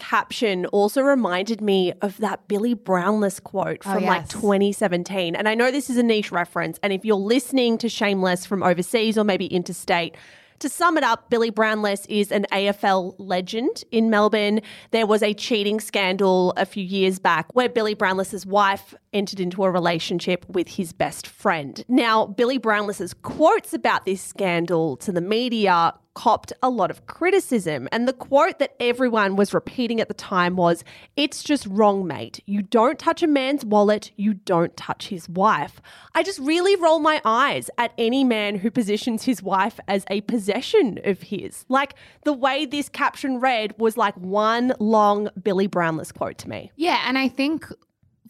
caption 0.00 0.66
also 0.66 1.02
reminded 1.02 1.60
me 1.60 1.92
of 2.02 2.16
that 2.18 2.48
Billy 2.48 2.74
Brownless 2.74 3.38
quote 3.38 3.82
Oh, 3.84 3.94
from 3.94 4.04
like 4.04 4.28
2017. 4.28 5.36
And 5.36 5.48
I 5.48 5.54
know 5.54 5.70
this 5.70 5.88
is 5.88 5.96
a 5.96 6.02
niche 6.02 6.32
reference. 6.32 6.80
And 6.82 6.92
if 6.92 7.04
you're 7.04 7.14
listening 7.14 7.78
to 7.78 7.88
Shameless 7.88 8.44
from 8.46 8.64
overseas 8.64 9.16
or 9.16 9.22
maybe 9.22 9.46
interstate, 9.46 10.16
to 10.60 10.68
sum 10.68 10.98
it 10.98 11.04
up, 11.04 11.30
Billy 11.30 11.50
Brownless 11.50 12.04
is 12.10 12.30
an 12.30 12.44
AFL 12.52 13.14
legend 13.16 13.82
in 13.90 14.10
Melbourne. 14.10 14.60
There 14.90 15.06
was 15.06 15.22
a 15.22 15.32
cheating 15.32 15.80
scandal 15.80 16.52
a 16.58 16.66
few 16.66 16.84
years 16.84 17.18
back 17.18 17.54
where 17.54 17.68
Billy 17.68 17.94
Brownless's 17.94 18.44
wife 18.44 18.94
entered 19.12 19.40
into 19.40 19.64
a 19.64 19.70
relationship 19.70 20.46
with 20.48 20.68
his 20.68 20.92
best 20.92 21.26
friend. 21.26 21.84
Now, 21.88 22.26
Billy 22.26 22.58
Brownless's 22.58 23.14
quotes 23.14 23.72
about 23.72 24.04
this 24.04 24.22
scandal 24.22 24.96
to 24.98 25.12
the 25.12 25.20
media 25.20 25.94
copped 26.14 26.52
a 26.62 26.68
lot 26.68 26.90
of 26.90 27.06
criticism. 27.06 27.88
And 27.92 28.06
the 28.06 28.12
quote 28.12 28.58
that 28.58 28.74
everyone 28.80 29.36
was 29.36 29.54
repeating 29.54 30.00
at 30.00 30.08
the 30.08 30.14
time 30.14 30.56
was 30.56 30.84
It's 31.16 31.42
just 31.42 31.66
wrong, 31.66 32.06
mate. 32.06 32.40
You 32.46 32.62
don't 32.62 32.98
touch 32.98 33.22
a 33.22 33.26
man's 33.26 33.64
wallet, 33.64 34.10
you 34.16 34.34
don't 34.34 34.76
touch 34.76 35.08
his 35.08 35.28
wife. 35.28 35.80
I 36.14 36.22
just 36.22 36.38
really 36.40 36.76
roll 36.76 36.98
my 36.98 37.20
eyes 37.24 37.70
at 37.78 37.92
any 37.96 38.24
man 38.24 38.56
who 38.56 38.70
positions 38.70 39.24
his 39.24 39.42
wife 39.42 39.78
as 39.88 40.04
a 40.10 40.20
possession 40.22 40.98
of 41.04 41.22
his. 41.22 41.64
Like 41.68 41.94
the 42.24 42.32
way 42.32 42.66
this 42.66 42.88
caption 42.88 43.40
read 43.40 43.74
was 43.78 43.96
like 43.96 44.16
one 44.16 44.74
long 44.78 45.30
Billy 45.42 45.68
Brownless 45.68 46.12
quote 46.12 46.38
to 46.38 46.48
me. 46.48 46.70
Yeah, 46.76 47.02
and 47.06 47.16
I 47.16 47.28
think 47.28 47.66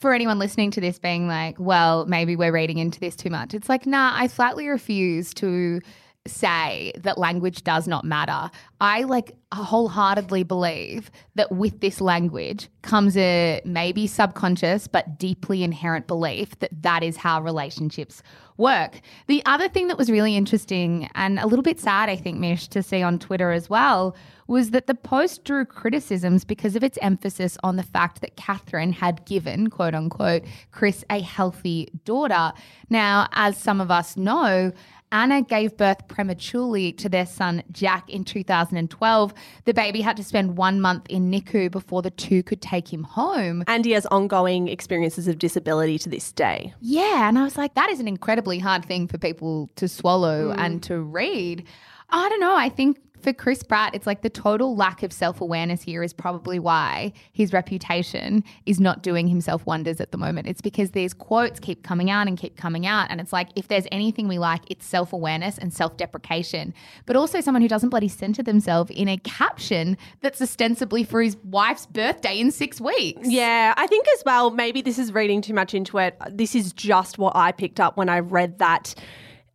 for 0.00 0.14
anyone 0.14 0.38
listening 0.38 0.70
to 0.72 0.80
this 0.80 0.98
being 0.98 1.28
like, 1.28 1.56
well, 1.58 2.06
maybe 2.06 2.34
we're 2.34 2.52
reading 2.52 2.78
into 2.78 2.98
this 2.98 3.14
too 3.14 3.30
much. 3.30 3.52
It's 3.52 3.68
like, 3.68 3.86
nah, 3.86 4.12
I 4.14 4.28
flatly 4.28 4.66
refuse 4.66 5.34
to 5.34 5.80
say 6.26 6.92
that 6.98 7.18
language 7.18 7.64
does 7.64 7.86
not 7.88 8.04
matter. 8.04 8.50
I 8.80 9.04
like 9.04 9.32
wholeheartedly 9.52 10.42
believe 10.44 11.10
that 11.34 11.50
with 11.50 11.80
this 11.80 12.00
language 12.00 12.68
comes 12.82 13.16
a 13.16 13.60
maybe 13.64 14.06
subconscious 14.06 14.86
but 14.86 15.18
deeply 15.18 15.62
inherent 15.62 16.06
belief 16.06 16.58
that 16.58 16.70
that 16.82 17.02
is 17.02 17.16
how 17.16 17.40
relationships 17.40 18.22
work. 18.60 19.00
The 19.26 19.42
other 19.46 19.68
thing 19.68 19.88
that 19.88 19.98
was 19.98 20.10
really 20.10 20.36
interesting 20.36 21.10
and 21.16 21.40
a 21.40 21.46
little 21.46 21.64
bit 21.64 21.80
sad, 21.80 22.08
I 22.08 22.14
think, 22.14 22.38
Mish, 22.38 22.68
to 22.68 22.82
see 22.82 23.02
on 23.02 23.18
Twitter 23.18 23.50
as 23.50 23.68
well, 23.68 24.14
was 24.46 24.70
that 24.70 24.86
the 24.86 24.94
post 24.94 25.44
drew 25.44 25.64
criticisms 25.64 26.44
because 26.44 26.76
of 26.76 26.84
its 26.84 26.98
emphasis 27.00 27.56
on 27.62 27.76
the 27.76 27.82
fact 27.82 28.20
that 28.20 28.36
Catherine 28.36 28.92
had 28.92 29.24
given, 29.24 29.70
quote 29.70 29.94
unquote, 29.94 30.42
Chris 30.70 31.04
a 31.10 31.20
healthy 31.20 31.88
daughter. 32.04 32.52
Now, 32.88 33.28
as 33.32 33.56
some 33.56 33.80
of 33.80 33.90
us 33.90 34.16
know, 34.16 34.72
Anna 35.12 35.42
gave 35.42 35.76
birth 35.76 36.06
prematurely 36.08 36.92
to 36.92 37.08
their 37.08 37.26
son 37.26 37.62
Jack 37.72 38.08
in 38.08 38.24
2012. 38.24 39.34
The 39.64 39.74
baby 39.74 40.00
had 40.00 40.16
to 40.16 40.24
spend 40.24 40.56
one 40.56 40.80
month 40.80 41.06
in 41.08 41.30
NICU 41.30 41.70
before 41.70 42.02
the 42.02 42.10
two 42.10 42.42
could 42.42 42.62
take 42.62 42.92
him 42.92 43.02
home. 43.02 43.64
And 43.66 43.84
he 43.84 43.92
has 43.92 44.06
ongoing 44.06 44.68
experiences 44.68 45.26
of 45.26 45.38
disability 45.38 45.98
to 45.98 46.08
this 46.08 46.30
day. 46.32 46.74
Yeah, 46.80 47.28
and 47.28 47.38
I 47.38 47.44
was 47.44 47.56
like, 47.56 47.74
that 47.74 47.90
is 47.90 48.00
an 48.00 48.08
incredibly 48.08 48.58
hard 48.58 48.84
thing 48.84 49.08
for 49.08 49.18
people 49.18 49.68
to 49.76 49.88
swallow 49.88 50.52
mm. 50.52 50.58
and 50.58 50.82
to 50.84 51.00
read. 51.00 51.64
I 52.10 52.28
don't 52.28 52.40
know. 52.40 52.56
I 52.56 52.68
think 52.68 52.98
for 53.22 53.32
Chris 53.32 53.62
Pratt, 53.62 53.94
it's 53.94 54.06
like 54.06 54.22
the 54.22 54.30
total 54.30 54.76
lack 54.76 55.02
of 55.02 55.12
self 55.12 55.40
awareness 55.40 55.82
here 55.82 56.02
is 56.02 56.12
probably 56.12 56.58
why 56.58 57.12
his 57.32 57.52
reputation 57.52 58.44
is 58.66 58.80
not 58.80 59.02
doing 59.02 59.28
himself 59.28 59.64
wonders 59.66 60.00
at 60.00 60.12
the 60.12 60.18
moment. 60.18 60.46
It's 60.46 60.60
because 60.60 60.90
these 60.92 61.14
quotes 61.14 61.60
keep 61.60 61.82
coming 61.82 62.10
out 62.10 62.26
and 62.26 62.38
keep 62.38 62.56
coming 62.56 62.86
out. 62.86 63.08
And 63.10 63.20
it's 63.20 63.32
like, 63.32 63.48
if 63.56 63.68
there's 63.68 63.86
anything 63.92 64.28
we 64.28 64.38
like, 64.38 64.62
it's 64.68 64.86
self 64.86 65.12
awareness 65.12 65.58
and 65.58 65.72
self 65.72 65.96
deprecation, 65.96 66.74
but 67.06 67.16
also 67.16 67.40
someone 67.40 67.62
who 67.62 67.68
doesn't 67.68 67.90
bloody 67.90 68.08
center 68.08 68.42
themselves 68.42 68.90
in 68.90 69.08
a 69.08 69.16
caption 69.18 69.96
that's 70.20 70.40
ostensibly 70.40 71.04
for 71.04 71.22
his 71.22 71.36
wife's 71.44 71.86
birthday 71.86 72.38
in 72.38 72.50
six 72.50 72.80
weeks. 72.80 73.28
Yeah, 73.28 73.74
I 73.76 73.86
think 73.86 74.06
as 74.16 74.22
well, 74.24 74.50
maybe 74.50 74.82
this 74.82 74.98
is 74.98 75.12
reading 75.12 75.42
too 75.42 75.54
much 75.54 75.74
into 75.74 75.98
it. 75.98 76.16
This 76.30 76.54
is 76.54 76.72
just 76.72 77.18
what 77.18 77.36
I 77.36 77.52
picked 77.52 77.80
up 77.80 77.96
when 77.96 78.08
I 78.08 78.20
read 78.20 78.58
that 78.58 78.94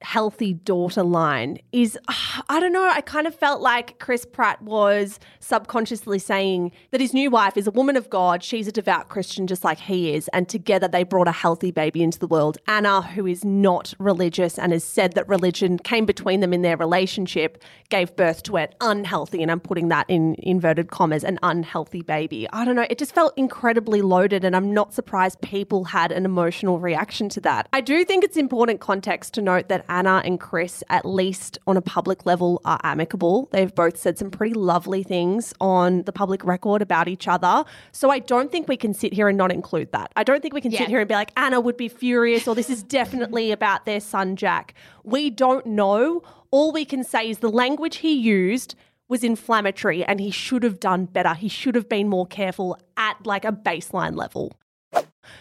healthy 0.05 0.53
daughter 0.53 1.03
line 1.03 1.57
is 1.71 1.97
I 2.47 2.59
don't 2.59 2.71
know, 2.71 2.87
I 2.87 3.01
kind 3.01 3.25
of 3.25 3.33
felt 3.33 3.59
like 3.59 3.97
Chris 3.99 4.23
Pratt 4.23 4.61
was 4.61 5.19
subconsciously 5.39 6.19
saying 6.19 6.71
that 6.91 7.01
his 7.01 7.13
new 7.13 7.31
wife 7.31 7.57
is 7.57 7.65
a 7.65 7.71
woman 7.71 7.97
of 7.97 8.09
God, 8.09 8.43
she's 8.43 8.67
a 8.67 8.71
devout 8.71 9.09
Christian 9.09 9.47
just 9.47 9.63
like 9.63 9.79
he 9.79 10.13
is, 10.13 10.27
and 10.29 10.47
together 10.47 10.87
they 10.87 11.03
brought 11.03 11.27
a 11.27 11.31
healthy 11.31 11.71
baby 11.71 12.03
into 12.03 12.19
the 12.19 12.27
world. 12.27 12.59
Anna, 12.67 13.01
who 13.01 13.25
is 13.25 13.43
not 13.43 13.95
religious 13.97 14.59
and 14.59 14.71
has 14.71 14.83
said 14.83 15.13
that 15.13 15.27
religion 15.27 15.79
came 15.79 16.05
between 16.05 16.39
them 16.39 16.53
in 16.53 16.61
their 16.61 16.77
relationship, 16.77 17.63
gave 17.89 18.15
birth 18.15 18.43
to 18.43 18.57
an 18.57 18.69
unhealthy, 18.81 19.41
and 19.41 19.51
I'm 19.51 19.59
putting 19.59 19.89
that 19.89 20.05
in 20.07 20.35
inverted 20.37 20.91
commas, 20.91 21.23
an 21.23 21.39
unhealthy 21.41 22.03
baby. 22.03 22.47
I 22.53 22.63
don't 22.63 22.75
know, 22.75 22.85
it 22.89 22.99
just 22.99 23.15
felt 23.15 23.33
incredibly 23.37 24.03
loaded, 24.03 24.45
and 24.45 24.55
I'm 24.55 24.71
not 24.71 24.93
surprised 24.93 25.41
people 25.41 25.85
had 25.85 26.11
an 26.11 26.25
emotional 26.25 26.79
reaction 26.79 27.27
to 27.29 27.41
that. 27.41 27.67
I 27.73 27.81
do 27.81 28.05
think 28.05 28.23
it's 28.23 28.37
important 28.37 28.81
context 28.81 29.33
to 29.33 29.41
note 29.41 29.67
that 29.69 29.83
Anna 29.95 30.21
and 30.25 30.41
Chris, 30.41 30.83
at 30.89 31.05
least 31.05 31.57
on 31.67 31.77
a 31.77 31.81
public 31.81 32.25
level, 32.25 32.61
are 32.65 32.79
amicable. 32.83 33.47
They've 33.53 33.73
both 33.73 33.95
said 33.95 34.17
some 34.17 34.29
pretty 34.29 34.53
lovely 34.53 35.03
things 35.03 35.53
on 35.61 36.03
the 36.03 36.11
public 36.11 36.43
record 36.43 36.81
about 36.81 37.07
each 37.07 37.29
other. 37.29 37.63
So 37.93 38.09
I 38.09 38.19
don't 38.19 38.51
think 38.51 38.67
we 38.67 38.75
can 38.75 38.93
sit 38.93 39.13
here 39.13 39.29
and 39.29 39.37
not 39.37 39.53
include 39.53 39.93
that. 39.93 40.11
I 40.17 40.23
don't 40.23 40.41
think 40.41 40.53
we 40.53 40.59
can 40.59 40.71
Yeah. 40.71 40.79
sit 40.79 40.89
here 40.89 40.99
and 40.99 41.07
be 41.07 41.13
like, 41.15 41.31
Anna 41.37 41.61
would 41.61 41.77
be 41.77 41.87
furious, 41.87 42.45
or 42.45 42.55
this 42.55 42.69
is 42.69 42.83
definitely 42.99 43.51
about 43.53 43.85
their 43.85 44.01
son, 44.01 44.35
Jack. 44.35 44.73
We 45.05 45.29
don't 45.29 45.65
know. 45.65 46.23
All 46.51 46.73
we 46.73 46.83
can 46.83 47.03
say 47.05 47.29
is 47.29 47.37
the 47.39 47.49
language 47.49 47.97
he 47.97 48.11
used 48.11 48.75
was 49.07 49.23
inflammatory 49.23 50.03
and 50.03 50.19
he 50.19 50.31
should 50.31 50.63
have 50.63 50.79
done 50.81 51.05
better. 51.05 51.35
He 51.35 51.47
should 51.47 51.75
have 51.75 51.87
been 51.87 52.09
more 52.09 52.25
careful 52.27 52.77
at 52.97 53.25
like 53.25 53.45
a 53.45 53.51
baseline 53.53 54.17
level. 54.17 54.51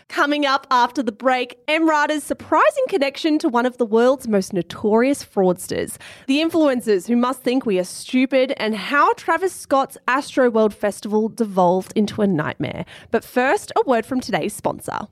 Coming 0.08 0.46
up 0.46 0.66
after 0.70 1.02
the 1.02 1.12
break, 1.12 1.58
Emrata's 1.66 2.24
surprising 2.24 2.84
connection 2.88 3.38
to 3.38 3.48
one 3.48 3.66
of 3.66 3.78
the 3.78 3.86
world's 3.86 4.28
most 4.28 4.52
notorious 4.52 5.24
fraudsters, 5.24 5.96
the 6.26 6.40
influencers 6.40 7.06
who 7.08 7.16
must 7.16 7.42
think 7.42 7.66
we 7.66 7.78
are 7.78 7.84
stupid, 7.84 8.52
and 8.56 8.76
how 8.76 9.12
Travis 9.14 9.52
Scott's 9.52 9.98
Astroworld 10.08 10.72
Festival 10.72 11.28
devolved 11.28 11.92
into 11.96 12.22
a 12.22 12.26
nightmare. 12.26 12.84
But 13.10 13.24
first, 13.24 13.72
a 13.76 13.88
word 13.88 14.06
from 14.06 14.20
today's 14.20 14.54
sponsor. 14.54 15.08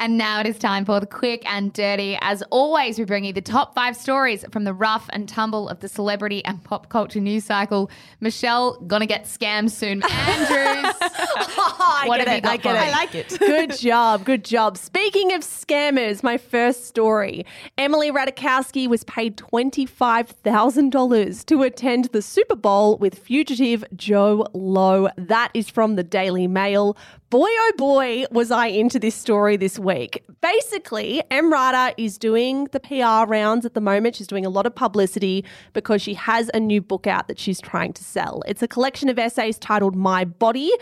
And 0.00 0.16
now 0.16 0.40
it 0.40 0.46
is 0.46 0.58
time 0.58 0.86
for 0.86 0.98
the 0.98 1.04
quick 1.04 1.42
and 1.44 1.74
dirty. 1.74 2.16
As 2.22 2.42
always, 2.50 2.98
we 2.98 3.04
bring 3.04 3.24
you 3.24 3.34
the 3.34 3.42
top 3.42 3.74
five 3.74 3.94
stories 3.94 4.46
from 4.50 4.64
the 4.64 4.72
rough 4.72 5.10
and 5.12 5.28
tumble 5.28 5.68
of 5.68 5.80
the 5.80 5.90
celebrity 5.90 6.42
and 6.46 6.64
pop 6.64 6.88
culture 6.88 7.20
news 7.20 7.44
cycle. 7.44 7.90
Michelle, 8.18 8.80
gonna 8.80 9.04
get 9.04 9.24
scammed 9.24 9.70
soon. 9.70 10.02
Andrews, 10.10 10.94
oh, 11.02 11.98
I 12.02 12.08
What 12.08 12.16
get 12.16 12.28
have 12.28 12.36
you 12.36 12.38
it, 12.38 12.44
got 12.44 12.52
I 12.52 12.58
for 12.62 12.70
it. 12.70 12.88
I 12.88 12.90
like 12.92 13.14
it. 13.14 13.28
good 13.38 13.76
job, 13.76 14.24
good 14.24 14.42
job. 14.42 14.78
Speaking 14.78 15.34
of 15.34 15.42
scammers, 15.42 16.22
my 16.22 16.38
first 16.38 16.86
story. 16.86 17.44
Emily 17.76 18.10
Ratajkowski 18.10 18.88
was 18.88 19.04
paid 19.04 19.36
$25,000 19.36 21.44
to 21.44 21.62
attend 21.62 22.06
the 22.06 22.22
Super 22.22 22.56
Bowl 22.56 22.96
with 22.96 23.18
fugitive 23.18 23.84
Jho 23.94 24.46
Low. 24.54 25.10
That 25.18 25.50
is 25.52 25.68
from 25.68 25.96
the 25.96 26.02
Daily 26.02 26.46
Mail. 26.46 26.96
Boy, 27.30 27.46
oh 27.48 27.72
boy, 27.78 28.24
was 28.32 28.50
I 28.50 28.66
into 28.66 28.98
this 28.98 29.14
story 29.14 29.56
this 29.56 29.78
week. 29.78 30.24
Basically, 30.40 31.22
Emrata 31.30 31.94
is 31.96 32.18
doing 32.18 32.64
the 32.72 32.80
PR 32.80 33.30
rounds 33.30 33.64
at 33.64 33.74
the 33.74 33.80
moment. 33.80 34.16
She's 34.16 34.26
doing 34.26 34.44
a 34.44 34.48
lot 34.48 34.66
of 34.66 34.74
publicity 34.74 35.44
because 35.72 36.02
she 36.02 36.14
has 36.14 36.50
a 36.52 36.58
new 36.58 36.82
book 36.82 37.06
out 37.06 37.28
that 37.28 37.38
she's 37.38 37.60
trying 37.60 37.92
to 37.92 38.02
sell. 38.02 38.42
It's 38.48 38.64
a 38.64 38.66
collection 38.66 39.08
of 39.08 39.16
essays 39.16 39.60
titled 39.60 39.94
My 39.94 40.24
Body. 40.24 40.72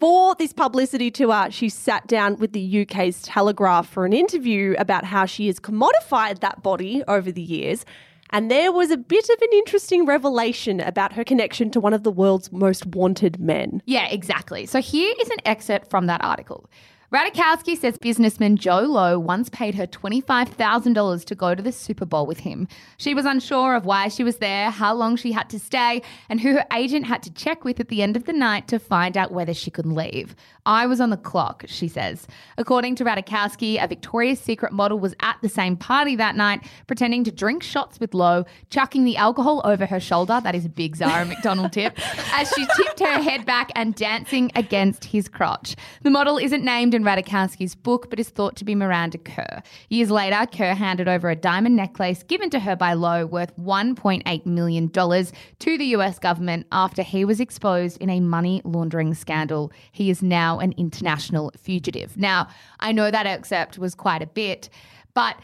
For 0.00 0.34
this 0.36 0.54
publicity 0.54 1.10
tour, 1.10 1.48
she 1.50 1.68
sat 1.68 2.06
down 2.06 2.36
with 2.36 2.54
the 2.54 2.80
UK's 2.80 3.20
Telegraph 3.20 3.90
for 3.90 4.06
an 4.06 4.14
interview 4.14 4.74
about 4.78 5.04
how 5.04 5.26
she 5.26 5.48
has 5.48 5.60
commodified 5.60 6.38
that 6.38 6.62
body 6.62 7.02
over 7.06 7.30
the 7.30 7.42
years. 7.42 7.84
And 8.30 8.50
there 8.50 8.72
was 8.72 8.90
a 8.90 8.96
bit 8.96 9.28
of 9.28 9.40
an 9.40 9.48
interesting 9.52 10.04
revelation 10.04 10.80
about 10.80 11.12
her 11.14 11.24
connection 11.24 11.70
to 11.70 11.80
one 11.80 11.94
of 11.94 12.02
the 12.02 12.10
world's 12.10 12.52
most 12.52 12.86
wanted 12.86 13.40
men. 13.40 13.82
Yeah, 13.86 14.06
exactly. 14.08 14.66
So 14.66 14.80
here 14.80 15.14
is 15.20 15.30
an 15.30 15.38
excerpt 15.44 15.88
from 15.88 16.06
that 16.06 16.22
article. 16.22 16.68
Ratajkowski 17.10 17.74
says 17.74 17.96
businessman 17.96 18.58
Jho 18.58 18.86
Low 18.86 19.18
once 19.18 19.48
paid 19.48 19.76
her 19.76 19.86
$25,000 19.86 21.24
to 21.24 21.34
go 21.34 21.54
to 21.54 21.62
the 21.62 21.72
Super 21.72 22.04
Bowl 22.04 22.26
with 22.26 22.40
him. 22.40 22.68
She 22.98 23.14
was 23.14 23.24
unsure 23.24 23.74
of 23.74 23.86
why 23.86 24.08
she 24.08 24.22
was 24.22 24.36
there, 24.36 24.70
how 24.70 24.92
long 24.92 25.16
she 25.16 25.32
had 25.32 25.48
to 25.48 25.58
stay, 25.58 26.02
and 26.28 26.38
who 26.38 26.52
her 26.52 26.66
agent 26.70 27.06
had 27.06 27.22
to 27.22 27.32
check 27.32 27.64
with 27.64 27.80
at 27.80 27.88
the 27.88 28.02
end 28.02 28.14
of 28.14 28.26
the 28.26 28.34
night 28.34 28.68
to 28.68 28.78
find 28.78 29.16
out 29.16 29.32
whether 29.32 29.54
she 29.54 29.70
could 29.70 29.86
leave. 29.86 30.36
I 30.66 30.84
was 30.84 31.00
on 31.00 31.08
the 31.08 31.16
clock, 31.16 31.64
she 31.66 31.88
says. 31.88 32.26
According 32.58 32.96
to 32.96 33.04
Ratajkowski, 33.06 33.82
a 33.82 33.88
Victoria's 33.88 34.38
Secret 34.38 34.70
model 34.70 34.98
was 34.98 35.14
at 35.20 35.38
the 35.40 35.48
same 35.48 35.78
party 35.78 36.14
that 36.16 36.36
night, 36.36 36.60
pretending 36.86 37.24
to 37.24 37.32
drink 37.32 37.62
shots 37.62 37.98
with 37.98 38.12
Low, 38.12 38.44
chucking 38.68 39.04
the 39.04 39.16
alcohol 39.16 39.62
over 39.64 39.86
her 39.86 39.98
shoulder. 39.98 40.42
That 40.44 40.54
is 40.54 40.66
a 40.66 40.68
big 40.68 40.94
Zara 40.94 41.24
McDonald 41.28 41.72
tip. 41.72 41.98
As 42.34 42.52
she 42.52 42.66
tipped 42.76 43.00
her 43.00 43.22
head 43.22 43.46
back 43.46 43.72
and 43.74 43.94
dancing 43.94 44.52
against 44.54 45.06
his 45.06 45.26
crotch. 45.26 45.74
The 46.02 46.10
model 46.10 46.36
isn't 46.36 46.62
named 46.62 46.94
in 46.98 47.04
Ratajkowski's 47.04 47.76
book, 47.76 48.10
but 48.10 48.18
is 48.18 48.28
thought 48.28 48.56
to 48.56 48.64
be 48.64 48.74
Miranda 48.74 49.18
Kerr. 49.18 49.62
Years 49.88 50.10
later, 50.10 50.44
Kerr 50.50 50.74
handed 50.74 51.06
over 51.06 51.30
a 51.30 51.36
diamond 51.36 51.76
necklace 51.76 52.24
given 52.24 52.50
to 52.50 52.58
her 52.58 52.74
by 52.74 52.92
Low 52.92 53.24
worth 53.24 53.56
$1.8 53.56 54.44
million 54.46 54.90
to 54.90 55.78
the 55.78 55.84
US 55.96 56.18
government 56.18 56.66
after 56.72 57.02
he 57.02 57.24
was 57.24 57.38
exposed 57.40 57.98
in 57.98 58.10
a 58.10 58.18
money 58.18 58.60
laundering 58.64 59.14
scandal. 59.14 59.72
He 59.92 60.10
is 60.10 60.22
now 60.22 60.58
an 60.58 60.74
international 60.76 61.52
fugitive. 61.56 62.16
Now, 62.16 62.48
I 62.80 62.90
know 62.90 63.10
that 63.10 63.26
excerpt 63.26 63.78
was 63.78 63.94
quite 63.94 64.20
a 64.20 64.26
bit, 64.26 64.68
but 65.14 65.36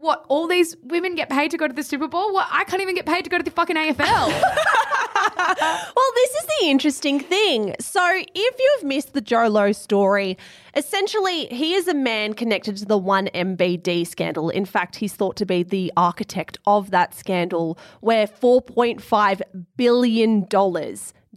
what, 0.00 0.24
all 0.28 0.48
these 0.48 0.76
women 0.82 1.14
get 1.14 1.28
paid 1.28 1.50
to 1.50 1.58
go 1.58 1.68
to 1.68 1.74
the 1.74 1.82
Super 1.82 2.08
Bowl? 2.08 2.32
What, 2.32 2.48
I 2.50 2.64
can't 2.64 2.82
even 2.82 2.94
get 2.94 3.06
paid 3.06 3.22
to 3.24 3.30
go 3.30 3.38
to 3.38 3.44
the 3.44 3.50
fucking 3.50 3.76
AFL. 3.76 4.42
Well, 5.30 6.10
this 6.14 6.30
is 6.30 6.46
the 6.60 6.66
interesting 6.68 7.20
thing. 7.20 7.74
So, 7.80 8.02
if 8.34 8.54
you've 8.58 8.84
missed 8.84 9.12
the 9.14 9.22
Jho 9.22 9.50
Low 9.50 9.72
story, 9.72 10.38
essentially, 10.76 11.46
he 11.46 11.74
is 11.74 11.88
a 11.88 11.94
man 11.94 12.34
connected 12.34 12.76
to 12.78 12.84
the 12.84 12.98
1MDB 12.98 14.06
scandal. 14.06 14.50
In 14.50 14.64
fact, 14.64 14.96
he's 14.96 15.12
thought 15.14 15.36
to 15.36 15.46
be 15.46 15.62
the 15.62 15.92
architect 15.96 16.58
of 16.66 16.90
that 16.90 17.14
scandal, 17.14 17.78
where 18.00 18.26
$4.5 18.26 19.42
billion 19.76 20.46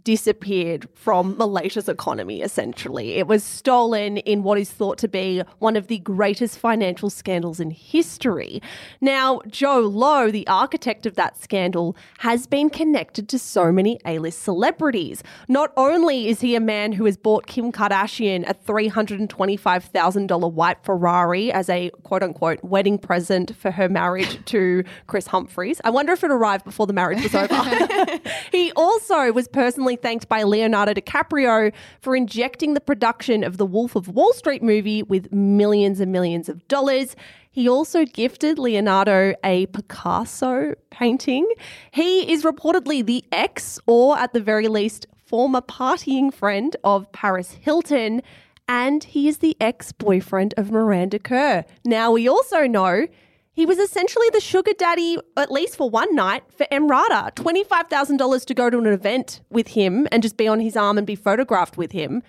disappeared 0.04 0.86
from 0.94 1.36
Malaysia's 1.38 1.88
economy, 1.88 2.42
essentially. 2.42 3.14
It 3.14 3.26
was 3.26 3.42
stolen 3.42 4.18
in 4.18 4.42
what 4.42 4.58
is 4.58 4.70
thought 4.70 4.98
to 4.98 5.08
be 5.08 5.42
one 5.58 5.76
of 5.76 5.86
the 5.86 5.98
greatest 5.98 6.58
financial 6.58 7.10
scandals 7.10 7.58
in 7.58 7.70
history. 7.70 8.62
Now, 9.00 9.40
Jho 9.46 9.90
Low, 9.92 10.30
the 10.30 10.46
architect 10.46 11.06
of 11.06 11.16
that 11.16 11.42
scandal, 11.42 11.96
has 12.18 12.46
been 12.46 12.68
connected 12.68 13.28
to 13.30 13.38
so 13.38 13.72
many 13.72 13.98
A 14.04 14.18
list 14.18 14.42
celebrities. 14.42 15.22
Not 15.48 15.72
only 15.76 16.28
is 16.28 16.40
he 16.40 16.54
a 16.54 16.60
man 16.60 16.92
who 16.92 17.06
has 17.06 17.16
bought 17.16 17.46
Kim 17.46 17.72
Kardashian 17.72 18.48
a 18.48 18.54
$325,000 18.54 20.52
white 20.52 20.84
Ferrari 20.84 21.50
as 21.50 21.68
a 21.70 21.90
quote 22.02 22.22
unquote 22.22 22.62
wedding 22.62 22.98
present 22.98 23.56
for 23.56 23.70
her 23.70 23.88
marriage 23.88 24.44
to 24.46 24.84
Kris 25.06 25.26
Humphries. 25.28 25.80
I 25.84 25.90
wonder 25.90 26.12
if 26.12 26.22
it 26.22 26.30
arrived 26.30 26.64
before 26.64 26.86
the 26.86 26.92
marriage 26.92 27.22
was 27.22 27.34
over. 27.34 27.54
he 28.52 28.72
also 28.72 29.32
was 29.32 29.48
personally 29.48 29.93
thanked 29.96 30.28
by 30.28 30.42
Leonardo 30.42 30.94
DiCaprio 30.94 31.72
for 32.00 32.14
injecting 32.14 32.74
the 32.74 32.80
production 32.80 33.44
of 33.44 33.56
the 33.56 33.66
Wolf 33.66 33.96
of 33.96 34.08
Wall 34.08 34.32
Street 34.32 34.62
movie 34.62 35.02
with 35.02 35.32
millions 35.32 36.00
and 36.00 36.12
millions 36.12 36.48
of 36.48 36.66
dollars. 36.68 37.16
He 37.50 37.68
also 37.68 38.04
gifted 38.04 38.58
Leonardo 38.58 39.34
a 39.44 39.66
Picasso 39.66 40.74
painting. 40.90 41.48
He 41.92 42.32
is 42.32 42.42
reportedly 42.42 43.04
the 43.04 43.24
ex, 43.30 43.78
or 43.86 44.18
at 44.18 44.32
the 44.32 44.40
very 44.40 44.66
least, 44.66 45.06
former 45.24 45.60
partying 45.60 46.32
friend 46.32 46.76
of 46.84 47.10
Paris 47.12 47.52
Hilton, 47.52 48.22
and 48.68 49.04
he 49.04 49.28
is 49.28 49.38
the 49.38 49.56
ex 49.60 49.92
boyfriend 49.92 50.54
of 50.56 50.70
Miranda 50.70 51.18
Kerr. 51.18 51.64
Now, 51.84 52.10
we 52.12 52.28
also 52.28 52.66
know 52.66 53.06
he 53.54 53.64
was 53.64 53.78
essentially 53.78 54.26
the 54.32 54.40
sugar 54.40 54.72
daddy, 54.76 55.16
at 55.36 55.50
least 55.50 55.76
for 55.76 55.88
one 55.88 56.14
night, 56.14 56.42
for 56.56 56.66
Emrata. 56.72 57.32
$25,000 57.34 58.44
to 58.46 58.54
go 58.54 58.68
to 58.68 58.78
an 58.78 58.86
event 58.86 59.40
with 59.50 59.68
him 59.68 60.06
and 60.12 60.22
just 60.22 60.36
be 60.36 60.46
on 60.48 60.60
his 60.60 60.76
arm 60.76 60.98
and 60.98 61.06
be 61.06 61.14
photographed 61.14 61.76
with 61.76 61.92
him. 61.92 62.22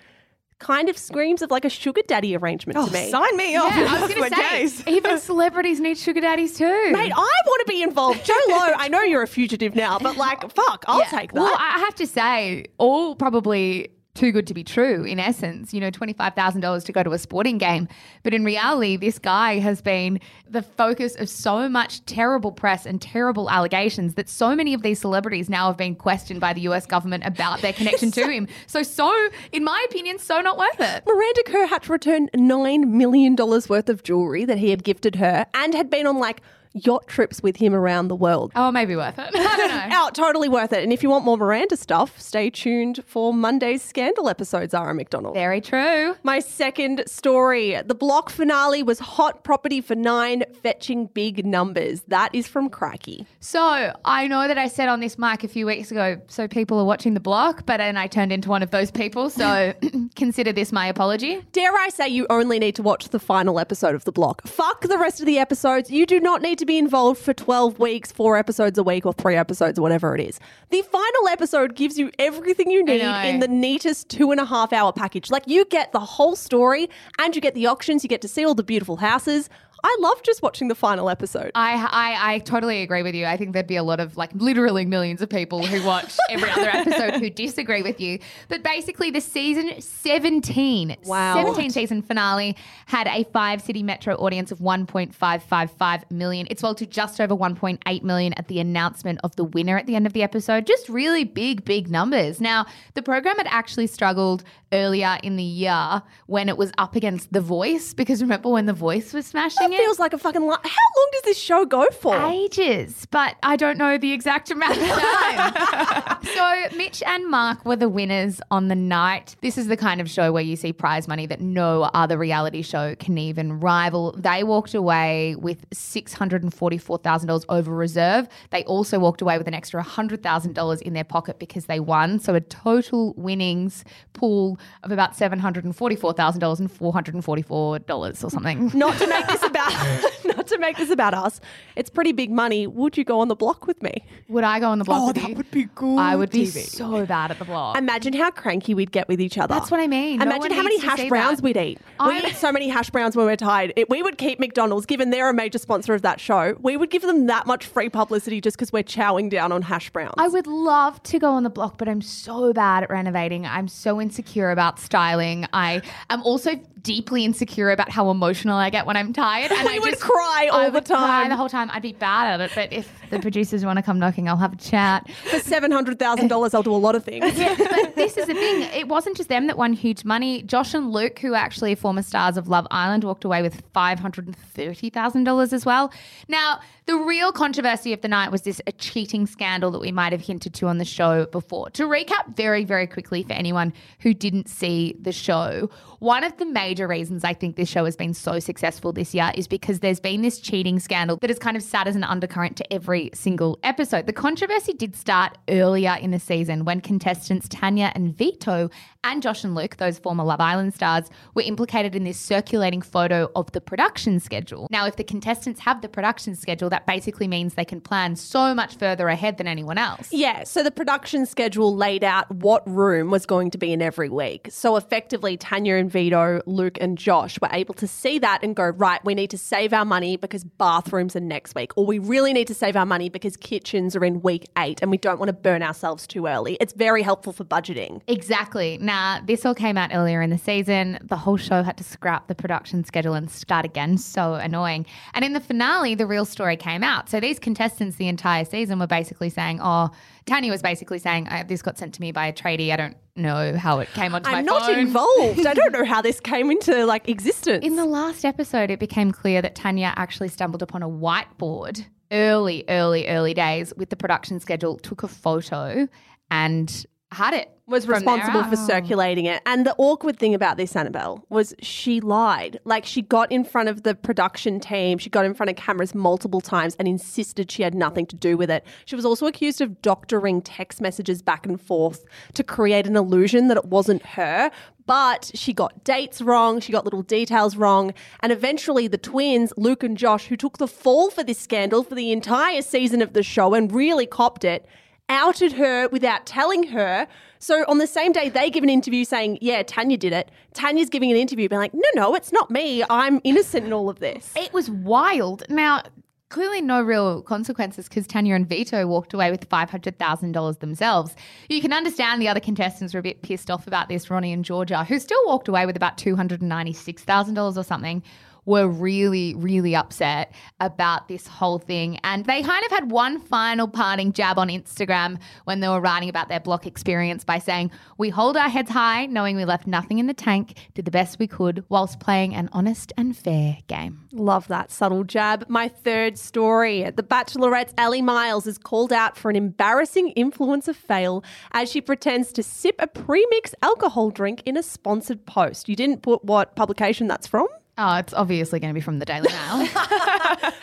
Kind 0.58 0.88
of 0.88 0.96
screams 0.96 1.42
of 1.42 1.50
like 1.50 1.66
a 1.66 1.68
sugar 1.68 2.00
daddy 2.08 2.34
arrangement 2.34 2.78
Oh, 2.78 2.86
to 2.86 2.92
me. 2.92 3.10
sign 3.10 3.36
me 3.36 3.56
off. 3.56 3.76
Yeah, 3.76 3.86
I 3.94 4.00
was 4.00 4.14
going 4.14 4.30
to 4.32 4.68
say, 4.68 4.90
even 4.90 5.18
celebrities 5.32 5.80
need 5.80 5.98
sugar 5.98 6.20
daddies 6.22 6.56
too. 6.56 6.92
Mate, 6.92 7.12
I 7.14 7.40
want 7.46 7.66
to 7.66 7.70
be 7.70 7.82
involved. 7.82 8.24
Jho 8.24 8.32
Low, 8.48 8.72
I 8.76 8.88
know 8.88 9.02
you're 9.02 9.22
a 9.22 9.26
fugitive 9.26 9.74
now, 9.74 9.98
but 9.98 10.16
like, 10.16 10.50
fuck, 10.52 10.84
I'll 10.88 11.02
take 11.10 11.32
that. 11.32 11.40
Well, 11.42 11.54
I 11.58 11.80
have 11.80 11.94
to 11.96 12.06
say, 12.06 12.64
all 12.78 13.14
probably 13.16 13.88
too 14.16 14.32
good 14.32 14.46
to 14.46 14.54
be 14.54 14.64
true 14.64 15.04
in 15.04 15.20
essence. 15.20 15.72
You 15.72 15.80
know, 15.80 15.90
$25,000 15.90 16.84
to 16.84 16.92
go 16.92 17.02
to 17.02 17.12
a 17.12 17.18
sporting 17.18 17.58
game. 17.58 17.88
But 18.22 18.34
in 18.34 18.44
reality, 18.44 18.96
this 18.96 19.18
guy 19.18 19.58
has 19.58 19.80
been 19.80 20.20
the 20.48 20.62
focus 20.62 21.14
of 21.16 21.28
so 21.28 21.68
much 21.68 22.04
terrible 22.06 22.52
press 22.52 22.86
and 22.86 23.00
terrible 23.00 23.50
allegations 23.50 24.14
that 24.14 24.28
so 24.28 24.56
many 24.56 24.74
of 24.74 24.82
these 24.82 24.98
celebrities 24.98 25.48
now 25.48 25.68
have 25.68 25.76
been 25.76 25.94
questioned 25.94 26.40
by 26.40 26.52
the 26.52 26.62
US 26.62 26.86
government 26.86 27.24
about 27.24 27.60
their 27.60 27.72
connection 27.72 28.10
to 28.12 28.28
him. 28.30 28.48
So, 28.66 28.82
so, 28.82 29.12
in 29.52 29.62
my 29.64 29.84
opinion, 29.88 30.18
so 30.18 30.40
not 30.40 30.58
worth 30.58 30.80
it. 30.80 31.04
Miranda 31.06 31.42
Kerr 31.46 31.66
had 31.66 31.82
to 31.84 31.92
return 31.92 32.28
$9 32.34 32.88
million 32.88 33.36
worth 33.36 33.88
of 33.88 34.02
jewelry 34.02 34.44
that 34.44 34.58
he 34.58 34.70
had 34.70 34.82
gifted 34.82 35.16
her 35.16 35.46
and 35.54 35.74
had 35.74 35.90
been 35.90 36.06
on 36.06 36.18
like 36.18 36.42
yacht 36.84 37.06
trips 37.06 37.42
with 37.42 37.56
him 37.56 37.74
around 37.74 38.08
the 38.08 38.16
world. 38.16 38.52
Oh, 38.54 38.70
maybe 38.70 38.96
worth 38.96 39.18
it. 39.18 39.30
I 39.34 39.56
don't 39.56 39.68
know. 39.68 39.88
Oh, 39.92 40.10
totally 40.12 40.48
worth 40.48 40.72
it. 40.72 40.82
And 40.82 40.92
if 40.92 41.02
you 41.02 41.10
want 41.10 41.24
more 41.24 41.36
Miranda 41.36 41.76
stuff, 41.76 42.20
stay 42.20 42.50
tuned 42.50 43.02
for 43.06 43.32
Monday's 43.32 43.82
Scandal 43.82 44.28
episodes, 44.28 44.72
Zara 44.72 44.94
McDonald. 44.94 45.34
Very 45.34 45.60
true. 45.60 46.16
My 46.22 46.40
second 46.40 47.04
story. 47.06 47.80
The 47.84 47.94
block 47.94 48.30
finale 48.30 48.82
was 48.82 48.98
hot 48.98 49.44
property 49.44 49.80
for 49.80 49.94
nine, 49.94 50.44
fetching 50.62 51.06
big 51.06 51.44
numbers. 51.46 52.02
That 52.08 52.34
is 52.34 52.46
from 52.46 52.68
Crikey. 52.68 53.26
So 53.40 53.92
I 54.04 54.26
know 54.26 54.48
that 54.48 54.58
I 54.58 54.68
said 54.68 54.88
on 54.88 55.00
this 55.00 55.18
mic 55.18 55.44
a 55.44 55.48
few 55.48 55.66
weeks 55.66 55.90
ago, 55.90 56.20
so 56.28 56.46
people 56.48 56.78
are 56.78 56.84
watching 56.84 57.14
the 57.14 57.20
block, 57.20 57.64
but 57.66 57.78
then 57.78 57.96
I 57.96 58.06
turned 58.06 58.32
into 58.32 58.48
one 58.48 58.62
of 58.62 58.70
those 58.70 58.90
people. 58.90 59.30
So 59.30 59.72
consider 60.16 60.52
this 60.52 60.72
my 60.72 60.86
apology. 60.86 61.42
Dare 61.52 61.74
I 61.74 61.88
say 61.88 62.08
you 62.08 62.26
only 62.30 62.58
need 62.58 62.74
to 62.76 62.82
watch 62.82 63.08
the 63.08 63.18
final 63.18 63.58
episode 63.58 63.94
of 63.94 64.04
The 64.04 64.12
Block. 64.12 64.46
Fuck 64.46 64.82
the 64.82 64.98
rest 64.98 65.20
of 65.20 65.26
the 65.26 65.38
episodes. 65.38 65.90
You 65.90 66.06
do 66.06 66.20
not 66.20 66.42
need 66.42 66.58
to 66.58 66.65
be 66.66 66.78
involved 66.78 67.20
for 67.20 67.32
12 67.32 67.78
weeks, 67.78 68.12
four 68.12 68.36
episodes 68.36 68.76
a 68.78 68.82
week, 68.82 69.06
or 69.06 69.12
three 69.12 69.36
episodes, 69.36 69.78
or 69.78 69.82
whatever 69.82 70.14
it 70.14 70.20
is. 70.20 70.38
The 70.70 70.82
final 70.82 71.28
episode 71.28 71.74
gives 71.76 71.98
you 71.98 72.10
everything 72.18 72.70
you 72.70 72.84
need 72.84 73.00
in 73.00 73.40
the 73.40 73.48
neatest 73.48 74.08
two 74.08 74.30
and 74.30 74.40
a 74.40 74.44
half 74.44 74.72
hour 74.72 74.92
package. 74.92 75.30
Like 75.30 75.44
you 75.46 75.64
get 75.64 75.92
the 75.92 76.00
whole 76.00 76.36
story 76.36 76.90
and 77.18 77.34
you 77.34 77.40
get 77.40 77.54
the 77.54 77.66
auctions, 77.66 78.02
you 78.02 78.08
get 78.08 78.20
to 78.22 78.28
see 78.28 78.44
all 78.44 78.54
the 78.54 78.64
beautiful 78.64 78.96
houses. 78.96 79.48
I 79.84 79.96
love 80.00 80.22
just 80.22 80.42
watching 80.42 80.68
the 80.68 80.74
final 80.74 81.08
episode. 81.10 81.52
I, 81.54 81.74
I 81.90 82.34
I 82.34 82.38
totally 82.40 82.82
agree 82.82 83.02
with 83.02 83.14
you. 83.14 83.26
I 83.26 83.36
think 83.36 83.52
there'd 83.52 83.66
be 83.66 83.76
a 83.76 83.82
lot 83.82 84.00
of 84.00 84.16
like 84.16 84.30
literally 84.34 84.84
millions 84.84 85.22
of 85.22 85.28
people 85.28 85.64
who 85.64 85.84
watch 85.86 86.16
every 86.30 86.50
other 86.50 86.68
episode 86.70 87.14
who 87.20 87.30
disagree 87.30 87.82
with 87.82 88.00
you. 88.00 88.18
But 88.48 88.62
basically, 88.62 89.10
the 89.10 89.20
season 89.20 89.80
17, 89.80 90.96
Wow. 91.04 91.34
17 91.36 91.70
season 91.70 92.02
finale 92.02 92.56
had 92.86 93.06
a 93.06 93.24
five 93.32 93.60
city 93.62 93.82
metro 93.82 94.14
audience 94.16 94.50
of 94.50 94.58
1.555 94.58 96.10
million. 96.10 96.46
It 96.50 96.58
swelled 96.58 96.78
to 96.78 96.86
just 96.86 97.20
over 97.20 97.34
1.8 97.36 98.02
million 98.02 98.32
at 98.34 98.48
the 98.48 98.60
announcement 98.60 99.20
of 99.24 99.36
the 99.36 99.44
winner 99.44 99.76
at 99.78 99.86
the 99.86 99.94
end 99.96 100.06
of 100.06 100.12
the 100.12 100.22
episode. 100.22 100.66
Just 100.66 100.88
really 100.88 101.24
big, 101.24 101.64
big 101.64 101.88
numbers. 101.90 102.40
Now, 102.40 102.66
the 102.94 103.02
program 103.02 103.36
had 103.36 103.46
actually 103.48 103.86
struggled 103.86 104.44
earlier 104.72 105.18
in 105.22 105.36
the 105.36 105.44
year 105.44 106.02
when 106.26 106.48
it 106.48 106.56
was 106.56 106.72
up 106.78 106.96
against 106.96 107.32
The 107.32 107.40
Voice 107.40 107.94
because 107.94 108.20
remember 108.20 108.48
when 108.48 108.66
The 108.66 108.72
Voice 108.72 109.12
was 109.12 109.26
smashing 109.26 109.65
It 109.72 109.76
it? 109.76 109.84
feels 109.84 109.98
like 109.98 110.12
a 110.12 110.18
fucking. 110.18 110.42
Li- 110.42 110.48
How 110.48 110.88
long 110.96 111.08
does 111.12 111.22
this 111.22 111.38
show 111.38 111.64
go 111.64 111.86
for? 111.90 112.16
ages, 112.26 113.06
but 113.10 113.36
I 113.42 113.56
don't 113.56 113.78
know 113.78 113.98
the 113.98 114.12
exact 114.12 114.50
amount 114.50 114.76
of 114.78 114.86
time. 114.88 116.16
so 116.34 116.76
Mitch 116.76 117.02
and 117.06 117.28
Mark 117.30 117.64
were 117.64 117.76
the 117.76 117.88
winners 117.88 118.40
on 118.50 118.68
the 118.68 118.74
night. 118.74 119.36
This 119.42 119.56
is 119.58 119.66
the 119.68 119.76
kind 119.76 120.00
of 120.00 120.08
show 120.10 120.32
where 120.32 120.42
you 120.42 120.56
see 120.56 120.72
prize 120.72 121.08
money 121.08 121.26
that 121.26 121.40
no 121.40 121.82
other 121.94 122.16
reality 122.18 122.62
show 122.62 122.94
can 122.96 123.18
even 123.18 123.60
rival. 123.60 124.12
They 124.18 124.42
walked 124.44 124.74
away 124.74 125.34
with 125.36 125.68
$644,000 125.70 127.44
over 127.48 127.74
reserve. 127.74 128.28
They 128.50 128.64
also 128.64 128.98
walked 128.98 129.20
away 129.22 129.38
with 129.38 129.48
an 129.48 129.54
extra 129.54 129.82
$100,000 129.82 130.82
in 130.82 130.92
their 130.92 131.04
pocket 131.04 131.38
because 131.38 131.66
they 131.66 131.80
won. 131.80 132.18
So 132.18 132.34
a 132.34 132.40
total 132.40 133.14
winnings 133.16 133.84
pool 134.12 134.58
of 134.82 134.90
about 134.92 135.16
$744,000 135.16 136.58
and 136.60 136.70
$444 136.70 138.24
or 138.24 138.30
something. 138.30 138.70
not 138.74 138.96
to 138.98 139.06
make 139.06 139.26
this 139.26 139.42
about 139.66 140.24
not 140.36 140.46
to 140.48 140.58
make 140.58 140.76
this 140.76 140.90
about 140.90 141.14
us. 141.14 141.40
It's 141.76 141.90
pretty 141.90 142.12
big 142.12 142.30
money. 142.30 142.66
Would 142.66 142.96
you 142.96 143.04
go 143.04 143.20
on 143.20 143.28
the 143.28 143.34
block 143.36 143.66
with 143.66 143.82
me? 143.82 144.04
Would 144.28 144.44
I 144.44 144.60
go 144.60 144.68
on 144.70 144.78
the 144.78 144.84
block 144.84 145.00
Oh, 145.02 145.06
with 145.08 145.16
that 145.16 145.28
you? 145.30 145.34
would 145.36 145.50
be 145.50 145.64
good. 145.74 145.98
I 145.98 146.16
would 146.16 146.30
be 146.30 146.44
TV. 146.44 146.64
so 146.64 147.04
bad 147.06 147.30
at 147.30 147.38
the 147.38 147.44
block. 147.44 147.76
Imagine 147.76 148.12
how 148.12 148.30
cranky 148.30 148.74
we'd 148.74 148.92
get 148.92 149.08
with 149.08 149.20
each 149.20 149.38
other. 149.38 149.54
That's 149.54 149.70
what 149.70 149.80
I 149.80 149.86
mean. 149.86 150.18
No 150.18 150.24
Imagine 150.24 150.52
how 150.52 150.62
many 150.62 150.78
hash 150.80 151.08
browns 151.08 151.38
that. 151.38 151.44
we'd 151.44 151.56
eat. 151.56 151.78
I- 152.00 152.08
We 152.08 152.28
eat 152.28 152.36
so 152.36 152.50
many 152.52 152.68
hash 152.68 152.90
browns 152.90 153.16
when 153.16 153.26
we're 153.26 153.36
tired. 153.36 153.72
It, 153.76 153.88
we 153.90 154.02
would 154.02 154.18
keep 154.18 154.38
McDonald's, 154.40 154.86
given 154.86 155.10
they're 155.10 155.28
a 155.30 155.34
major 155.34 155.58
sponsor 155.58 155.94
of 155.94 156.02
that 156.02 156.20
show. 156.20 156.56
We 156.60 156.76
would 156.76 156.90
give 156.90 157.02
them 157.02 157.26
that 157.26 157.46
much 157.46 157.66
free 157.66 157.88
publicity 157.88 158.40
just 158.40 158.56
because 158.56 158.72
we're 158.72 158.82
chowing 158.82 159.30
down 159.30 159.52
on 159.52 159.62
hash 159.62 159.90
browns. 159.90 160.14
I 160.18 160.28
would 160.28 160.46
love 160.46 161.02
to 161.04 161.18
go 161.18 161.30
on 161.32 161.42
the 161.42 161.50
block, 161.50 161.78
but 161.78 161.88
I'm 161.88 162.02
so 162.02 162.52
bad 162.52 162.82
at 162.84 162.90
renovating. 162.90 163.46
I'm 163.46 163.68
so 163.68 164.00
insecure 164.00 164.50
about 164.50 164.78
styling. 164.80 165.46
I 165.52 165.82
am 166.10 166.22
also 166.22 166.56
deeply 166.86 167.24
insecure 167.24 167.70
about 167.72 167.90
how 167.90 168.10
emotional 168.10 168.56
I 168.56 168.70
get 168.70 168.86
when 168.86 168.96
I'm 168.96 169.12
tired. 169.12 169.50
And 169.50 169.68
I 169.68 169.80
would 169.80 169.90
just, 169.90 170.02
cry 170.02 170.48
all 170.52 170.60
I 170.60 170.66
the 170.70 170.74
would 170.74 170.86
cry 170.86 170.96
time. 170.96 171.28
the 171.30 171.36
whole 171.36 171.48
time. 171.48 171.68
I'd 171.72 171.82
be 171.82 171.92
bad 171.92 172.40
at 172.40 172.40
it, 172.40 172.52
but 172.54 172.72
if 172.72 172.88
the 173.10 173.18
producers 173.18 173.64
want 173.64 173.76
to 173.78 173.82
come 173.82 173.98
knocking, 173.98 174.28
I'll 174.28 174.36
have 174.36 174.52
a 174.52 174.56
chat. 174.56 175.10
For 175.28 175.40
seven 175.40 175.72
hundred 175.72 175.98
thousand 175.98 176.28
dollars, 176.28 176.54
I'll 176.54 176.62
do 176.62 176.72
a 176.72 176.76
lot 176.76 176.94
of 176.94 177.04
things. 177.04 177.36
Yeah, 177.36 177.56
but 177.58 177.96
this 177.96 178.16
is 178.16 178.26
the 178.28 178.34
thing. 178.34 178.62
It 178.72 178.86
wasn't 178.86 179.16
just 179.16 179.28
them 179.28 179.48
that 179.48 179.58
won 179.58 179.72
huge 179.72 180.04
money. 180.04 180.42
Josh 180.42 180.72
and 180.74 180.92
Luke, 180.92 181.18
who 181.18 181.32
are 181.32 181.36
actually 181.36 181.74
former 181.74 182.02
stars 182.02 182.36
of 182.36 182.46
Love 182.46 182.68
Island, 182.70 183.02
walked 183.02 183.24
away 183.24 183.42
with 183.42 183.62
five 183.74 183.98
hundred 183.98 184.26
and 184.26 184.36
thirty 184.36 184.88
thousand 184.88 185.24
dollars 185.24 185.52
as 185.52 185.66
well. 185.66 185.92
Now, 186.28 186.60
the 186.86 186.96
real 186.96 187.32
controversy 187.32 187.92
of 187.92 188.00
the 188.00 188.08
night 188.08 188.30
was 188.30 188.42
this 188.42 188.60
cheating 188.78 189.26
scandal 189.26 189.72
that 189.72 189.80
we 189.80 189.90
might 189.90 190.12
have 190.12 190.20
hinted 190.20 190.54
to 190.54 190.68
on 190.68 190.78
the 190.78 190.84
show 190.84 191.26
before. 191.26 191.68
To 191.70 191.82
recap 191.84 192.36
very, 192.36 192.64
very 192.64 192.86
quickly 192.86 193.24
for 193.24 193.32
anyone 193.32 193.72
who 194.00 194.14
didn't 194.14 194.48
see 194.48 194.96
the 195.00 195.10
show, 195.10 195.68
one 195.98 196.22
of 196.22 196.36
the 196.36 196.46
major 196.46 196.86
reasons 196.86 197.24
I 197.24 197.34
think 197.34 197.56
this 197.56 197.68
show 197.68 197.84
has 197.86 197.96
been 197.96 198.14
so 198.14 198.38
successful 198.38 198.92
this 198.92 199.14
year 199.14 199.32
is 199.34 199.48
because 199.48 199.80
there's 199.80 199.98
been 199.98 200.22
this 200.22 200.38
cheating 200.38 200.78
scandal 200.78 201.16
that 201.16 201.30
has 201.30 201.40
kind 201.40 201.56
of 201.56 201.62
sat 201.64 201.88
as 201.88 201.96
an 201.96 202.04
undercurrent 202.04 202.56
to 202.58 202.72
every 202.72 203.10
single 203.14 203.58
episode. 203.64 204.06
The 204.06 204.12
controversy 204.12 204.72
did 204.72 204.94
start 204.94 205.38
earlier 205.48 205.96
in 206.00 206.12
the 206.12 206.20
season 206.20 206.64
when 206.64 206.80
contestants 206.80 207.48
Tanya 207.48 207.90
and 207.96 208.16
Vito 208.16 208.70
and 209.02 209.22
Josh 209.22 209.42
and 209.42 209.54
Luke, 209.54 209.76
those 209.76 209.98
former 209.98 210.22
Love 210.22 210.40
Island 210.40 210.74
stars, 210.74 211.08
were 211.34 211.42
implicated 211.42 211.96
in 211.96 212.04
this 212.04 212.18
circulating 212.18 212.82
photo 212.82 213.30
of 213.34 213.50
the 213.52 213.60
production 213.60 214.20
schedule. 214.20 214.68
Now, 214.70 214.86
if 214.86 214.96
the 214.96 215.04
contestants 215.04 215.60
have 215.60 215.80
the 215.80 215.88
production 215.88 216.34
schedule, 216.34 216.68
that 216.76 216.84
basically 216.84 217.26
means 217.26 217.54
they 217.54 217.64
can 217.64 217.80
plan 217.80 218.14
so 218.16 218.54
much 218.54 218.76
further 218.76 219.08
ahead 219.08 219.38
than 219.38 219.46
anyone 219.46 219.78
else. 219.78 220.08
Yeah, 220.12 220.44
so 220.44 220.62
the 220.62 220.70
production 220.70 221.24
schedule 221.24 221.74
laid 221.74 222.04
out 222.04 222.30
what 222.30 222.62
room 222.68 223.10
was 223.10 223.24
going 223.24 223.50
to 223.52 223.56
be 223.56 223.72
in 223.72 223.80
every 223.80 224.10
week. 224.10 224.48
So 224.50 224.76
effectively, 224.76 225.38
Tanya 225.38 225.76
and 225.76 225.90
Vito, 225.90 226.42
Luke 226.44 226.76
and 226.78 226.98
Josh 226.98 227.40
were 227.40 227.48
able 227.50 227.72
to 227.72 227.88
see 227.88 228.18
that 228.18 228.40
and 228.42 228.54
go, 228.54 228.64
right, 228.64 229.02
we 229.06 229.14
need 229.14 229.30
to 229.30 229.38
save 229.38 229.72
our 229.72 229.86
money 229.86 230.18
because 230.18 230.44
bathrooms 230.44 231.16
are 231.16 231.20
next 231.20 231.54
week. 231.54 231.72
Or 231.78 231.86
we 231.86 231.98
really 231.98 232.34
need 232.34 232.46
to 232.48 232.54
save 232.54 232.76
our 232.76 232.84
money 232.84 233.08
because 233.08 233.38
kitchens 233.38 233.96
are 233.96 234.04
in 234.04 234.20
week 234.20 234.46
eight 234.58 234.80
and 234.82 234.90
we 234.90 234.98
don't 234.98 235.18
want 235.18 235.30
to 235.30 235.32
burn 235.32 235.62
ourselves 235.62 236.06
too 236.06 236.26
early. 236.26 236.58
It's 236.60 236.74
very 236.74 237.00
helpful 237.00 237.32
for 237.32 237.46
budgeting. 237.46 238.02
Exactly. 238.06 238.76
Now, 238.82 239.22
this 239.24 239.46
all 239.46 239.54
came 239.54 239.78
out 239.78 239.92
earlier 239.94 240.20
in 240.20 240.28
the 240.28 240.36
season. 240.36 240.98
The 241.00 241.16
whole 241.16 241.38
show 241.38 241.62
had 241.62 241.78
to 241.78 241.84
scrap 241.84 242.28
the 242.28 242.34
production 242.34 242.84
schedule 242.84 243.14
and 243.14 243.30
start 243.30 243.64
again. 243.64 243.96
So 243.96 244.34
annoying. 244.34 244.84
And 245.14 245.24
in 245.24 245.32
the 245.32 245.40
finale, 245.40 245.94
the 245.94 246.06
real 246.06 246.26
story 246.26 246.58
came 246.66 246.82
out. 246.82 247.08
So 247.08 247.20
these 247.20 247.38
contestants 247.38 247.96
the 247.96 248.08
entire 248.08 248.44
season 248.44 248.80
were 248.80 248.88
basically 248.88 249.30
saying, 249.30 249.60
oh, 249.62 249.90
Tanya 250.26 250.50
was 250.50 250.62
basically 250.62 250.98
saying, 250.98 251.28
"I- 251.28 251.44
this 251.44 251.62
got 251.62 251.78
sent 251.78 251.94
to 251.94 252.00
me 252.00 252.10
by 252.10 252.26
a 252.26 252.32
tradie. 252.32 252.72
I 252.72 252.76
don't 252.76 252.96
know 253.14 253.56
how 253.56 253.78
it 253.78 253.88
came 253.94 254.14
onto 254.16 254.28
my 254.30 254.38
I'm 254.38 254.44
not 254.44 254.76
involved. 254.76 255.46
I 255.46 255.54
don't 255.54 255.72
know 255.78 255.84
how 255.84 256.02
this 256.02 256.18
came 256.18 256.50
into 256.50 256.84
like 256.84 257.08
existence. 257.08 257.64
In 257.64 257.76
the 257.76 257.84
last 257.84 258.24
episode, 258.24 258.70
it 258.72 258.80
became 258.80 259.12
clear 259.12 259.40
that 259.42 259.54
Tanya 259.54 259.92
actually 259.96 260.28
stumbled 260.28 260.62
upon 260.62 260.82
a 260.82 260.88
whiteboard 260.88 261.84
early, 262.10 262.64
early, 262.68 263.06
early 263.08 263.34
days 263.34 263.72
with 263.76 263.90
the 263.90 263.96
production 263.96 264.40
schedule, 264.40 264.76
took 264.76 265.04
a 265.04 265.08
photo 265.08 265.86
and 266.30 266.84
had 267.12 267.32
it. 267.34 267.55
Was 267.68 267.88
responsible 267.88 268.44
for 268.44 268.54
circulating 268.54 269.24
it. 269.24 269.42
And 269.44 269.66
the 269.66 269.74
awkward 269.76 270.18
thing 270.18 270.34
about 270.34 270.56
this, 270.56 270.76
Annabelle, 270.76 271.24
was 271.30 271.52
she 271.60 272.00
lied. 272.00 272.60
Like 272.64 272.84
she 272.84 273.02
got 273.02 273.30
in 273.32 273.42
front 273.42 273.68
of 273.68 273.82
the 273.82 273.94
production 273.96 274.60
team, 274.60 274.98
she 274.98 275.10
got 275.10 275.24
in 275.24 275.34
front 275.34 275.50
of 275.50 275.56
cameras 275.56 275.92
multiple 275.92 276.40
times 276.40 276.76
and 276.78 276.86
insisted 276.86 277.50
she 277.50 277.62
had 277.62 277.74
nothing 277.74 278.06
to 278.06 278.16
do 278.16 278.36
with 278.36 278.50
it. 278.50 278.64
She 278.84 278.94
was 278.94 279.04
also 279.04 279.26
accused 279.26 279.60
of 279.60 279.82
doctoring 279.82 280.42
text 280.42 280.80
messages 280.80 281.22
back 281.22 281.44
and 281.44 281.60
forth 281.60 282.04
to 282.34 282.44
create 282.44 282.86
an 282.86 282.94
illusion 282.94 283.48
that 283.48 283.56
it 283.56 283.64
wasn't 283.64 284.06
her. 284.06 284.52
But 284.86 285.32
she 285.34 285.52
got 285.52 285.82
dates 285.82 286.22
wrong, 286.22 286.60
she 286.60 286.70
got 286.70 286.84
little 286.84 287.02
details 287.02 287.56
wrong, 287.56 287.92
and 288.20 288.30
eventually 288.30 288.86
the 288.86 288.96
twins, 288.96 289.52
Luke 289.56 289.82
and 289.82 289.96
Josh, 289.96 290.26
who 290.26 290.36
took 290.36 290.58
the 290.58 290.68
fall 290.68 291.10
for 291.10 291.24
this 291.24 291.40
scandal 291.40 291.82
for 291.82 291.96
the 291.96 292.12
entire 292.12 292.62
season 292.62 293.02
of 293.02 293.12
the 293.12 293.24
show 293.24 293.54
and 293.54 293.72
really 293.72 294.06
copped 294.06 294.44
it, 294.44 294.64
outed 295.08 295.54
her 295.54 295.88
without 295.88 296.26
telling 296.26 296.68
her. 296.68 297.08
So 297.38 297.64
on 297.68 297.78
the 297.78 297.86
same 297.86 298.12
day, 298.12 298.28
they 298.28 298.50
give 298.50 298.62
an 298.62 298.70
interview 298.70 299.04
saying, 299.04 299.38
Yeah, 299.40 299.62
Tanya 299.62 299.96
did 299.96 300.12
it. 300.12 300.30
Tanya's 300.54 300.88
giving 300.88 301.10
an 301.10 301.16
interview 301.16 301.48
being 301.48 301.60
like, 301.60 301.74
No, 301.74 301.88
no, 301.94 302.14
it's 302.14 302.32
not 302.32 302.50
me. 302.50 302.84
I'm 302.90 303.20
innocent 303.24 303.66
in 303.66 303.72
all 303.72 303.88
of 303.88 303.98
this. 303.98 304.32
It 304.36 304.52
was 304.52 304.70
wild. 304.70 305.44
Now, 305.48 305.82
clearly 306.28 306.60
no 306.60 306.82
real 306.82 307.22
consequences 307.22 307.88
because 307.88 308.06
Tanya 308.06 308.34
and 308.34 308.48
Vito 308.48 308.86
walked 308.86 309.14
away 309.14 309.30
with 309.30 309.48
$500,000 309.48 310.58
themselves. 310.58 311.14
You 311.48 311.60
can 311.60 311.72
understand 311.72 312.20
the 312.20 312.28
other 312.28 312.40
contestants 312.40 312.94
were 312.94 313.00
a 313.00 313.02
bit 313.02 313.22
pissed 313.22 313.50
off 313.50 313.66
about 313.66 313.88
this, 313.88 314.10
Ronnie 314.10 314.32
and 314.32 314.44
Georgia, 314.44 314.84
who 314.84 314.98
still 314.98 315.24
walked 315.26 315.48
away 315.48 315.66
with 315.66 315.76
about 315.76 315.96
$296,000 315.98 317.56
or 317.56 317.62
something. 317.62 318.02
Were 318.46 318.68
really, 318.68 319.34
really 319.34 319.74
upset 319.74 320.32
about 320.60 321.08
this 321.08 321.26
whole 321.26 321.58
thing. 321.58 321.98
And 322.04 322.24
they 322.24 322.42
kind 322.42 322.64
of 322.64 322.70
had 322.70 322.90
one 322.90 323.20
final 323.20 323.68
parting 323.68 324.12
jab 324.12 324.38
on 324.38 324.48
Instagram 324.48 325.18
when 325.44 325.60
they 325.60 325.68
were 325.68 325.80
writing 325.80 326.08
about 326.08 326.28
their 326.28 326.40
block 326.40 326.66
experience 326.66 327.24
by 327.24 327.38
saying, 327.38 327.70
We 327.98 328.08
hold 328.08 328.36
our 328.36 328.48
heads 328.48 328.70
high, 328.70 329.06
knowing 329.06 329.36
we 329.36 329.44
left 329.44 329.66
nothing 329.66 329.98
in 329.98 330.06
the 330.06 330.14
tank, 330.14 330.56
did 330.74 330.84
the 330.84 330.90
best 330.90 331.18
we 331.18 331.26
could 331.26 331.64
whilst 331.68 332.00
playing 332.00 332.34
an 332.34 332.48
honest 332.52 332.92
and 332.96 333.16
fair 333.16 333.58
game. 333.66 334.06
Love 334.12 334.48
that 334.48 334.70
subtle 334.70 335.04
jab. 335.04 335.44
My 335.48 335.68
third 335.68 336.16
story 336.16 336.88
The 336.90 337.02
Bachelorette's 337.02 337.74
Elly 337.76 338.02
Miles 338.02 338.46
is 338.46 338.58
called 338.58 338.92
out 338.92 339.16
for 339.16 339.28
an 339.28 339.36
embarrassing 339.36 340.14
influencer 340.16 340.74
fail 340.74 341.22
as 341.52 341.70
she 341.70 341.80
pretends 341.80 342.32
to 342.32 342.42
sip 342.42 342.76
a 342.78 342.86
premix 342.86 343.54
alcohol 343.62 344.10
drink 344.10 344.42
in 344.46 344.56
a 344.56 344.62
sponsored 344.62 345.26
post. 345.26 345.68
You 345.68 345.76
didn't 345.76 346.02
put 346.02 346.24
what 346.24 346.56
publication 346.56 347.08
that's 347.08 347.26
from? 347.26 347.48
Oh, 347.78 347.96
it's 347.96 348.14
obviously 348.14 348.58
going 348.58 348.70
to 348.72 348.74
be 348.74 348.80
from 348.80 348.98
the 349.00 349.04
Daily 349.04 349.28
Mail. 349.28 349.66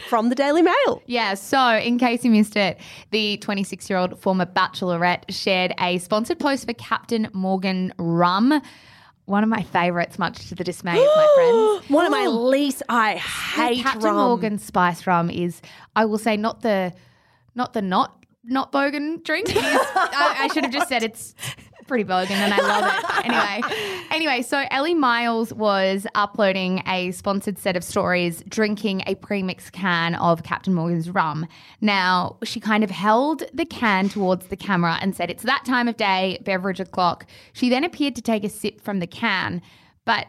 From 0.09 0.29
the 0.29 0.35
Daily 0.35 0.61
Mail. 0.61 1.01
Yeah, 1.07 1.33
so 1.33 1.75
in 1.77 1.97
case 1.97 2.23
you 2.23 2.29
missed 2.29 2.55
it, 2.55 2.79
the 3.11 3.37
26 3.37 3.89
year 3.89 3.97
old 3.97 4.19
former 4.19 4.45
bachelorette 4.45 5.23
shared 5.29 5.73
a 5.79 5.97
sponsored 5.99 6.39
post 6.39 6.67
for 6.67 6.73
Captain 6.73 7.29
Morgan 7.33 7.93
Rum. 7.97 8.61
One 9.25 9.41
of 9.43 9.49
my 9.49 9.63
favourites, 9.63 10.19
much 10.19 10.49
to 10.49 10.55
the 10.55 10.63
dismay 10.63 10.91
of 10.99 11.05
my 11.15 11.31
friends. 11.79 11.89
One 11.89 12.05
of 12.05 12.11
my 12.11 12.27
least 12.31 12.83
I 12.89 13.15
hate 13.15 13.81
Captain 13.81 14.01
rum. 14.03 14.15
Morgan 14.17 14.59
Spice 14.59 15.07
Rum 15.07 15.29
is, 15.29 15.61
I 15.95 16.05
will 16.05 16.17
say, 16.17 16.35
not 16.37 16.61
the, 16.61 16.93
not 17.55 17.73
the 17.73 17.81
not 17.81 18.23
not 18.43 18.71
bogan 18.73 19.23
drink. 19.23 19.49
It 19.49 19.55
is- 19.55 19.63
I, 19.63 20.35
I 20.41 20.47
should 20.53 20.63
have 20.65 20.73
just 20.73 20.89
said 20.89 21.03
it's 21.03 21.33
pretty 21.93 22.09
bogan, 22.09 22.31
and 22.31 22.51
I 22.51 22.57
love 22.57 22.85
it. 22.85 23.09
Anyway, 23.23 23.61
anyway, 24.11 24.41
so 24.41 24.65
Elly 24.69 24.93
Miles 24.93 25.53
was 25.53 26.05
uploading 26.13 26.83
a 26.87 27.11
sponsored 27.11 27.57
set 27.57 27.77
of 27.77 27.83
stories, 27.83 28.43
drinking 28.49 29.01
a 29.07 29.15
premix 29.15 29.69
can 29.69 30.15
of 30.15 30.43
Captain 30.43 30.73
Morgan's 30.73 31.09
rum. 31.09 31.47
Now 31.79 32.37
she 32.43 32.59
kind 32.59 32.83
of 32.83 32.89
held 32.89 33.43
the 33.53 33.63
can 33.63 34.09
towards 34.09 34.47
the 34.47 34.57
camera 34.57 34.97
and 35.01 35.15
said, 35.15 35.29
"It's 35.29 35.43
that 35.43 35.63
time 35.65 35.87
of 35.87 35.95
day, 35.95 36.41
beverage 36.43 36.81
o'clock." 36.81 37.25
She 37.53 37.69
then 37.69 37.83
appeared 37.83 38.15
to 38.15 38.21
take 38.21 38.43
a 38.43 38.49
sip 38.49 38.81
from 38.81 38.99
the 38.99 39.07
can, 39.07 39.61
but 40.03 40.27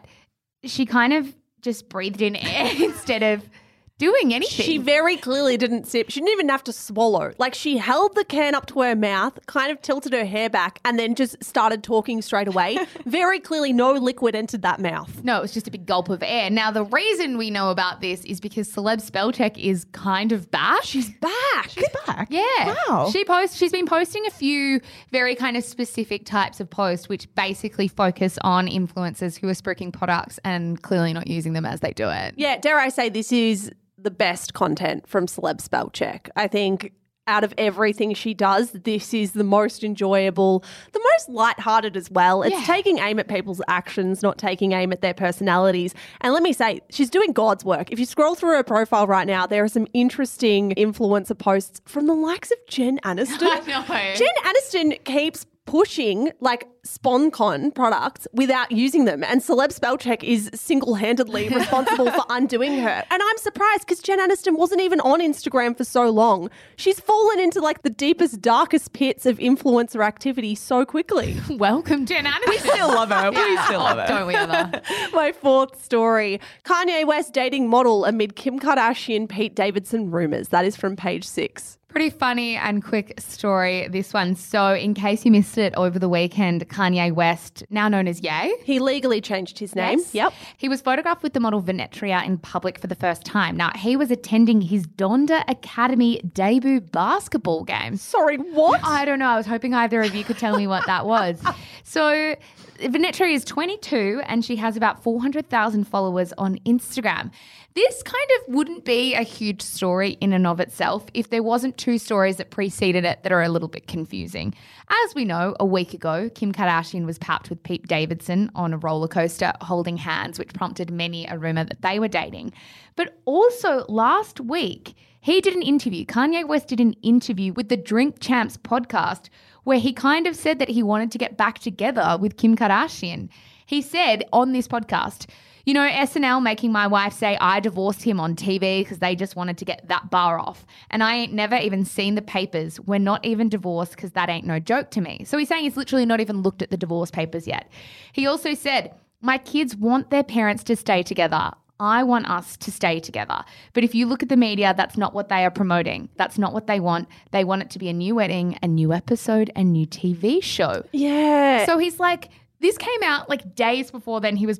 she 0.63 0.85
kind 0.85 1.11
of 1.11 1.35
just 1.61 1.89
breathed 1.89 2.21
in 2.21 2.37
air 2.37 2.71
instead 2.79 3.23
of 3.23 3.49
doing 3.97 4.33
anything. 4.33 4.65
She 4.65 4.77
very 4.77 5.17
clearly 5.17 5.57
didn't 5.57 5.85
sip. 5.87 6.09
She 6.09 6.19
didn't 6.19 6.33
even 6.33 6.49
have 6.49 6.63
to 6.65 6.73
swallow. 6.73 7.33
Like 7.37 7.55
she 7.55 7.77
held 7.77 8.15
the 8.15 8.25
can 8.25 8.55
up 8.55 8.65
to 8.67 8.81
her 8.81 8.95
mouth, 8.95 9.39
kind 9.45 9.71
of 9.71 9.81
tilted 9.81 10.13
her 10.13 10.25
hair 10.25 10.49
back, 10.49 10.79
and 10.83 10.99
then 10.99 11.15
just 11.15 11.41
started 11.43 11.83
talking 11.83 12.21
straight 12.21 12.47
away. 12.47 12.77
very 13.05 13.39
clearly, 13.39 13.71
no 13.73 13.93
liquid 13.93 14.35
entered 14.35 14.61
that 14.63 14.79
mouth. 14.79 15.23
No, 15.23 15.37
it 15.37 15.41
was 15.41 15.53
just 15.53 15.67
a 15.67 15.71
big 15.71 15.85
gulp 15.85 16.09
of 16.09 16.21
air. 16.23 16.49
Now, 16.49 16.71
the 16.71 16.83
reason 16.83 17.37
we 17.37 17.51
know 17.51 17.71
about 17.71 18.01
this 18.01 18.23
is 18.25 18.39
because 18.39 18.71
celeb 18.71 19.01
spell 19.01 19.31
check 19.31 19.57
is 19.57 19.85
kind 19.91 20.31
of 20.31 20.51
back. 20.51 20.83
She's 20.83 21.09
back. 21.09 21.69
She's 21.69 21.85
Back. 22.05 22.27
yeah. 22.29 22.75
Wow. 22.89 23.09
She 23.11 23.23
posts 23.25 23.57
she's 23.57 23.71
been 23.71 23.85
posting 23.85 24.25
a 24.25 24.29
few 24.29 24.81
very 25.11 25.35
kind 25.35 25.57
of 25.57 25.63
specific 25.63 26.25
types 26.25 26.59
of 26.59 26.69
posts 26.69 27.07
which 27.09 27.33
basically 27.35 27.87
focus 27.87 28.37
on 28.41 28.67
influencers 28.67 29.37
who 29.39 29.47
are 29.47 29.53
spruiking 29.53 29.91
products 29.91 30.39
and 30.43 30.81
clearly 30.81 31.13
not 31.13 31.27
using 31.27 31.53
them 31.53 31.65
as 31.65 31.79
they 31.79 31.91
do 31.91 32.09
it. 32.09 32.33
Yeah, 32.37 32.57
dare 32.57 32.77
I 32.77 32.89
say, 32.89 33.09
this 33.09 33.31
is 33.31 33.71
the 34.05 34.11
best 34.11 34.53
content 34.53 35.05
from 35.07 35.25
Celeb 35.25 35.59
Spell 35.59 35.89
Check. 35.89 36.29
I 36.37 36.47
think 36.47 36.93
out 37.27 37.43
of 37.43 37.55
everything 37.57 38.13
she 38.13 38.35
does, 38.35 38.69
this 38.69 39.11
is 39.11 39.31
the 39.31 39.43
most 39.43 39.83
enjoyable, 39.83 40.63
the 40.93 41.01
most 41.13 41.27
lighthearted 41.27 41.97
as 41.97 42.11
well. 42.11 42.43
It's 42.43 42.53
Yeah. 42.55 42.63
taking 42.67 42.99
aim 42.99 43.17
at 43.17 43.27
people's 43.27 43.63
actions, 43.67 44.21
not 44.21 44.37
taking 44.37 44.73
aim 44.73 44.93
at 44.93 45.01
their 45.01 45.15
personalities. 45.15 45.95
And 46.21 46.33
let 46.33 46.43
me 46.43 46.53
say, 46.53 46.81
she's 46.91 47.09
doing 47.09 47.31
God's 47.31 47.65
work. 47.65 47.91
If 47.91 47.97
you 47.97 48.05
scroll 48.05 48.35
through 48.35 48.55
her 48.57 48.63
profile 48.63 49.07
right 49.07 49.25
now, 49.25 49.47
there 49.47 49.63
are 49.63 49.67
some 49.67 49.87
interesting 49.95 50.73
influencer 50.77 51.35
posts 51.35 51.81
from 51.87 52.05
the 52.05 52.13
likes 52.13 52.51
of 52.51 52.57
Jen 52.67 52.99
Aniston. 53.03 53.39
Jen 54.17 54.27
Aniston 54.43 55.03
keeps 55.03 55.47
pushing 55.65 56.31
like 56.39 56.67
SponCon 56.85 57.73
products 57.73 58.27
without 58.33 58.71
using 58.71 59.05
them, 59.05 59.23
and 59.23 59.41
Celeb 59.41 59.77
Spellcheck 59.77 60.23
is 60.23 60.49
single 60.53 60.95
handedly 60.95 61.49
responsible 61.55 62.11
for 62.11 62.23
undoing 62.29 62.79
her. 62.79 63.03
And 63.09 63.21
I'm 63.23 63.37
surprised 63.37 63.81
because 63.81 63.99
Jen 63.99 64.19
Aniston 64.19 64.57
wasn't 64.57 64.81
even 64.81 64.99
on 65.01 65.21
Instagram 65.21 65.75
for 65.75 65.83
so 65.83 66.09
long. 66.09 66.49
She's 66.75 66.99
fallen 66.99 67.39
into 67.39 67.59
like 67.59 67.81
the 67.81 67.89
deepest, 67.89 68.41
darkest 68.41 68.93
pits 68.93 69.25
of 69.25 69.39
influencer 69.39 70.05
activity 70.05 70.55
so 70.55 70.85
quickly. 70.85 71.37
Welcome, 71.49 72.05
Jen 72.05 72.25
Aniston. 72.25 72.49
We 72.49 72.57
still 72.59 72.87
love 72.89 73.09
her. 73.09 73.31
We 73.31 73.57
still 73.65 73.79
love 73.79 73.97
her. 73.97 74.07
Don't 74.07 74.27
we 74.27 74.35
ever? 74.35 74.81
My 75.13 75.31
fourth 75.31 75.83
story 75.83 76.39
Kanye 76.63 77.05
West 77.05 77.33
dating 77.33 77.69
model 77.69 78.05
amid 78.05 78.35
Kim 78.35 78.59
Kardashian 78.59 79.27
Pete 79.27 79.55
Davidson 79.55 80.11
rumors. 80.11 80.49
That 80.49 80.65
is 80.65 80.75
from 80.75 80.95
page 80.95 81.25
six. 81.25 81.77
Pretty 81.95 82.09
funny 82.09 82.57
and 82.57 82.83
quick 82.83 83.13
story, 83.21 83.87
this 83.87 84.13
one. 84.13 84.35
So, 84.35 84.73
in 84.73 84.93
case 84.93 85.23
you 85.23 85.31
missed 85.31 85.57
it 85.57 85.73
over 85.75 85.97
the 85.97 86.09
weekend, 86.09 86.67
Kanye 86.67 87.13
West, 87.13 87.63
now 87.69 87.87
known 87.87 88.05
as 88.05 88.19
Ye, 88.21 88.57
He 88.65 88.79
legally 88.79 89.21
changed 89.21 89.59
his 89.59 89.73
name. 89.75 89.99
Yes. 89.99 90.13
Yep. 90.13 90.33
He 90.57 90.67
was 90.67 90.81
photographed 90.81 91.23
with 91.23 91.31
the 91.31 91.39
model 91.39 91.63
Vinetria 91.63 92.25
in 92.25 92.37
public 92.37 92.79
for 92.79 92.87
the 92.87 92.95
first 92.95 93.23
time. 93.23 93.55
Now, 93.55 93.71
he 93.77 93.95
was 93.95 94.11
attending 94.11 94.59
his 94.59 94.85
Donda 94.85 95.45
Academy 95.47 96.19
debut 96.33 96.81
basketball 96.81 97.63
game. 97.63 97.95
Sorry, 97.95 98.35
what? 98.39 98.81
I 98.83 99.05
don't 99.05 99.19
know. 99.19 99.29
I 99.29 99.37
was 99.37 99.45
hoping 99.45 99.73
either 99.73 100.01
of 100.01 100.13
you 100.13 100.25
could 100.25 100.37
tell 100.37 100.57
me 100.57 100.67
what 100.67 100.85
that 100.87 101.05
was. 101.05 101.41
So, 101.87 102.35
Vinetria 102.79 103.33
is 103.33 103.45
22 103.45 104.21
and 104.25 104.43
she 104.43 104.55
has 104.55 104.75
about 104.75 105.03
400,000 105.03 105.85
followers 105.85 106.33
on 106.37 106.57
Instagram. 106.65 107.31
This 107.75 108.03
kind 108.03 108.29
of 108.39 108.53
wouldn't 108.53 108.85
be 108.85 109.15
a 109.15 109.23
huge 109.23 109.61
story 109.61 110.11
in 110.21 110.31
and 110.31 110.47
of 110.47 110.61
itself 110.61 111.07
if 111.13 111.29
there 111.29 111.43
wasn't 111.43 111.77
two 111.77 111.97
stories 111.97 112.37
that 112.37 112.49
preceded 112.49 113.03
it 113.03 113.21
that 113.23 113.33
are 113.33 113.41
a 113.41 113.49
little 113.49 113.67
bit 113.67 113.85
confusing. 113.85 114.53
As 114.87 115.13
we 115.13 115.25
know, 115.25 115.57
a 115.59 115.65
week 115.65 115.93
ago, 115.93 116.29
Kim 116.33 116.53
Kardashian 116.53 117.05
was 117.05 117.19
papped 117.19 117.49
with 117.49 117.61
Pete 117.63 117.85
Davidson 117.85 118.49
on 118.55 118.71
a 118.71 118.77
roller 118.77 119.09
coaster 119.09 119.51
holding 119.59 119.97
hands, 119.97 120.39
which 120.39 120.53
prompted 120.53 120.89
many 120.89 121.27
a 121.27 121.37
rumor 121.37 121.65
that 121.65 121.81
they 121.81 121.99
were 121.99 122.07
dating. 122.07 122.53
But 122.95 123.19
also 123.25 123.83
last 123.89 124.39
week, 124.39 124.93
he 125.19 125.41
did 125.41 125.53
an 125.53 125.61
interview. 125.61 126.05
Kanye 126.05 126.47
West 126.47 126.69
did 126.69 126.79
an 126.79 126.93
interview 127.01 127.51
with 127.51 127.67
the 127.67 127.75
Drink 127.75 128.21
Champs 128.21 128.55
podcast 128.55 129.27
where 129.65 129.79
he 129.79 129.91
kind 129.91 130.27
of 130.27 130.37
said 130.37 130.59
that 130.59 130.69
he 130.69 130.81
wanted 130.81 131.11
to 131.11 131.17
get 131.17 131.35
back 131.35 131.59
together 131.59 132.17
with 132.21 132.37
Kim 132.37 132.55
Kardashian. 132.55 133.27
He 133.65 133.81
said 133.81 134.23
on 134.31 134.53
this 134.53 134.69
podcast, 134.69 135.25
you 135.65 135.73
know, 135.73 135.87
SNL 135.87 136.41
making 136.43 136.71
my 136.71 136.85
wife 136.87 137.13
say 137.13 137.37
I 137.41 137.59
divorced 137.59 138.03
him 138.03 138.19
on 138.19 138.35
TV 138.35 138.81
because 138.81 138.99
they 138.99 139.15
just 139.15 139.35
wanted 139.35 139.57
to 139.57 139.65
get 139.65 139.87
that 139.87 140.11
bar 140.11 140.39
off. 140.39 140.65
And 140.91 141.03
I 141.03 141.15
ain't 141.15 141.33
never 141.33 141.55
even 141.55 141.85
seen 141.85 142.15
the 142.15 142.21
papers. 142.21 142.79
We're 142.79 142.99
not 142.99 143.25
even 143.25 143.49
divorced 143.49 143.91
because 143.91 144.11
that 144.11 144.29
ain't 144.29 144.45
no 144.45 144.59
joke 144.59 144.91
to 144.91 145.01
me. 145.01 145.23
So 145.25 145.37
he's 145.37 145.49
saying 145.49 145.63
he's 145.63 145.77
literally 145.77 146.05
not 146.05 146.19
even 146.19 146.41
looked 146.43 146.61
at 146.61 146.69
the 146.69 146.77
divorce 146.77 147.09
papers 147.09 147.47
yet. 147.47 147.69
He 148.13 148.27
also 148.27 148.53
said, 148.53 148.93
My 149.21 149.39
kids 149.39 149.75
want 149.75 150.11
their 150.11 150.23
parents 150.23 150.63
to 150.65 150.75
stay 150.75 151.01
together. 151.01 151.51
I 151.79 152.03
want 152.03 152.29
us 152.29 152.55
to 152.57 152.71
stay 152.71 152.99
together. 153.01 153.43
But 153.73 153.83
if 153.83 153.93
you 153.93 154.05
look 154.05 154.23
at 154.23 154.29
the 154.29 154.37
media, 154.37 154.73
that's 154.77 154.95
not 154.95 155.13
what 155.13 155.27
they 155.27 155.43
are 155.43 155.51
promoting. 155.51 156.07
That's 156.15 156.37
not 156.37 156.53
what 156.53 156.67
they 156.67 156.79
want. 156.79 157.09
They 157.31 157.43
want 157.43 157.63
it 157.63 157.69
to 157.71 157.79
be 157.79 157.89
a 157.89 157.93
new 157.93 158.15
wedding, 158.15 158.57
a 158.63 158.67
new 158.67 158.93
episode, 158.93 159.51
a 159.57 159.63
new 159.63 159.85
TV 159.85 160.41
show. 160.41 160.85
Yeah. 160.93 161.65
So 161.65 161.77
he's 161.77 161.99
like, 161.99 162.29
this 162.61 162.77
came 162.77 163.03
out 163.03 163.29
like 163.29 163.55
days 163.55 163.91
before 163.91 164.21
then 164.21 164.37
he 164.37 164.45
was 164.45 164.59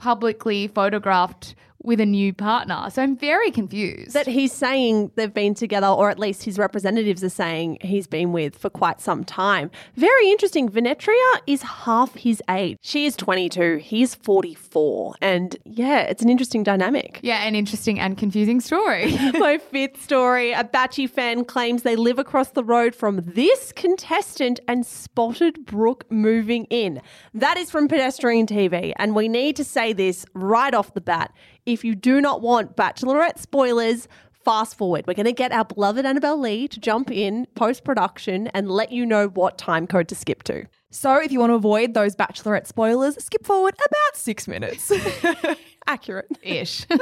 publicly 0.00 0.66
photographed 0.66 1.54
with 1.82 2.00
a 2.00 2.06
new 2.06 2.32
partner. 2.32 2.88
So 2.90 3.02
I'm 3.02 3.16
very 3.16 3.50
confused. 3.50 4.12
that 4.14 4.26
he's 4.26 4.52
saying 4.52 5.10
they've 5.16 5.32
been 5.32 5.54
together, 5.54 5.86
or 5.86 6.10
at 6.10 6.18
least 6.18 6.44
his 6.44 6.58
representatives 6.58 7.24
are 7.24 7.28
saying 7.30 7.78
he's 7.80 8.06
been 8.06 8.32
with 8.32 8.56
for 8.56 8.70
quite 8.70 9.00
some 9.00 9.24
time. 9.24 9.70
Very 9.96 10.30
interesting. 10.30 10.68
Vinetria 10.68 11.40
is 11.46 11.62
half 11.62 12.14
his 12.14 12.42
age. 12.50 12.78
She 12.82 13.06
is 13.06 13.16
22, 13.16 13.76
he's 13.76 14.14
44. 14.14 15.14
And 15.20 15.56
yeah, 15.64 16.00
it's 16.00 16.22
an 16.22 16.28
interesting 16.28 16.62
dynamic. 16.62 17.20
yeah, 17.22 17.44
an 17.44 17.54
interesting 17.54 17.98
and 17.98 18.16
confusing 18.18 18.60
story. 18.60 19.16
My 19.34 19.58
fifth 19.70 20.02
story 20.02 20.52
a 20.52 20.64
Batchy 20.64 21.08
fan 21.08 21.44
claims 21.44 21.82
they 21.82 21.96
live 21.96 22.18
across 22.18 22.50
the 22.50 22.64
road 22.64 22.94
from 22.94 23.20
this 23.24 23.72
contestant 23.72 24.60
and 24.68 24.84
spotted 24.84 25.64
Brooke 25.64 26.04
moving 26.10 26.64
in. 26.66 27.00
That 27.34 27.56
is 27.56 27.70
from 27.70 27.88
Pedestrian 27.88 28.46
TV. 28.46 28.92
And 28.96 29.14
we 29.14 29.28
need 29.28 29.56
to 29.56 29.64
say 29.64 29.92
this 29.92 30.26
right 30.34 30.74
off 30.74 30.94
the 30.94 31.00
bat. 31.00 31.32
If 31.70 31.84
you 31.84 31.94
do 31.94 32.20
not 32.20 32.40
want 32.42 32.74
Bachelorette 32.76 33.38
spoilers, 33.38 34.08
fast 34.44 34.76
forward. 34.76 35.06
We're 35.06 35.14
going 35.14 35.26
to 35.26 35.32
get 35.32 35.52
our 35.52 35.64
beloved 35.64 36.04
Annabelle 36.04 36.36
Lee 36.40 36.66
to 36.66 36.80
jump 36.80 37.12
in 37.12 37.46
post 37.54 37.84
production 37.84 38.48
and 38.48 38.68
let 38.68 38.90
you 38.90 39.06
know 39.06 39.28
what 39.28 39.56
time 39.56 39.86
code 39.86 40.08
to 40.08 40.16
skip 40.16 40.42
to. 40.44 40.64
So 40.90 41.22
if 41.22 41.30
you 41.30 41.38
want 41.38 41.50
to 41.50 41.54
avoid 41.54 41.94
those 41.94 42.16
bachelorette 42.16 42.66
spoilers, 42.66 43.22
skip 43.22 43.46
forward 43.46 43.74
about 43.74 44.16
six 44.16 44.48
minutes. 44.48 44.90
Accurate. 45.86 46.26
ish. 46.42 46.86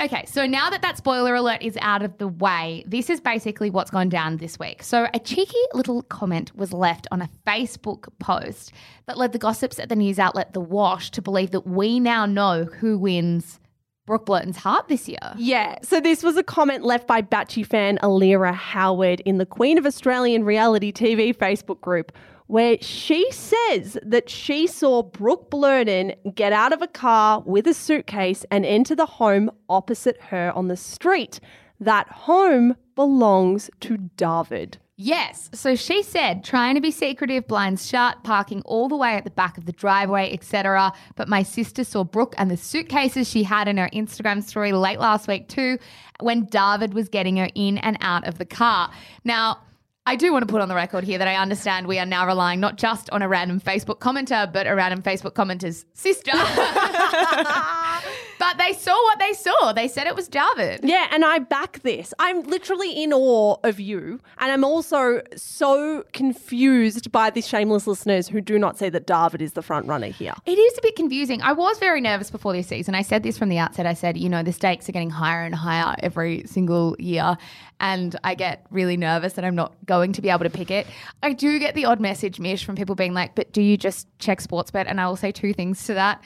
okay, 0.00 0.24
so 0.26 0.46
now 0.46 0.70
that 0.70 0.82
that 0.82 0.96
spoiler 0.96 1.34
alert 1.34 1.62
is 1.62 1.78
out 1.80 2.02
of 2.02 2.16
the 2.18 2.28
way, 2.28 2.84
this 2.86 3.10
is 3.10 3.20
basically 3.20 3.70
what's 3.70 3.90
gone 3.90 4.08
down 4.08 4.38
this 4.38 4.58
week. 4.58 4.82
So, 4.82 5.08
a 5.14 5.18
cheeky 5.18 5.56
little 5.72 6.02
comment 6.02 6.54
was 6.56 6.72
left 6.72 7.06
on 7.10 7.22
a 7.22 7.30
Facebook 7.46 8.08
post 8.18 8.72
that 9.06 9.18
led 9.18 9.32
the 9.32 9.38
gossips 9.38 9.78
at 9.78 9.88
the 9.88 9.96
news 9.96 10.18
outlet 10.18 10.52
The 10.52 10.60
Wash 10.60 11.10
to 11.12 11.22
believe 11.22 11.50
that 11.52 11.66
we 11.66 12.00
now 12.00 12.26
know 12.26 12.64
who 12.64 12.98
wins 12.98 13.60
Brooke 14.06 14.26
Blurton's 14.26 14.58
heart 14.58 14.88
this 14.88 15.08
year. 15.08 15.32
Yeah. 15.36 15.78
So 15.82 15.98
this 16.00 16.22
was 16.22 16.36
a 16.36 16.42
comment 16.42 16.84
left 16.84 17.06
by 17.06 17.22
Batchy 17.22 17.66
fan 17.66 17.98
Alira 18.02 18.54
Howard 18.54 19.20
in 19.20 19.38
the 19.38 19.46
Queen 19.46 19.78
of 19.78 19.86
Australian 19.86 20.44
Reality 20.44 20.92
TV 20.92 21.34
Facebook 21.34 21.80
group, 21.80 22.12
where 22.46 22.76
she 22.80 23.30
says 23.30 23.96
that 24.02 24.28
she 24.28 24.66
saw 24.66 25.02
Brooke 25.02 25.50
Blurton 25.50 26.14
get 26.34 26.52
out 26.52 26.72
of 26.72 26.82
a 26.82 26.86
car 26.86 27.42
with 27.46 27.66
a 27.66 27.74
suitcase 27.74 28.44
and 28.50 28.66
enter 28.66 28.94
the 28.94 29.06
home 29.06 29.50
opposite 29.68 30.20
her 30.22 30.52
on 30.54 30.68
the 30.68 30.76
street. 30.76 31.40
That 31.80 32.08
home 32.08 32.76
belongs 32.94 33.70
to 33.80 33.96
David. 34.16 34.78
Yes. 34.96 35.50
So 35.52 35.74
she 35.74 36.04
said, 36.04 36.44
trying 36.44 36.76
to 36.76 36.80
be 36.80 36.92
secretive, 36.92 37.48
blinds 37.48 37.88
shut, 37.88 38.22
parking 38.22 38.62
all 38.64 38.88
the 38.88 38.96
way 38.96 39.14
at 39.14 39.24
the 39.24 39.30
back 39.30 39.58
of 39.58 39.64
the 39.64 39.72
driveway, 39.72 40.32
etc. 40.32 40.92
But 41.16 41.28
my 41.28 41.42
sister 41.42 41.82
saw 41.82 42.04
Brooke 42.04 42.34
and 42.38 42.48
the 42.48 42.56
suitcases 42.56 43.28
she 43.28 43.42
had 43.42 43.66
in 43.66 43.76
her 43.76 43.90
Instagram 43.92 44.40
story 44.44 44.70
late 44.70 45.00
last 45.00 45.26
week 45.26 45.48
too, 45.48 45.78
when 46.20 46.44
David 46.44 46.94
was 46.94 47.08
getting 47.08 47.38
her 47.38 47.48
in 47.56 47.78
and 47.78 47.98
out 48.02 48.24
of 48.28 48.38
the 48.38 48.44
car. 48.44 48.92
Now, 49.24 49.58
I 50.06 50.16
do 50.16 50.32
want 50.32 50.46
to 50.46 50.52
put 50.52 50.60
on 50.60 50.68
the 50.68 50.74
record 50.74 51.04
here 51.04 51.16
that 51.16 51.28
I 51.28 51.36
understand 51.36 51.86
we 51.86 51.98
are 51.98 52.04
now 52.04 52.26
relying 52.26 52.60
not 52.60 52.76
just 52.76 53.08
on 53.08 53.22
a 53.22 53.28
random 53.28 53.58
Facebook 53.58 54.00
commenter, 54.00 54.52
but 54.52 54.66
a 54.66 54.74
random 54.74 55.00
Facebook 55.00 55.32
commenter's 55.32 55.86
sister. 55.94 56.32
but 58.44 58.58
they 58.58 58.74
saw 58.74 58.92
what 59.04 59.18
they 59.18 59.32
saw. 59.32 59.72
They 59.72 59.88
said 59.88 60.06
it 60.06 60.14
was 60.14 60.28
David. 60.28 60.80
Yeah, 60.82 61.06
and 61.10 61.24
I 61.24 61.38
back 61.38 61.80
this. 61.80 62.12
I'm 62.18 62.42
literally 62.42 63.02
in 63.02 63.10
awe 63.10 63.56
of 63.64 63.80
you. 63.80 64.20
And 64.36 64.52
I'm 64.52 64.64
also 64.64 65.22
so 65.34 66.04
confused 66.12 67.10
by 67.10 67.30
the 67.30 67.40
shameless 67.40 67.86
listeners 67.86 68.28
who 68.28 68.42
do 68.42 68.58
not 68.58 68.76
say 68.76 68.90
that 68.90 69.06
David 69.06 69.40
is 69.40 69.54
the 69.54 69.62
front 69.62 69.86
runner 69.86 70.08
here. 70.08 70.34
It 70.44 70.58
is 70.58 70.76
a 70.76 70.82
bit 70.82 70.94
confusing. 70.94 71.40
I 71.40 71.52
was 71.52 71.78
very 71.78 72.02
nervous 72.02 72.30
before 72.30 72.52
this 72.52 72.66
season. 72.66 72.94
I 72.94 73.00
said 73.00 73.22
this 73.22 73.38
from 73.38 73.48
the 73.48 73.56
outset. 73.56 73.86
I 73.86 73.94
said, 73.94 74.18
you 74.18 74.28
know, 74.28 74.42
the 74.42 74.52
stakes 74.52 74.90
are 74.90 74.92
getting 74.92 75.10
higher 75.10 75.46
and 75.46 75.54
higher 75.54 75.94
every 76.00 76.42
single 76.44 76.96
year. 76.98 77.38
And 77.80 78.14
I 78.24 78.34
get 78.34 78.66
really 78.70 78.98
nervous 78.98 79.32
that 79.34 79.44
I'm 79.46 79.56
not 79.56 79.74
going 79.86 80.12
to 80.12 80.20
be 80.20 80.28
able 80.28 80.44
to 80.44 80.50
pick 80.50 80.70
it. 80.70 80.86
I 81.22 81.32
do 81.32 81.58
get 81.58 81.74
the 81.74 81.86
odd 81.86 81.98
message, 81.98 82.38
Mish, 82.38 82.62
from 82.62 82.76
people 82.76 82.94
being 82.94 83.14
like, 83.14 83.34
but 83.34 83.52
do 83.54 83.62
you 83.62 83.78
just 83.78 84.06
check 84.18 84.40
Sportsbet? 84.40 84.84
And 84.86 85.00
I 85.00 85.06
will 85.06 85.16
say 85.16 85.32
two 85.32 85.54
things 85.54 85.84
to 85.86 85.94
that. 85.94 86.22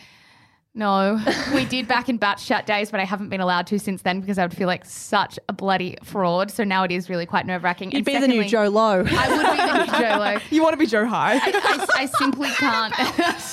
No, 0.78 1.20
we 1.52 1.64
did 1.64 1.88
back 1.88 2.08
in 2.08 2.18
batch 2.18 2.40
shut 2.40 2.64
days, 2.64 2.92
but 2.92 3.00
I 3.00 3.04
haven't 3.04 3.30
been 3.30 3.40
allowed 3.40 3.66
to 3.66 3.80
since 3.80 4.02
then 4.02 4.20
because 4.20 4.38
I 4.38 4.44
would 4.44 4.56
feel 4.56 4.68
like 4.68 4.84
such 4.84 5.36
a 5.48 5.52
bloody 5.52 5.96
fraud. 6.04 6.52
So 6.52 6.62
now 6.62 6.84
it 6.84 6.92
is 6.92 7.10
really 7.10 7.26
quite 7.26 7.46
nerve 7.46 7.64
wracking. 7.64 7.90
You'd 7.90 8.04
be 8.04 8.16
the 8.16 8.28
new 8.28 8.44
Jho 8.44 8.72
Low. 8.72 9.04
I 9.04 9.28
would 9.28 9.50
be 9.50 9.56
the 9.56 9.84
new 9.84 10.06
Jho 10.06 10.18
Low. 10.18 10.38
You 10.50 10.62
want 10.62 10.74
to 10.74 10.78
be 10.78 10.86
Joe 10.86 11.04
High? 11.04 11.34
I, 11.34 11.86
I, 11.96 12.02
I 12.02 12.06
simply 12.06 12.48
can't. 12.50 12.94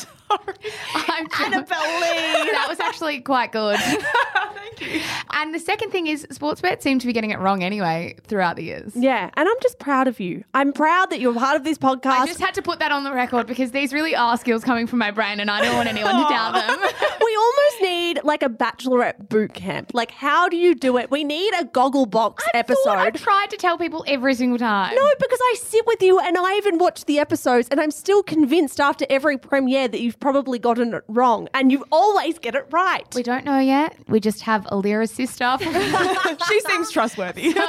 Sorry. 0.45 0.57
I'm 0.93 1.27
Annabelle 1.41 1.99
Lee. 2.01 2.51
That 2.51 2.65
was 2.67 2.79
actually 2.79 3.21
quite 3.21 3.51
good. 3.51 3.79
Thank 4.55 4.81
you. 4.81 5.01
And 5.31 5.53
the 5.53 5.59
second 5.59 5.91
thing 5.91 6.07
is, 6.07 6.25
Sportsbet 6.31 6.81
seem 6.81 6.99
to 6.99 7.07
be 7.07 7.13
getting 7.13 7.31
it 7.31 7.39
wrong 7.39 7.63
anyway 7.63 8.15
throughout 8.23 8.55
the 8.55 8.63
years. 8.63 8.93
Yeah, 8.95 9.29
and 9.35 9.47
I'm 9.49 9.55
just 9.61 9.79
proud 9.79 10.07
of 10.07 10.19
you. 10.19 10.43
I'm 10.53 10.73
proud 10.73 11.09
that 11.11 11.19
you're 11.19 11.33
part 11.33 11.55
of 11.55 11.63
this 11.63 11.77
podcast. 11.77 12.05
I 12.05 12.25
just 12.25 12.39
had 12.39 12.53
to 12.55 12.61
put 12.61 12.79
that 12.79 12.91
on 12.91 13.03
the 13.03 13.11
record 13.11 13.47
because 13.47 13.71
these 13.71 13.93
really 13.93 14.15
are 14.15 14.37
skills 14.37 14.63
coming 14.63 14.87
from 14.87 14.99
my 14.99 15.11
brain 15.11 15.39
and 15.39 15.49
I 15.51 15.61
don't 15.61 15.75
want 15.75 15.89
anyone 15.89 16.15
to 16.15 16.29
doubt 16.29 16.53
them. 16.53 16.79
we 17.21 17.35
almost 17.35 17.81
need 17.81 18.23
like 18.23 18.43
a 18.43 18.49
bachelorette 18.49 19.29
boot 19.29 19.53
camp. 19.53 19.91
Like, 19.93 20.11
how 20.11 20.49
do 20.49 20.57
you 20.57 20.75
do 20.75 20.97
it? 20.97 21.11
We 21.11 21.23
need 21.23 21.53
a 21.59 21.65
goggle 21.65 22.05
box 22.05 22.43
episode. 22.53 22.83
Thought 22.85 22.97
I 22.97 23.09
tried 23.11 23.49
to 23.51 23.57
tell 23.57 23.77
people 23.77 24.03
every 24.07 24.35
single 24.35 24.57
time. 24.57 24.95
No, 24.95 25.11
because 25.19 25.39
I 25.41 25.55
sit 25.61 25.85
with 25.85 26.01
you 26.01 26.19
and 26.19 26.37
I 26.37 26.55
even 26.57 26.77
watch 26.77 27.05
the 27.05 27.19
episodes 27.19 27.67
and 27.69 27.79
I'm 27.79 27.91
still 27.91 28.23
convinced 28.23 28.79
after 28.79 29.05
every 29.09 29.37
premiere 29.37 29.87
that 29.87 30.01
you've 30.01 30.19
probably 30.25 30.57
gotten 30.57 30.91
it 30.91 31.03
wrong 31.07 31.47
and 31.53 31.71
you 31.71 31.85
always 31.91 32.39
get 32.39 32.55
it 32.55 32.65
right. 32.71 33.05
We 33.13 33.21
don't 33.21 33.45
know 33.45 33.59
yet. 33.59 33.95
We 34.07 34.19
just 34.19 34.41
have 34.41 34.63
Alira's 34.71 35.11
sister. 35.11 35.55
she 36.47 36.59
seems 36.61 36.89
trustworthy. 36.89 37.51
So 37.51 37.61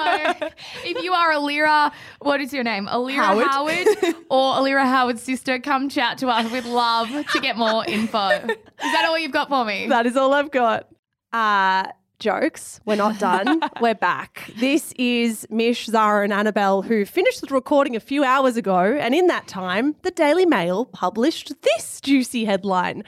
if 0.82 1.02
you 1.04 1.12
are 1.12 1.32
Alira, 1.34 1.92
what 2.20 2.40
is 2.40 2.54
your 2.54 2.64
name? 2.64 2.86
Alira 2.86 3.16
Howard. 3.16 3.46
Howard, 3.46 4.16
or 4.30 4.54
Alira 4.54 4.86
Howard's 4.86 5.22
sister, 5.22 5.58
come 5.58 5.90
chat 5.90 6.16
to 6.16 6.28
us. 6.28 6.50
We'd 6.50 6.64
love 6.64 7.10
to 7.10 7.40
get 7.40 7.58
more 7.58 7.84
info. 7.86 8.30
Is 8.30 8.46
that 8.78 9.04
all 9.06 9.18
you've 9.18 9.32
got 9.32 9.50
for 9.50 9.66
me? 9.66 9.88
That 9.88 10.06
is 10.06 10.16
all 10.16 10.32
I've 10.32 10.50
got. 10.50 10.88
Uh, 11.34 11.88
jokes. 12.18 12.80
We're 12.84 12.96
not 12.96 13.18
done. 13.18 13.60
We're 13.80 13.94
back. 13.94 14.50
This 14.58 14.92
is 14.96 15.46
Mish, 15.50 15.86
Zara, 15.86 16.24
and 16.24 16.32
Annabelle, 16.32 16.82
who 16.82 17.04
finished 17.04 17.40
the 17.40 17.54
recording 17.54 17.96
a 17.96 18.00
few 18.00 18.24
hours 18.24 18.56
ago. 18.56 18.78
And 18.78 19.14
in 19.14 19.26
that 19.26 19.46
time, 19.46 19.96
the 20.02 20.10
Daily 20.10 20.46
Mail 20.46 20.84
published 20.86 21.52
this 21.62 22.00
juicy 22.00 22.44
headline 22.44 23.04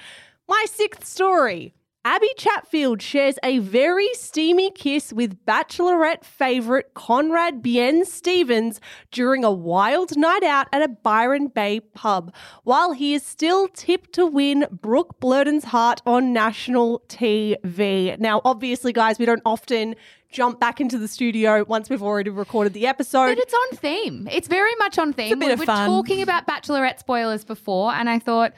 My 0.48 0.66
sixth 0.68 1.06
story. 1.06 1.74
Abby 2.04 2.30
Chatfield 2.36 3.02
shares 3.02 3.34
a 3.42 3.58
very 3.58 4.08
steamy 4.14 4.70
kiss 4.70 5.12
with 5.12 5.44
Bachelorette 5.44 6.24
favourite 6.24 6.94
Conrad 6.94 7.60
Bien 7.60 8.04
Stevens 8.04 8.80
during 9.10 9.44
a 9.44 9.50
wild 9.50 10.16
night 10.16 10.44
out 10.44 10.68
at 10.72 10.80
a 10.80 10.88
Byron 10.88 11.48
Bay 11.48 11.80
pub, 11.80 12.32
while 12.62 12.92
he 12.92 13.14
is 13.14 13.24
still 13.24 13.66
tipped 13.68 14.12
to 14.14 14.24
win 14.24 14.66
Brooke 14.70 15.20
Blurton's 15.20 15.64
heart 15.64 16.00
on 16.06 16.32
national 16.32 17.02
TV. 17.08 18.18
Now, 18.18 18.40
obviously, 18.44 18.92
guys, 18.92 19.18
we 19.18 19.26
don't 19.26 19.42
often 19.44 19.96
jump 20.30 20.60
back 20.60 20.80
into 20.80 20.98
the 20.98 21.08
studio 21.08 21.64
once 21.66 21.90
we've 21.90 22.02
already 22.02 22.30
recorded 22.30 22.74
the 22.74 22.86
episode. 22.86 23.34
But 23.34 23.38
it's 23.38 23.54
on 23.54 23.76
theme. 23.76 24.28
It's 24.30 24.46
very 24.46 24.74
much 24.76 24.98
on 24.98 25.12
theme. 25.12 25.38
bit 25.38 25.46
we 25.46 25.52
of 25.52 25.58
were 25.58 25.66
fun. 25.66 25.88
talking 25.88 26.22
about 26.22 26.46
Bachelorette 26.46 27.00
spoilers 27.00 27.44
before, 27.44 27.92
and 27.92 28.08
I 28.08 28.18
thought 28.18 28.52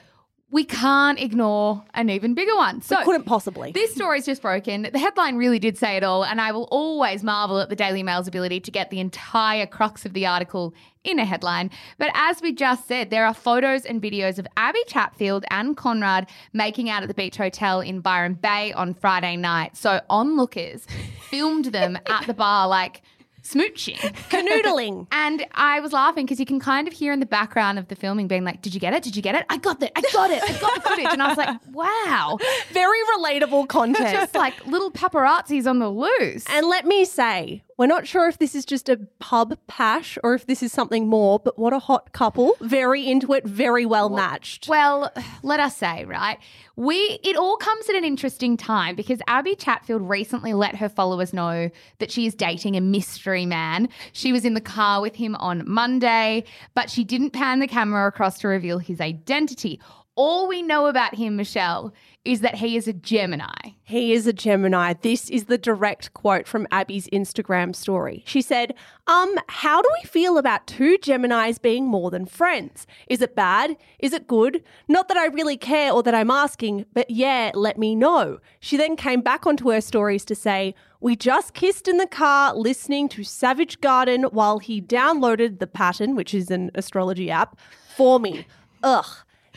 we 0.52 0.64
can't 0.64 1.20
ignore 1.20 1.84
an 1.94 2.10
even 2.10 2.34
bigger 2.34 2.56
one. 2.56 2.82
So 2.82 3.02
Couldn't 3.04 3.24
possibly. 3.24 3.72
This 3.72 3.94
story's 3.94 4.26
just 4.26 4.42
broken. 4.42 4.82
The 4.82 4.98
headline 4.98 5.36
really 5.36 5.58
did 5.58 5.78
say 5.78 5.96
it 5.96 6.02
all, 6.02 6.24
and 6.24 6.40
I 6.40 6.50
will 6.52 6.68
always 6.70 7.22
marvel 7.22 7.60
at 7.60 7.68
the 7.68 7.76
Daily 7.76 8.02
Mail's 8.02 8.26
ability 8.26 8.60
to 8.60 8.70
get 8.70 8.90
the 8.90 8.98
entire 8.98 9.66
crux 9.66 10.04
of 10.04 10.12
the 10.12 10.26
article 10.26 10.74
in 11.04 11.18
a 11.18 11.24
headline. 11.24 11.70
But 11.98 12.10
as 12.14 12.42
we 12.42 12.52
just 12.52 12.88
said, 12.88 13.10
there 13.10 13.24
are 13.24 13.32
photos 13.32 13.84
and 13.84 14.02
videos 14.02 14.38
of 14.38 14.46
Abby 14.56 14.80
Chatfield 14.86 15.44
and 15.50 15.76
Conrad 15.76 16.28
making 16.52 16.90
out 16.90 17.02
at 17.02 17.08
the 17.08 17.14
beach 17.14 17.36
hotel 17.36 17.80
in 17.80 18.00
Byron 18.00 18.34
Bay 18.34 18.72
on 18.72 18.94
Friday 18.94 19.36
night. 19.36 19.76
So 19.76 20.00
onlookers 20.10 20.86
filmed 21.30 21.66
them 21.66 21.96
at 22.06 22.26
the 22.26 22.34
bar, 22.34 22.66
like 22.68 23.02
smooching. 23.42 23.98
Canoodling. 24.30 25.06
And 25.12 25.46
I 25.52 25.80
was 25.80 25.92
laughing 25.92 26.24
because 26.24 26.40
you 26.40 26.46
can 26.46 26.60
kind 26.60 26.86
of 26.88 26.94
hear 26.94 27.12
in 27.12 27.20
the 27.20 27.26
background 27.26 27.78
of 27.78 27.88
the 27.88 27.96
filming 27.96 28.26
being 28.28 28.44
like, 28.44 28.62
Did 28.62 28.74
you 28.74 28.80
get 28.80 28.92
it? 28.94 29.02
Did 29.02 29.16
you 29.16 29.22
get 29.22 29.34
it? 29.34 29.44
I 29.48 29.58
got 29.58 29.82
it. 29.82 29.92
I 29.94 30.00
got 30.12 30.30
it. 30.30 30.42
I 30.42 30.58
got 30.60 30.74
the 30.74 30.80
footage. 30.88 31.06
And 31.06 31.22
I 31.22 31.28
was 31.28 31.36
like, 31.38 31.58
Wow. 31.72 32.38
Very 32.72 32.98
relatable 33.16 33.68
content. 33.68 34.10
Just 34.12 34.34
like 34.34 34.66
little 34.66 34.90
paparazzis 34.90 35.66
on 35.68 35.78
the 35.78 35.88
loose. 35.88 36.44
And 36.48 36.66
let 36.66 36.86
me 36.86 37.04
say, 37.04 37.62
we're 37.80 37.86
not 37.86 38.06
sure 38.06 38.28
if 38.28 38.36
this 38.36 38.54
is 38.54 38.66
just 38.66 38.90
a 38.90 38.98
pub 39.20 39.56
pash 39.66 40.18
or 40.22 40.34
if 40.34 40.44
this 40.44 40.62
is 40.62 40.70
something 40.70 41.08
more, 41.08 41.38
but 41.38 41.58
what 41.58 41.72
a 41.72 41.78
hot 41.78 42.12
couple. 42.12 42.54
Very 42.60 43.08
into 43.08 43.32
it, 43.32 43.46
very 43.46 43.86
well 43.86 44.10
matched. 44.10 44.68
Well, 44.68 45.10
let 45.42 45.60
us 45.60 45.78
say, 45.78 46.04
right? 46.04 46.36
We 46.76 47.18
it 47.24 47.38
all 47.38 47.56
comes 47.56 47.88
at 47.88 47.94
an 47.94 48.04
interesting 48.04 48.58
time 48.58 48.96
because 48.96 49.20
Abby 49.26 49.54
Chatfield 49.54 50.06
recently 50.06 50.52
let 50.52 50.76
her 50.76 50.90
followers 50.90 51.32
know 51.32 51.70
that 52.00 52.10
she 52.10 52.26
is 52.26 52.34
dating 52.34 52.76
a 52.76 52.82
mystery 52.82 53.46
man. 53.46 53.88
She 54.12 54.30
was 54.30 54.44
in 54.44 54.52
the 54.52 54.60
car 54.60 55.00
with 55.00 55.14
him 55.14 55.34
on 55.36 55.66
Monday, 55.66 56.44
but 56.74 56.90
she 56.90 57.02
didn't 57.02 57.30
pan 57.30 57.60
the 57.60 57.66
camera 57.66 58.06
across 58.06 58.40
to 58.40 58.48
reveal 58.48 58.78
his 58.78 59.00
identity. 59.00 59.80
All 60.16 60.48
we 60.48 60.60
know 60.60 60.86
about 60.86 61.14
him, 61.14 61.36
Michelle, 61.36 61.94
is 62.24 62.40
that 62.42 62.56
he 62.56 62.76
is 62.76 62.86
a 62.86 62.92
Gemini. 62.92 63.72
He 63.82 64.12
is 64.12 64.26
a 64.26 64.32
Gemini. 64.32 64.92
This 64.92 65.30
is 65.30 65.44
the 65.44 65.56
direct 65.56 66.12
quote 66.12 66.46
from 66.46 66.66
Abby's 66.70 67.08
Instagram 67.08 67.74
story. 67.74 68.22
She 68.26 68.42
said, 68.42 68.74
Um, 69.06 69.34
how 69.48 69.80
do 69.80 69.88
we 70.02 70.06
feel 70.06 70.36
about 70.36 70.66
two 70.66 70.98
Geminis 70.98 71.60
being 71.60 71.86
more 71.86 72.10
than 72.10 72.26
friends? 72.26 72.86
Is 73.08 73.22
it 73.22 73.34
bad? 73.34 73.76
Is 73.98 74.12
it 74.12 74.26
good? 74.26 74.62
Not 74.86 75.08
that 75.08 75.16
I 75.16 75.26
really 75.26 75.56
care 75.56 75.92
or 75.92 76.02
that 76.02 76.14
I'm 76.14 76.30
asking, 76.30 76.84
but 76.92 77.10
yeah, 77.10 77.52
let 77.54 77.78
me 77.78 77.94
know. 77.94 78.38
She 78.60 78.76
then 78.76 78.96
came 78.96 79.22
back 79.22 79.46
onto 79.46 79.70
her 79.70 79.80
stories 79.80 80.26
to 80.26 80.34
say, 80.34 80.74
We 81.00 81.16
just 81.16 81.54
kissed 81.54 81.88
in 81.88 81.96
the 81.96 82.06
car 82.06 82.54
listening 82.54 83.08
to 83.10 83.24
Savage 83.24 83.80
Garden 83.80 84.24
while 84.24 84.58
he 84.58 84.82
downloaded 84.82 85.58
the 85.58 85.66
pattern, 85.66 86.16
which 86.16 86.34
is 86.34 86.50
an 86.50 86.70
astrology 86.74 87.30
app, 87.30 87.58
for 87.96 88.20
me. 88.20 88.46
Ugh. 88.82 89.06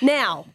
Now, 0.02 0.46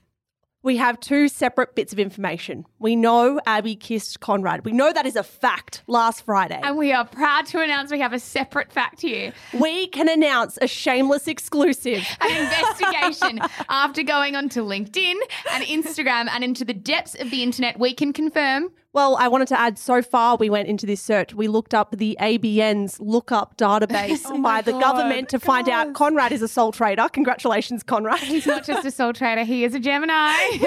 we 0.69 0.77
have 0.77 1.01
two 1.01 1.29
separate 1.29 1.75
bits 1.75 1.95
of 1.95 1.99
information. 1.99 2.67
We 2.79 2.95
know 2.95 3.41
Abby 3.47 3.75
kissed 3.75 4.21
Conrad. 4.21 4.67
We 4.67 4.73
know 4.73 4.93
that 4.93 5.07
is 5.07 5.17
a 5.17 5.23
fact 5.23 5.83
last 5.87 6.27
Friday. 6.27 6.61
And 6.63 6.77
we 6.77 6.93
are 6.93 7.07
proud 7.07 7.47
to 7.47 7.63
announce 7.63 7.91
we 7.91 8.01
have 8.01 8.13
a 8.13 8.19
separate 8.19 8.71
fact 8.71 9.01
here. 9.01 9.33
we 9.59 9.87
can 9.87 10.11
announce 10.11 10.59
a 10.61 10.67
shameless 10.67 11.27
exclusive. 11.27 12.07
an 12.21 12.37
investigation 12.37 13.41
after 13.71 14.03
going 14.03 14.37
onto 14.37 14.63
LinkedIn 14.63 15.15
and 15.53 15.65
Instagram 15.65 16.29
and 16.29 16.45
into 16.45 16.67
the 16.67 16.75
depths 16.75 17.15
of 17.15 17.31
the 17.31 17.43
internet. 17.43 17.79
We 17.79 17.95
can 17.95 18.13
confirm 18.13 18.69
Well, 18.95 19.17
I 19.17 19.29
wanted 19.29 19.49
to 19.49 19.61
add 19.61 19.79
so 19.79 20.01
far 20.01 20.37
we 20.37 20.49
went 20.49 20.67
into 20.67 20.87
this 20.87 21.03
search, 21.03 21.35
we 21.35 21.47
looked 21.47 21.75
up 21.75 21.97
the 21.99 22.17
ABN's 22.21 22.99
lookup 23.01 23.59
database 23.59 24.23
Oh 24.27 24.41
by 24.41 24.63
the 24.63 24.73
God, 24.73 24.81
government 24.81 25.29
to 25.29 25.39
find 25.39 25.69
out. 25.69 25.93
Conrad 25.93 26.33
is 26.33 26.41
a 26.41 26.49
sole 26.49 26.73
trader. 26.73 27.07
Congratulations, 27.13 27.83
Conrad. 27.83 28.19
He's 28.21 28.47
not 28.47 28.65
just 28.65 28.87
a 28.87 28.91
soul 28.91 29.13
trader, 29.13 29.45
he 29.45 29.63
is 29.65 29.75
a 29.75 29.79
Gemini. 29.79 30.33
he 30.53 30.67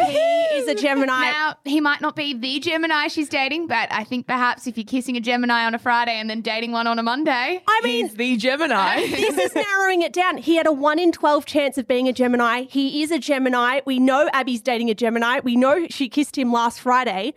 is 0.54 0.68
a 0.68 0.76
Gemini. 0.76 1.32
Now, 1.32 1.56
he 1.66 1.82
might 1.82 2.00
not 2.00 2.16
be 2.16 2.36
the 2.36 2.60
Gemini 2.60 3.08
she's 3.08 3.28
dating, 3.28 3.66
but 3.66 3.92
I 3.92 4.04
think 4.04 4.28
perhaps 4.28 4.68
if 4.68 4.78
you're 4.78 4.86
kissing 4.86 5.18
a 5.18 5.22
Gemini 5.22 5.66
on 5.66 5.74
a 5.74 5.80
Friday 5.80 6.20
and 6.20 6.30
then 6.30 6.42
dating 6.42 6.74
one 6.74 6.86
on 6.86 7.00
a 7.00 7.04
Monday, 7.04 7.64
I 7.68 7.82
mean, 7.84 8.06
He's 8.06 8.16
the 8.16 8.38
Gemini. 8.38 9.08
this 9.08 9.38
is 9.38 9.56
narrowing 9.56 10.04
it 10.04 10.14
down. 10.14 10.38
He 10.38 10.58
had 10.58 10.68
a 10.68 10.72
1 10.72 11.00
in 11.00 11.12
12 11.12 11.46
chance 11.48 11.80
of 11.80 11.88
being 11.88 12.08
a 12.08 12.14
Gemini. 12.14 12.66
He 12.70 13.02
is 13.02 13.10
a 13.10 13.18
Gemini. 13.18 13.82
We 13.86 14.00
know 14.00 14.30
Abby's 14.32 14.62
dating 14.62 14.92
a 14.92 14.94
Gemini. 14.94 15.40
We 15.44 15.56
know 15.56 15.88
she 15.90 16.08
kissed 16.08 16.38
him 16.38 16.52
last 16.52 16.80
Friday. 16.80 17.34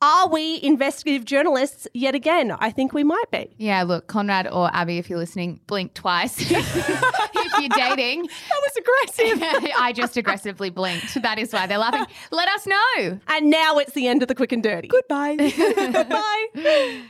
Are 0.00 0.28
we 0.28 0.60
investigative 0.62 1.24
journalists 1.24 1.88
yet 1.92 2.14
again? 2.14 2.52
I 2.52 2.70
think 2.70 2.92
we 2.92 3.02
might 3.02 3.30
be. 3.32 3.50
yeah, 3.58 3.82
look, 3.82 4.06
Conrad 4.06 4.46
or 4.46 4.70
Abby, 4.72 4.98
if 4.98 5.10
you're 5.10 5.18
listening, 5.18 5.58
blink 5.66 5.94
twice. 5.94 6.36
if 6.38 6.52
you're 6.52 7.68
dating, 7.68 8.22
That 8.22 8.60
was 8.62 8.76
aggressive. 8.76 9.70
I 9.78 9.92
just 9.92 10.16
aggressively 10.16 10.70
blinked. 10.70 11.20
That 11.22 11.38
is 11.40 11.52
why 11.52 11.66
they're 11.66 11.78
laughing. 11.78 12.06
Let 12.30 12.48
us 12.48 12.64
know. 12.66 13.18
and 13.28 13.50
now 13.50 13.78
it's 13.78 13.92
the 13.94 14.06
end 14.06 14.22
of 14.22 14.28
the 14.28 14.36
quick 14.36 14.52
and 14.52 14.62
dirty. 14.62 14.86
Goodbye. 14.86 15.36
Goodbye. 15.56 17.02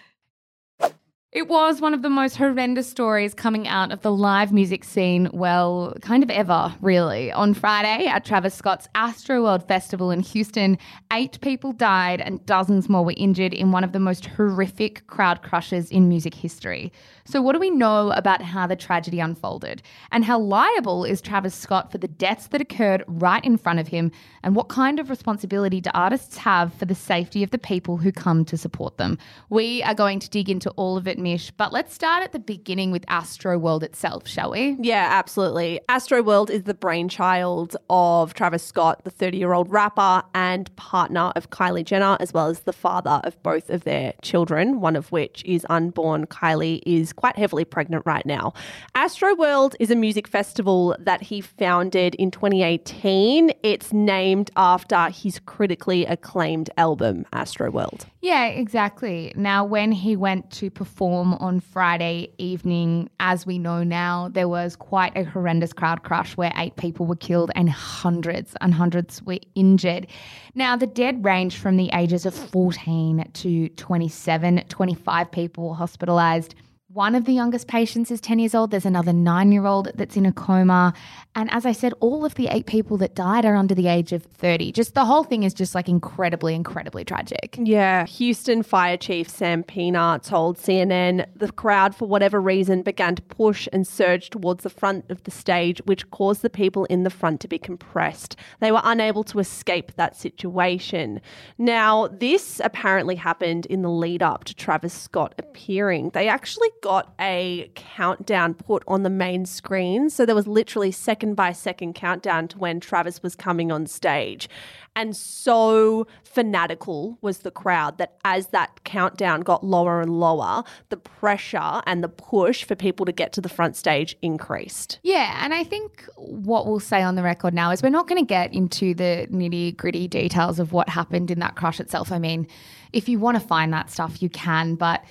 It 1.31 1.47
was 1.47 1.83
one 1.83 1.93
of 1.93 2.01
the 2.01 2.09
most 2.09 2.39
horrendous 2.39 2.89
stories 2.89 3.35
coming 3.35 3.68
out 3.68 3.93
of 3.93 4.01
the 4.01 4.11
live 4.11 4.51
music 4.51 4.83
scene, 4.83 5.29
well, 5.35 5.95
kind 6.01 6.22
of 6.22 6.31
ever, 6.31 6.74
really. 6.81 7.31
On 7.33 7.53
Friday 7.53 8.07
at 8.07 8.24
Travis 8.24 8.55
Scott's 8.55 8.89
Astroworld 8.95 9.68
Festival 9.68 10.11
in 10.11 10.20
Houston, 10.20 10.79
eight 11.12 11.39
people 11.43 11.74
died 11.74 12.22
and 12.22 12.45
dozens 12.47 12.89
more 12.89 13.05
were 13.05 13.12
injured 13.18 13.53
in 13.53 13.72
one 13.72 13.85
of 13.85 13.93
the 13.93 14.01
most 14.01 14.24
horrific 14.24 15.07
crowd 15.07 15.43
crushes 15.43 15.91
in 15.91 16.09
music 16.09 16.33
history. 16.33 16.91
So, 17.31 17.43
what 17.43 17.53
do 17.53 17.59
we 17.59 17.68
know 17.68 18.11
about 18.12 18.41
how 18.41 18.66
the 18.66 18.74
tragedy 18.74 19.20
unfolded? 19.20 19.83
And 20.11 20.24
how 20.24 20.39
liable 20.39 21.05
is 21.05 21.20
Travis 21.20 21.55
Scott 21.55 21.93
for 21.93 21.99
the 21.99 22.09
deaths 22.09 22.47
that 22.47 22.62
occurred 22.62 23.05
right 23.07 23.45
in 23.45 23.59
front 23.59 23.81
of 23.81 23.89
him? 23.89 24.12
And 24.43 24.57
what 24.57 24.70
kind 24.70 24.99
of 24.99 25.11
responsibility 25.11 25.83
do 25.83 25.91
artists 25.93 26.39
have 26.39 26.72
for 26.72 26.87
the 26.87 26.95
safety 26.95 27.43
of 27.43 27.51
the 27.51 27.59
people 27.59 27.99
who 27.99 28.12
come 28.12 28.47
to 28.47 28.57
support 28.57 28.97
them? 28.97 29.18
We 29.51 29.83
are 29.83 29.93
going 29.93 30.20
to 30.20 30.31
dig 30.31 30.49
into 30.49 30.70
all 30.70 30.97
of 30.97 31.07
it, 31.07 31.18
Mish, 31.18 31.51
but 31.51 31.70
let's 31.70 31.93
start 31.93 32.22
at 32.22 32.33
the 32.33 32.39
beginning 32.39 32.93
with 32.93 33.05
Astroworld 33.09 33.83
itself, 33.83 34.26
shall 34.26 34.53
we? 34.53 34.79
Yeah, 34.81 35.09
absolutely. 35.11 35.81
Astroworld 35.87 36.49
is 36.49 36.62
the 36.62 36.72
brainchild 36.72 37.76
of 37.91 38.33
Travis 38.33 38.62
Scott, 38.62 39.05
the 39.05 39.11
30 39.11 39.37
year 39.37 39.53
old 39.53 39.70
rapper 39.70 40.22
and 40.33 40.74
partner 40.76 41.33
of 41.37 41.51
Kylie 41.51 41.85
Jenner, 41.85 42.16
as 42.20 42.33
well 42.33 42.47
as 42.47 42.61
the 42.61 42.72
father 42.72 43.20
of 43.24 43.43
both 43.43 43.68
of 43.68 43.85
their 43.85 44.14
children, 44.22 44.81
one 44.81 44.97
of 44.97 45.12
which 45.12 45.45
is 45.45 45.66
unborn. 45.68 46.26
Kylie 46.26 46.81
is 46.87 47.12
quite 47.19 47.37
heavily 47.37 47.64
pregnant 47.64 48.07
right 48.07 48.25
now. 48.25 48.53
Astroworld 48.95 49.75
is 49.81 49.91
a 49.91 49.97
music 49.97 50.29
festival 50.29 50.95
that 51.01 51.21
he 51.21 51.41
founded 51.41 52.14
in 52.14 52.31
2018. 52.31 53.51
It's 53.64 53.93
named 53.93 54.53
after 54.57 55.09
his 55.09 55.41
critically 55.41 56.07
acclaimed 56.07 56.71
album, 56.77 57.27
Astro 57.33 57.73
World. 57.73 58.07
Yeah, 58.21 58.47
exactly. 58.47 59.33
Now, 59.35 59.64
when 59.64 59.91
he 59.91 60.14
went 60.14 60.53
to 60.53 60.71
perform 60.71 61.35
on 61.35 61.59
Friday 61.59 62.33
evening, 62.39 63.11
as 63.19 63.45
we 63.45 63.59
know 63.59 63.83
now, 63.83 64.29
there 64.33 64.49
was 64.49 64.77
quite 64.77 65.16
a 65.16 65.25
horrendous 65.25 65.73
crowd 65.73 66.05
crush 66.05 66.37
where 66.37 66.53
eight 66.57 66.77
people 66.77 67.05
were 67.07 67.16
killed 67.16 67.51
and 67.57 67.69
hundreds 67.69 68.55
and 68.61 68.73
hundreds 68.75 69.21
were 69.25 69.39
injured. 69.57 70.07
Now, 70.55 70.77
the 70.77 70.87
dead 70.87 71.25
range 71.25 71.57
from 71.57 71.77
the 71.77 71.91
ages 71.95 72.27
of 72.27 72.35
14 72.35 73.29
to 73.33 73.69
27, 73.71 74.64
25 74.69 75.31
people 75.33 75.69
were 75.69 75.75
hospitalized. 75.75 76.55
One 76.95 77.14
of 77.14 77.26
the 77.26 77.34
youngest 77.34 77.68
patients 77.68 78.11
is 78.11 78.18
10 78.22 78.39
years 78.39 78.55
old. 78.55 78.70
There's 78.70 78.86
another 78.86 79.12
nine 79.12 79.53
year 79.53 79.66
old 79.66 79.91
that's 79.95 80.16
in 80.16 80.24
a 80.24 80.32
coma. 80.32 80.95
And 81.34 81.51
as 81.53 81.66
I 81.66 81.72
said, 81.72 81.93
all 82.01 82.24
of 82.24 82.34
the 82.36 82.49
eight 82.49 82.64
people 82.64 82.97
that 82.97 83.14
died 83.14 83.45
are 83.45 83.57
under 83.57 83.74
the 83.74 83.89
age 83.89 84.14
of 84.14 84.22
30. 84.22 84.72
Just 84.72 84.95
the 84.95 85.05
whole 85.05 85.22
thing 85.22 85.43
is 85.43 85.53
just 85.53 85.74
like 85.74 85.86
incredibly, 85.86 86.55
incredibly 86.55 87.05
tragic. 87.05 87.59
Yeah, 87.61 88.07
Houston 88.07 88.62
Fire 88.62 88.97
Chief 88.97 89.28
Sam 89.28 89.64
Peña 89.64 90.22
told 90.26 90.57
CNN 90.57 91.26
the 91.36 91.53
crowd, 91.53 91.95
for 91.95 92.09
whatever 92.09 92.41
reason, 92.41 92.80
began 92.80 93.14
to 93.16 93.22
push 93.22 93.68
and 93.70 93.86
surge 93.86 94.30
towards 94.30 94.62
the 94.62 94.70
front 94.70 95.05
of 95.11 95.22
the 95.24 95.30
stage, 95.30 95.82
which 95.84 96.11
caused 96.11 96.41
the 96.41 96.49
people 96.49 96.86
in 96.86 97.03
the 97.03 97.11
front 97.11 97.43
to 97.43 97.49
be 97.49 97.59
compressed. 97.59 98.34
They 98.61 98.72
were 98.72 98.80
unable 98.82 99.24
to 99.24 99.41
escape 99.41 99.93
that 99.97 100.16
situation. 100.16 101.20
Now, 101.59 102.09
this 102.09 102.62
apparently 102.64 103.16
happened 103.16 103.66
in 103.66 103.82
the 103.82 103.91
lead 103.91 104.22
up 104.22 104.45
to 104.45 104.55
Travis 104.55 104.95
Scott 104.95 105.34
appearing. 105.36 106.11
They 106.14 106.28
actually 106.28 106.70
got 106.83 107.14
a 107.20 107.70
countdown 107.74 108.55
put 108.55 108.83
on 108.87 109.03
the 109.03 109.11
main 109.11 109.47
screen. 109.47 110.11
So 110.11 110.24
there 110.24 110.35
was 110.35 110.47
literally 110.47 110.91
second 110.91 111.35
by 111.35 111.53
second 111.53 111.95
countdown 111.95 112.49
to 112.49 112.59
when 112.59 112.81
Travis 112.81 113.22
was 113.22 113.35
coming 113.35 113.70
on 113.72 113.87
stage. 113.87 114.49
And 114.97 115.16
so 115.16 116.09
fanatical 116.24 117.18
was 117.20 117.39
the 117.39 117.53
crowd 117.53 117.99
that 117.99 118.16
as 118.24 118.49
that 118.49 118.83
countdown 118.83 119.43
got 119.43 119.62
lower 119.62 120.01
and 120.01 120.18
lower, 120.18 120.64
the 120.89 120.97
pressure 120.97 121.83
and 121.87 122.03
the 122.03 122.09
push 122.09 122.64
for 122.64 122.74
people 122.74 123.07
to 123.07 123.12
get 123.12 123.33
to 123.35 123.41
the 123.41 123.49
front 123.49 123.76
stage 123.76 124.16
increased. 124.22 124.99
Yeah, 125.05 125.39
and 125.45 125.55
I 125.55 125.62
think 125.62 126.05
what 126.16 126.66
we'll 126.66 126.81
say 126.81 127.03
on 127.03 127.14
the 127.14 127.22
record 127.22 127.55
now 127.55 127.70
is 127.70 127.81
we're 127.81 127.91
not 127.91 128.09
going 128.09 128.20
to 128.20 128.26
get 128.26 128.53
into 128.53 128.93
the 128.93 129.29
nitty 129.31 129.76
gritty 129.76 130.09
details 130.09 130.59
of 130.59 130.72
what 130.72 130.89
happened 130.89 131.31
in 131.31 131.39
that 131.39 131.55
crush 131.55 131.79
itself. 131.79 132.11
I 132.11 132.18
mean, 132.18 132.49
if 132.93 133.09
you 133.09 133.20
want 133.20 133.41
to 133.41 133.47
find 133.47 133.72
that 133.72 133.91
stuff, 133.91 134.20
you 134.20 134.29
can, 134.29 134.74
but 134.74 135.05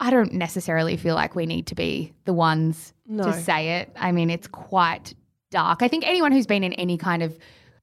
I 0.00 0.10
don't 0.10 0.34
necessarily 0.34 0.96
feel 0.96 1.14
like 1.14 1.34
we 1.34 1.46
need 1.46 1.66
to 1.68 1.74
be 1.74 2.12
the 2.24 2.32
ones 2.32 2.92
No. 3.06 3.24
to 3.24 3.32
say 3.32 3.80
it. 3.80 3.90
I 3.96 4.12
mean, 4.12 4.30
it's 4.30 4.46
quite 4.46 5.14
dark. 5.50 5.82
I 5.82 5.88
think 5.88 6.06
anyone 6.06 6.30
who's 6.32 6.46
been 6.46 6.62
in 6.62 6.72
any 6.74 6.96
kind 6.98 7.22
of 7.22 7.36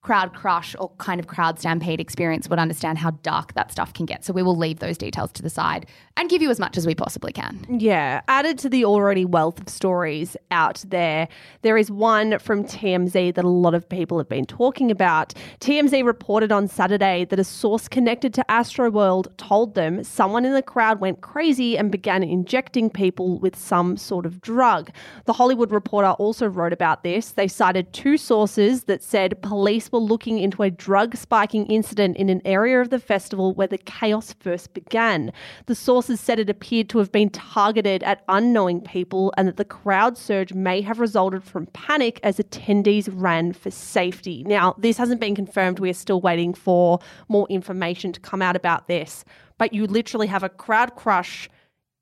crowd 0.05 0.35
crush 0.35 0.75
or 0.77 0.91
kind 0.99 1.19
of 1.19 1.25
crowd 1.25 1.57
stampede 1.57 1.99
experience 1.99 2.47
would 2.47 2.59
understand 2.59 2.99
how 2.99 3.09
dark 3.23 3.55
that 3.55 3.71
stuff 3.71 3.91
can 3.91 4.05
get. 4.05 4.23
So 4.23 4.33
we 4.33 4.43
will 4.43 4.55
leave 4.55 4.77
those 4.77 4.99
details 4.99 5.31
to 5.31 5.41
the 5.41 5.49
side 5.49 5.87
and 6.15 6.29
give 6.29 6.43
you 6.43 6.51
as 6.51 6.59
much 6.59 6.77
as 6.77 6.85
we 6.85 6.93
possibly 6.93 7.31
can. 7.31 7.65
Yeah, 7.67 8.21
added 8.27 8.59
to 8.59 8.69
the 8.69 8.85
already 8.85 9.25
wealth 9.25 9.59
of 9.59 9.67
stories 9.67 10.37
out 10.51 10.83
there, 10.87 11.27
there 11.63 11.75
is 11.75 11.89
one 11.89 12.37
from 12.37 12.63
TMZ 12.63 13.33
that 13.33 13.43
a 13.43 13.49
lot 13.49 13.73
of 13.73 13.89
people 13.89 14.19
have 14.19 14.29
been 14.29 14.45
talking 14.45 14.91
about. 14.91 15.33
TMZ 15.59 16.05
reported 16.05 16.51
on 16.51 16.67
Saturday 16.67 17.25
that 17.25 17.39
a 17.39 17.43
source 17.43 17.87
connected 17.87 18.31
to 18.35 18.45
Astroworld 18.47 19.35
told 19.37 19.73
them 19.73 20.03
someone 20.03 20.45
in 20.45 20.53
the 20.53 20.61
crowd 20.61 20.99
went 20.99 21.21
crazy 21.21 21.79
and 21.79 21.91
began 21.91 22.21
injecting 22.21 22.91
people 22.91 23.39
with 23.39 23.55
some 23.55 23.97
sort 23.97 24.27
of 24.27 24.39
drug. 24.39 24.91
The 25.25 25.33
Hollywood 25.33 25.71
Reporter 25.71 26.11
also 26.11 26.47
wrote 26.47 26.73
about 26.73 27.03
this. 27.03 27.31
They 27.31 27.47
cited 27.47 27.91
two 27.91 28.17
sources 28.17 28.83
that 28.83 29.01
said 29.01 29.41
police 29.41 29.89
looking 30.01 30.39
into 30.39 30.63
a 30.63 30.69
drug 30.69 31.15
spiking 31.15 31.65
incident 31.67 32.17
in 32.17 32.29
an 32.29 32.41
area 32.45 32.81
of 32.81 32.89
the 32.89 32.99
festival 32.99 33.53
where 33.53 33.67
the 33.67 33.77
chaos 33.77 34.33
first 34.39 34.73
began. 34.73 35.31
The 35.65 35.75
sources 35.75 36.19
said 36.19 36.39
it 36.39 36.49
appeared 36.49 36.89
to 36.89 36.99
have 36.99 37.11
been 37.11 37.29
targeted 37.29 38.03
at 38.03 38.23
unknowing 38.29 38.81
people 38.81 39.33
and 39.37 39.47
that 39.47 39.57
the 39.57 39.65
crowd 39.65 40.17
surge 40.17 40.53
may 40.53 40.81
have 40.81 40.99
resulted 40.99 41.43
from 41.43 41.67
panic 41.67 42.19
as 42.23 42.37
attendees 42.37 43.09
ran 43.11 43.53
for 43.53 43.71
safety. 43.71 44.43
Now, 44.43 44.75
this 44.77 44.97
hasn't 44.97 45.21
been 45.21 45.35
confirmed. 45.35 45.79
We 45.79 45.89
are 45.89 45.93
still 45.93 46.21
waiting 46.21 46.53
for 46.53 46.99
more 47.27 47.47
information 47.49 48.11
to 48.13 48.19
come 48.19 48.41
out 48.41 48.55
about 48.55 48.87
this. 48.87 49.25
But 49.57 49.73
you 49.73 49.87
literally 49.87 50.27
have 50.27 50.43
a 50.43 50.49
crowd 50.49 50.95
crush 50.95 51.49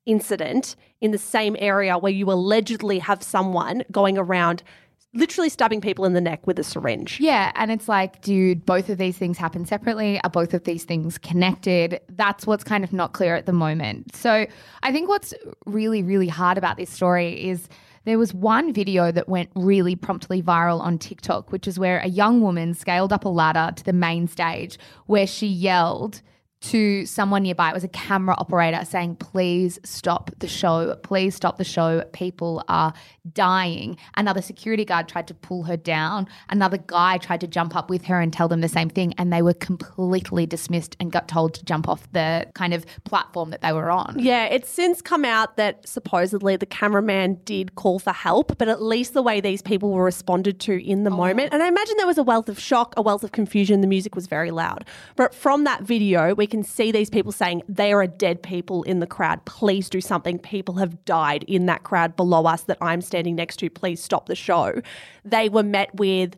incident 0.06 0.76
in 1.00 1.10
the 1.10 1.18
same 1.18 1.56
area 1.58 1.98
where 1.98 2.12
you 2.12 2.30
allegedly 2.30 2.98
have 2.98 3.22
someone 3.22 3.82
going 3.90 4.18
around 4.18 4.62
literally 5.14 5.48
stabbing 5.48 5.80
people 5.80 6.04
in 6.04 6.12
the 6.12 6.20
neck 6.20 6.46
with 6.46 6.58
a 6.58 6.64
syringe. 6.64 7.18
Yeah, 7.20 7.52
and 7.54 7.70
it's 7.70 7.88
like, 7.88 8.20
dude, 8.20 8.66
both 8.66 8.88
of 8.88 8.98
these 8.98 9.16
things 9.16 9.38
happen 9.38 9.64
separately. 9.64 10.20
Are 10.22 10.30
both 10.30 10.54
of 10.54 10.64
these 10.64 10.84
things 10.84 11.18
connected? 11.18 12.00
That's 12.08 12.46
what's 12.46 12.64
kind 12.64 12.84
of 12.84 12.92
not 12.92 13.12
clear 13.12 13.34
at 13.36 13.46
the 13.46 13.52
moment. 13.52 14.14
So 14.14 14.46
I 14.82 14.92
think 14.92 15.08
what's 15.08 15.32
really, 15.66 16.02
really 16.02 16.28
hard 16.28 16.58
about 16.58 16.76
this 16.76 16.90
story 16.90 17.48
is 17.48 17.68
there 18.04 18.18
was 18.18 18.34
one 18.34 18.72
video 18.72 19.10
that 19.12 19.28
went 19.28 19.50
really 19.54 19.96
promptly 19.96 20.42
viral 20.42 20.80
on 20.80 20.98
TikTok, 20.98 21.52
which 21.52 21.66
is 21.66 21.78
where 21.78 22.00
a 22.00 22.08
young 22.08 22.40
woman 22.42 22.74
scaled 22.74 23.12
up 23.12 23.24
a 23.24 23.28
ladder 23.28 23.72
to 23.76 23.84
the 23.84 23.92
main 23.92 24.26
stage 24.28 24.78
where 25.06 25.26
she 25.26 25.46
yelled, 25.46 26.20
to 26.64 27.04
someone 27.04 27.42
nearby. 27.42 27.68
It 27.68 27.74
was 27.74 27.84
a 27.84 27.88
camera 27.88 28.34
operator 28.38 28.84
saying, 28.84 29.16
Please 29.16 29.78
stop 29.84 30.30
the 30.38 30.48
show. 30.48 30.96
Please 31.02 31.34
stop 31.34 31.58
the 31.58 31.64
show. 31.64 32.02
People 32.12 32.64
are 32.68 32.94
dying. 33.32 33.98
Another 34.16 34.40
security 34.40 34.84
guard 34.84 35.06
tried 35.06 35.28
to 35.28 35.34
pull 35.34 35.64
her 35.64 35.76
down. 35.76 36.26
Another 36.48 36.78
guy 36.78 37.18
tried 37.18 37.40
to 37.42 37.46
jump 37.46 37.76
up 37.76 37.90
with 37.90 38.04
her 38.04 38.18
and 38.18 38.32
tell 38.32 38.48
them 38.48 38.62
the 38.62 38.68
same 38.68 38.88
thing. 38.88 39.12
And 39.18 39.30
they 39.30 39.42
were 39.42 39.52
completely 39.52 40.46
dismissed 40.46 40.96
and 41.00 41.12
got 41.12 41.28
told 41.28 41.52
to 41.54 41.64
jump 41.64 41.86
off 41.86 42.10
the 42.12 42.46
kind 42.54 42.72
of 42.72 42.86
platform 43.04 43.50
that 43.50 43.60
they 43.60 43.72
were 43.72 43.90
on. 43.90 44.16
Yeah, 44.18 44.46
it's 44.46 44.70
since 44.70 45.02
come 45.02 45.24
out 45.24 45.56
that 45.58 45.86
supposedly 45.86 46.56
the 46.56 46.66
cameraman 46.66 47.40
did 47.44 47.74
call 47.74 47.98
for 47.98 48.12
help, 48.12 48.56
but 48.56 48.68
at 48.68 48.80
least 48.80 49.12
the 49.12 49.22
way 49.22 49.40
these 49.40 49.60
people 49.60 49.92
were 49.92 50.04
responded 50.04 50.60
to 50.60 50.82
in 50.82 51.04
the 51.04 51.10
oh. 51.10 51.16
moment. 51.16 51.52
And 51.52 51.62
I 51.62 51.68
imagine 51.68 51.96
there 51.98 52.06
was 52.06 52.18
a 52.18 52.22
wealth 52.22 52.48
of 52.48 52.58
shock, 52.58 52.94
a 52.96 53.02
wealth 53.02 53.22
of 53.22 53.32
confusion. 53.32 53.82
The 53.82 53.86
music 53.86 54.14
was 54.14 54.26
very 54.26 54.50
loud. 54.50 54.86
But 55.16 55.34
from 55.34 55.64
that 55.64 55.82
video, 55.82 56.34
we 56.34 56.46
can 56.54 56.62
see 56.62 56.92
these 56.92 57.10
people 57.10 57.32
saying, 57.32 57.62
There 57.68 57.98
are 57.98 58.06
dead 58.06 58.42
people 58.42 58.84
in 58.84 59.00
the 59.00 59.06
crowd. 59.06 59.44
Please 59.44 59.90
do 59.90 60.00
something. 60.00 60.38
People 60.38 60.76
have 60.76 61.04
died 61.04 61.42
in 61.44 61.66
that 61.66 61.82
crowd 61.82 62.14
below 62.14 62.46
us 62.46 62.62
that 62.64 62.78
I'm 62.80 63.00
standing 63.00 63.34
next 63.34 63.56
to. 63.56 63.70
Please 63.70 64.00
stop 64.00 64.26
the 64.26 64.36
show. 64.36 64.80
They 65.24 65.48
were 65.48 65.64
met 65.64 65.94
with 65.96 66.36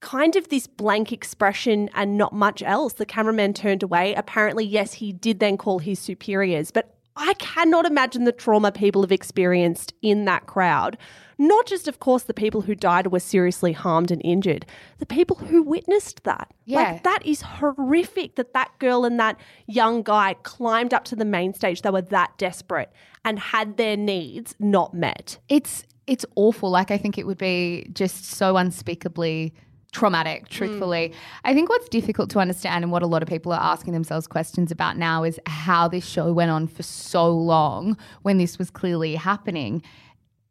kind 0.00 0.36
of 0.36 0.50
this 0.50 0.66
blank 0.66 1.12
expression 1.12 1.88
and 1.94 2.18
not 2.18 2.34
much 2.34 2.62
else. 2.62 2.92
The 2.92 3.06
cameraman 3.06 3.54
turned 3.54 3.82
away. 3.82 4.12
Apparently, 4.14 4.64
yes, 4.66 4.94
he 4.94 5.12
did 5.12 5.40
then 5.40 5.56
call 5.56 5.78
his 5.78 5.98
superiors, 5.98 6.70
but 6.70 6.93
I 7.16 7.34
cannot 7.34 7.86
imagine 7.86 8.24
the 8.24 8.32
trauma 8.32 8.72
people 8.72 9.02
have 9.02 9.12
experienced 9.12 9.94
in 10.02 10.24
that 10.24 10.46
crowd. 10.46 10.98
Not 11.38 11.66
just, 11.66 11.88
of 11.88 12.00
course, 12.00 12.24
the 12.24 12.34
people 12.34 12.62
who 12.62 12.74
died 12.74 13.06
or 13.06 13.10
were 13.10 13.20
seriously 13.20 13.72
harmed 13.72 14.10
and 14.10 14.20
injured, 14.24 14.66
the 14.98 15.06
people 15.06 15.36
who 15.36 15.62
witnessed 15.62 16.24
that. 16.24 16.52
Yeah. 16.64 16.92
Like, 16.92 17.04
that 17.04 17.26
is 17.26 17.42
horrific 17.42 18.36
that 18.36 18.52
that 18.54 18.70
girl 18.78 19.04
and 19.04 19.18
that 19.18 19.38
young 19.66 20.02
guy 20.02 20.34
climbed 20.42 20.94
up 20.94 21.04
to 21.06 21.16
the 21.16 21.24
main 21.24 21.54
stage. 21.54 21.82
They 21.82 21.90
were 21.90 22.02
that 22.02 22.36
desperate 22.38 22.92
and 23.24 23.38
had 23.38 23.76
their 23.76 23.96
needs 23.96 24.54
not 24.58 24.94
met. 24.94 25.38
It's 25.48 25.84
it's 26.06 26.26
awful. 26.36 26.70
Like 26.70 26.90
I 26.90 26.98
think 26.98 27.16
it 27.16 27.26
would 27.26 27.38
be 27.38 27.88
just 27.92 28.26
so 28.26 28.56
unspeakably 28.56 29.54
traumatic, 29.94 30.44
mm. 30.44 30.48
truthfully. 30.48 31.14
I 31.44 31.54
think 31.54 31.70
what's 31.70 31.88
difficult 31.88 32.28
to 32.30 32.40
understand 32.40 32.84
and 32.84 32.92
what 32.92 33.02
a 33.02 33.06
lot 33.06 33.22
of 33.22 33.28
people 33.28 33.52
are 33.52 33.62
asking 33.62 33.94
themselves 33.94 34.26
questions 34.26 34.70
about 34.70 34.98
now 34.98 35.24
is 35.24 35.40
how 35.46 35.88
this 35.88 36.04
show 36.04 36.32
went 36.32 36.50
on 36.50 36.66
for 36.66 36.82
so 36.82 37.30
long 37.30 37.96
when 38.22 38.36
this 38.36 38.58
was 38.58 38.70
clearly 38.70 39.14
happening. 39.14 39.82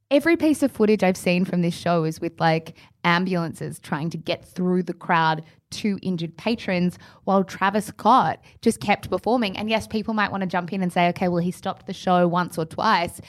Every 0.10 0.38
piece 0.38 0.64
of 0.64 0.72
footage 0.72 1.04
I've 1.04 1.18
seen 1.18 1.46
from 1.46 1.62
this 1.62 1.74
show 1.76 2.04
is 2.04 2.22
with 2.22 2.40
like 2.40 2.78
ambulances 3.04 3.80
trying 3.80 4.10
to 4.12 4.18
get 4.18 4.46
through 4.46 4.84
the 4.84 4.94
crowd 4.94 5.44
to 5.72 5.98
injured 6.02 6.38
patrons 6.38 7.00
while 7.24 7.44
Travis 7.44 7.88
Scott 7.88 8.40
just 8.62 8.80
kept 8.80 9.10
performing. 9.10 9.58
And 9.58 9.70
yes, 9.70 9.88
people 9.88 10.14
might 10.14 10.32
want 10.32 10.42
to 10.42 10.48
jump 10.48 10.72
in 10.72 10.84
and 10.84 10.94
say, 10.94 11.08
okay, 11.10 11.28
well, 11.28 11.42
he 11.42 11.52
stopped 11.52 11.88
the 11.88 11.94
show 11.94 12.28
once 12.28 12.58
or 12.58 12.66
twice. 12.66 13.22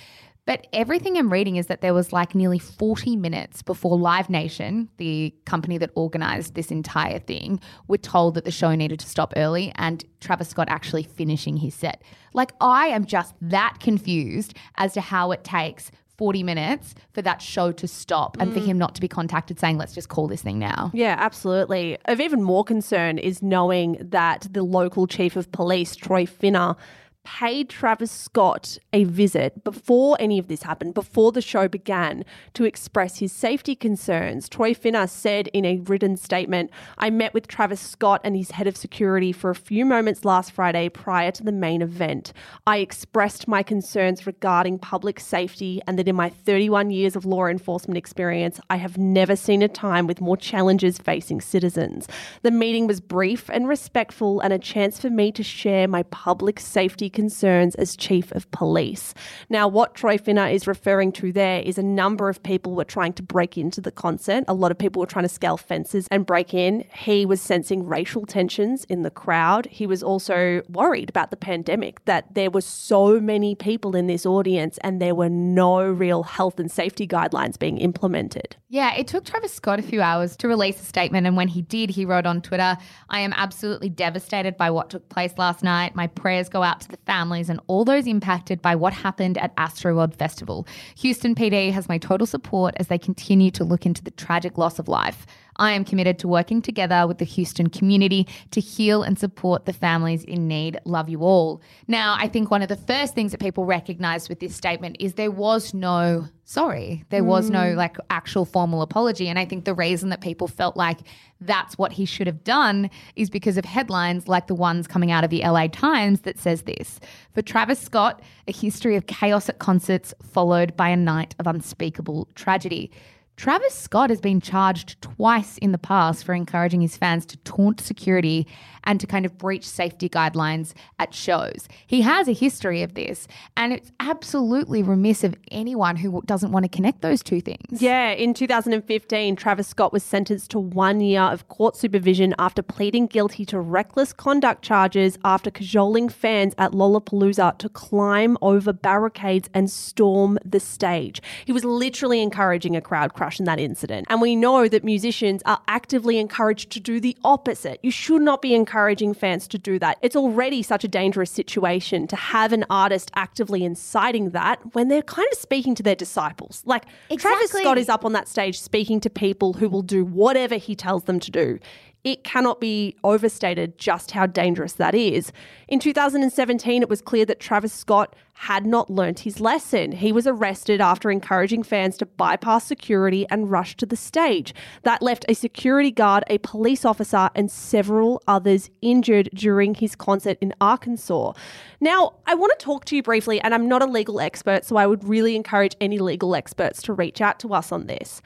But 0.47 0.67
everything 0.73 1.17
I'm 1.17 1.33
reading 1.33 1.57
is 1.57 1.69
that 1.69 1.81
there 1.81 1.95
was 1.95 2.13
like 2.13 2.35
nearly 2.35 2.59
40 2.59 3.17
minutes 3.17 3.63
before 3.63 3.99
Live 3.99 4.29
Nation, 4.29 4.91
the 4.99 5.35
company 5.47 5.79
that 5.79 5.91
organized 5.95 6.55
this 6.55 6.71
entire 6.71 7.19
thing, 7.19 7.61
were 7.89 7.99
told 7.99 8.35
that 8.35 8.45
the 8.45 8.51
show 8.51 8.75
needed 8.75 9.01
to 9.01 9.09
stop 9.09 9.33
early 9.37 9.73
and 9.77 10.05
Travis 10.21 10.49
Scott 10.49 10.69
actually 10.69 11.03
finishing 11.03 11.57
his 11.57 11.75
set. 11.75 12.03
Like, 12.35 12.53
I 12.61 12.89
am 12.89 13.07
just 13.07 13.35
that 13.41 13.79
confused 13.81 14.55
as 14.77 14.93
to 14.95 15.01
how 15.01 15.33
it 15.33 15.45
takes 15.45 15.91
40 16.17 16.43
minutes 16.43 16.95
for 17.13 17.23
that 17.23 17.43
show 17.43 17.73
to 17.73 17.89
stop 17.89 18.37
and 18.39 18.53
for 18.53 18.61
mm. 18.61 18.67
him 18.67 18.79
not 18.79 18.95
to 18.95 19.01
be 19.01 19.09
contacted 19.09 19.59
saying, 19.59 19.79
let's 19.79 19.95
just 19.95 20.09
call 20.09 20.29
this 20.29 20.43
thing 20.43 20.59
now. 20.59 20.91
Yeah, 20.95 21.17
absolutely. 21.19 21.99
Of 22.05 22.21
even 22.21 22.43
more 22.43 22.65
concern 22.65 23.19
is 23.19 23.43
knowing 23.43 23.99
that 24.01 24.47
the 24.51 24.63
local 24.63 25.07
chief 25.07 25.35
of 25.35 25.51
police, 25.51 25.97
Troy 25.97 26.25
Finner, 26.25 26.77
paid 27.25 27.69
Travis 27.69 28.11
Scott 28.11 28.79
a 28.93 29.05
visit 29.05 29.65
before 29.65 30.17
any 30.21 30.39
of 30.39 30.49
this 30.49 30.63
happened, 30.63 30.95
before 30.95 31.33
the 31.33 31.41
show 31.41 31.67
began, 31.67 32.25
to 32.53 32.65
express 32.65 33.19
his 33.19 33.33
safety 33.33 33.75
concerns. 33.75 34.49
Troy 34.49 34.75
Finner 34.75 35.09
said 35.09 35.49
in 35.49 35.65
a 35.65 35.79
written 35.79 36.17
statement 36.17 36.71
I 36.99 37.11
met 37.11 37.35
with 37.35 37.49
Travis 37.49 37.81
Scott 37.81 38.21
and 38.23 38.37
his 38.37 38.53
head 38.53 38.67
of 38.67 38.77
security 38.77 39.33
for 39.33 39.51
a 39.51 39.55
few 39.55 39.85
moments 39.85 40.25
last 40.25 40.53
Friday 40.53 40.89
prior 40.89 41.31
to 41.33 41.43
the 41.43 41.53
main 41.53 41.83
event. 41.83 42.33
I 42.67 42.79
expressed 42.79 43.49
my 43.49 43.63
concerns 43.63 44.27
regarding 44.27 44.79
public 44.79 45.19
safety 45.19 45.81
and 45.87 45.99
that 45.99 46.09
in 46.09 46.17
my 46.17 46.29
31 46.29 46.91
years 46.91 47.17
of 47.17 47.25
law 47.25 47.47
enforcement 47.47 47.97
experience, 47.97 48.61
I 48.69 48.77
have 48.77 48.99
never 48.99 49.35
seen 49.35 49.63
a 49.63 49.69
time 49.69 50.07
with 50.07 50.21
more 50.21 50.37
challenges 50.37 50.99
facing 50.99 51.41
citizens. 51.41 52.07
The 52.43 52.51
meeting 52.51 52.87
was 52.87 53.01
brief 53.01 53.49
and 53.51 53.67
respectful 53.67 54.41
and 54.41 54.53
a 54.53 54.59
chance 54.59 55.01
for 55.01 55.09
me 55.09 55.33
to 55.33 55.43
share 55.43 55.89
my 55.89 56.03
public 56.05 56.61
safety 56.61 57.11
concerns 57.15 57.75
as 57.77 57.97
chief 57.97 58.31
of 58.33 58.51
police. 58.51 59.15
Now, 59.49 59.67
what 59.67 59.95
Troy 59.95 60.19
Finner 60.19 60.47
is 60.47 60.67
referring 60.67 61.13
to 61.13 61.33
there 61.33 61.61
is 61.61 61.79
a 61.79 61.83
number 61.83 62.29
of 62.29 62.43
people 62.43 62.75
were 62.75 62.85
trying 62.85 63.15
to 63.15 63.23
break 63.23 63.57
into 63.57 63.81
the 63.81 63.91
concert. 63.91 64.45
A 64.49 64.55
lot 64.55 64.71
of 64.71 64.79
people 64.79 65.01
were 65.01 65.07
trying 65.07 65.25
to 65.25 65.29
scale 65.29 65.57
fences 65.57 66.07
and 66.11 66.27
break 66.27 66.53
in. 66.53 66.85
He 66.93 67.25
was 67.25 67.41
sensing 67.41 67.87
racial 67.87 68.27
tensions 68.27 68.85
in 68.85 69.03
the 69.03 69.11
crowd. 69.11 69.67
He 69.71 69.87
was 69.87 70.03
also 70.03 70.63
worried 70.69 71.09
about 71.09 71.31
the 71.31 71.37
pandemic, 71.37 72.05
that 72.05 72.35
there 72.35 72.51
were 72.51 72.61
so 72.61 73.21
many 73.21 73.55
people 73.55 73.97
in 73.97 74.07
this 74.07 74.27
audience 74.27 74.79
and 74.83 75.01
there 75.01 75.15
were 75.15 75.31
no 75.31 75.81
real 75.83 76.25
health 76.25 76.61
and 76.61 76.71
safety 76.71 77.07
guidelines 77.07 77.59
being 77.59 77.79
implemented. 77.79 78.57
Yeah, 78.75 78.93
it 78.97 79.07
took 79.07 79.25
Travis 79.25 79.55
Scott 79.55 79.79
a 79.79 79.83
few 79.83 80.03
hours 80.03 80.37
to 80.39 80.49
release 80.49 80.81
a 80.81 80.85
statement. 80.85 81.29
And 81.29 81.37
when 81.37 81.47
he 81.47 81.63
did, 81.63 81.91
he 81.91 82.05
wrote 82.05 82.27
on 82.27 82.43
Twitter, 82.43 82.77
I 83.09 83.21
am 83.21 83.33
absolutely 83.37 83.89
devastated 83.89 84.57
by 84.57 84.69
what 84.73 84.91
took 84.91 85.09
place 85.11 85.33
last 85.39 85.63
night. 85.63 85.95
My 85.95 86.09
prayers 86.09 86.49
go 86.49 86.65
out 86.65 86.81
to 86.81 86.89
the 86.89 86.97
families 87.07 87.49
and 87.49 87.61
all 87.69 87.85
those 87.85 88.09
impacted 88.09 88.61
by 88.61 88.75
what 88.75 88.93
happened 88.93 89.39
at 89.39 89.55
Astroworld 89.55 90.17
Festival. 90.17 90.67
Houston 90.97 91.37
PD 91.37 91.71
has 91.71 91.89
my 91.89 91.99
total 91.99 92.27
support 92.27 92.75
as 92.79 92.89
they 92.89 92.99
continue 92.99 93.53
to 93.53 93.63
look 93.63 93.87
into 93.87 94.03
the 94.03 94.11
tragic 94.11 94.59
loss 94.59 94.81
of 94.81 94.89
life. 94.89 95.25
I 95.57 95.73
am 95.73 95.85
committed 95.85 96.19
to 96.21 96.29
working 96.29 96.63
together 96.63 97.07
with 97.07 97.19
the 97.19 97.25
Houston 97.25 97.69
community 97.69 98.27
to 98.51 98.61
heal 98.61 99.03
and 99.03 99.19
support 99.19 99.67
the 99.67 99.73
families 99.73 100.25
in 100.25 100.49
need. 100.49 100.79
Love 100.85 101.09
you 101.09 101.21
all. 101.21 101.63
Now, 101.87 102.17
I 102.19 102.29
think 102.29 102.51
one 102.51 102.63
of 102.63 102.69
the 102.69 102.77
first 102.77 103.15
things 103.15 103.33
that 103.33 103.41
people 103.41 103.65
recognized 103.65 104.29
with 104.29 104.41
this 104.41 104.55
statement 104.55 104.97
is 105.01 105.15
there 105.15 105.31
was 105.31 105.75
no 105.75 106.29
sorry. 106.45 107.05
There 107.09 107.25
was 107.25 107.49
no 107.49 107.61
mm. 107.61 107.77
like 107.77 107.97
actual 108.11 108.45
formal 108.45 108.83
apology. 108.83 109.29
And 109.29 109.39
I 109.39 109.45
think 109.45 109.65
the 109.65 109.75
reason 109.75 110.11
that 110.11 110.21
people 110.21 110.47
felt 110.47 110.77
like 110.77 110.99
that's 111.41 111.79
what 111.79 111.93
he 111.93 112.05
should 112.05 112.27
have 112.27 112.45
done 112.45 112.91
is 113.17 113.31
because 113.31 113.57
of 113.57 113.65
headlines 113.65 114.29
like 114.29 114.47
the 114.47 114.55
ones 114.55 114.87
coming 114.87 115.11
out 115.11 115.25
of 115.25 115.31
the 115.31 115.41
LA 115.41 115.69
Times 115.69 116.21
that 116.21 116.39
says 116.39 116.63
this. 116.63 117.01
For 117.33 117.43
Travis 117.43 117.79
Scott, 117.79 118.23
a 118.47 118.53
history 118.53 118.97
of 118.97 119.07
chaos 119.07 119.49
at 119.49 119.59
concerts 119.59 120.15
followed 120.23 120.77
by 120.77 120.91
a 120.91 120.97
night 120.97 121.35
of 121.39 121.47
unspeakable 121.47 122.29
tragedy. 122.35 122.91
Travis 123.37 123.75
Scott 123.75 124.11
has 124.11 124.21
been 124.21 124.41
charged 124.41 125.01
twice 125.03 125.59
in 125.59 125.73
the 125.73 125.79
past 125.79 126.25
for 126.25 126.35
encouraging 126.35 126.81
his 126.81 126.97
fans 126.97 127.27
to 127.27 127.37
taunt 127.39 127.81
security 127.81 128.47
and 128.85 129.01
to 129.01 129.07
kind 129.07 129.27
of 129.27 129.37
breach 129.39 129.67
safety 129.67 130.09
guidelines 130.09 130.73
at 130.99 131.15
shows. 131.15 131.69
He 131.87 132.03
has 132.03 132.29
a 132.29 132.33
history 132.33 132.83
of 132.83 132.95
this, 132.95 133.27
and 133.57 133.73
it's 133.73 133.93
absolutely 134.01 134.83
remiss 134.83 135.25
of 135.25 135.35
anyone 135.51 135.97
who 135.97 136.23
doesn't 136.27 136.53
want 136.53 136.65
to 136.65 136.69
connect 136.69 137.03
those 137.03 137.23
two 137.23 137.41
things. 137.41 137.83
Yeah, 137.83 138.11
in 138.11 138.35
2015, 138.35 139.37
Travis 139.37 139.69
Scott 139.69 139.93
was 139.93 140.03
sentenced 140.03 140.51
to 140.53 140.59
one 140.59 141.01
year 141.01 141.23
of 141.23 141.49
court 141.49 141.77
supervision 141.77 142.35
after 142.39 142.63
pleading 142.63 143.07
guilty 143.07 143.45
to 143.47 143.61
reckless 143.61 144.13
conduct 144.13 144.63
charges 144.63 145.19
after 145.25 145.51
cajoling 145.51 146.09
fans 146.09 146.55
at 146.59 146.73
Lollapalooza 146.73 147.59
to 147.59 147.69
climb 147.69 148.37
over 148.43 148.73
barricades 148.73 149.49
and 149.55 149.71
storm 149.71 150.39
the 150.45 150.61
stage. 150.61 151.21
He 151.45 151.53
was 151.53 151.65
literally 151.65 152.23
encouraging 152.23 152.77
a 152.77 152.81
crowd 152.81 153.15
crush 153.15 153.39
in 153.39 153.47
that 153.47 153.59
incident. 153.59 154.07
And 154.11 154.21
we 154.21 154.37
know 154.37 154.69
that 154.69 154.85
musicians 154.85 155.43
are 155.47 155.61
actively 155.69 156.19
encouraged 156.19 156.71
to 156.73 156.81
do 156.81 157.01
the 157.01 157.17
opposite. 157.25 157.81
You 157.83 157.91
should 157.91 158.23
not 158.23 158.43
be 158.43 158.55
encouraging 158.75 159.15
fans 159.15 159.47
to 159.47 159.57
do 159.57 159.79
that. 159.79 159.99
It's 160.03 160.17
already 160.17 160.61
such 160.61 160.83
a 160.83 160.89
dangerous 160.89 161.31
situation 161.31 162.09
to 162.09 162.17
have 162.17 162.53
an 162.53 162.65
artist 162.69 163.09
actively 163.15 163.65
inciting 163.65 164.31
that 164.31 164.59
when 164.75 164.89
they're 164.89 165.01
kind 165.01 165.29
of 165.31 165.39
speaking 165.39 165.77
to 165.77 165.83
their 165.85 165.95
disciples. 165.95 166.61
Like 166.67 166.85
Travis 167.17 167.53
Scott 167.53 167.79
is 167.79 167.89
up 167.89 168.05
on 168.05 168.15
that 168.15 168.27
stage 168.27 168.61
speaking 168.61 168.99
to 169.01 169.11
people 169.11 169.53
who 169.53 169.69
will 169.69 169.83
do 169.83 170.05
whatever 170.05 170.57
he 170.57 170.75
tells 170.75 171.05
them 171.05 171.21
to 171.21 171.31
do. 171.31 171.61
It 172.05 172.23
cannot 172.23 172.61
be 172.61 172.97
overstated 173.03 173.79
just 173.79 174.11
how 174.11 174.27
dangerous 174.27 174.75
that 174.75 174.95
is. 174.95 175.33
In 175.69 175.81
2017, 175.81 176.83
it 176.83 176.89
was 176.91 177.01
clear 177.01 177.25
that 177.25 177.41
Travis 177.41 177.73
Scott 177.73 178.15
had 178.35 178.67
not 178.67 178.91
learnt 178.91 179.21
his 179.21 179.41
lesson. 179.41 179.93
He 179.93 180.13
was 180.13 180.27
arrested 180.27 180.81
after 180.81 181.11
encouraging 181.11 181.63
fans 181.63 181.97
to 181.97 182.07
bypass 182.07 182.65
security 182.65 183.27
and 183.31 183.51
rush 183.51 183.77
to 183.77 183.87
the 183.87 183.97
stage. 183.97 184.55
That 184.83 185.01
left 185.01 185.25
a 185.29 185.35
security 185.35 185.91
guard, 185.91 186.25
a 186.27 186.39
police 186.39 186.85
officer, 186.85 187.31
and 187.35 187.51
several 187.51 188.23
others 188.29 188.71
injured 188.83 189.31
during 189.33 189.75
his 189.75 189.97
concert 189.97 190.37
in 190.41 190.53
Arkansas. 190.61 191.33
Now, 191.81 192.15
I 192.27 192.35
want 192.35 192.53
to 192.59 192.63
talk 192.63 192.85
to 192.87 192.97
you 192.97 193.03
briefly, 193.03 193.41
and 193.41 193.55
I'm 193.55 193.69
not 193.69 193.83
a 193.83 193.87
legal 193.87 194.21
expert, 194.21 194.65
so 194.65 194.77
I 194.77 194.87
would 194.87 195.05
really 195.05 195.37
encourage 195.37 195.77
any 195.81 195.99
legal 195.99 196.35
experts 196.35 196.83
to 196.83 196.93
reach 196.93 197.21
out 197.21 197.39
to 197.41 197.55
us 197.55 197.73
on 197.73 197.87
this. 197.87 198.21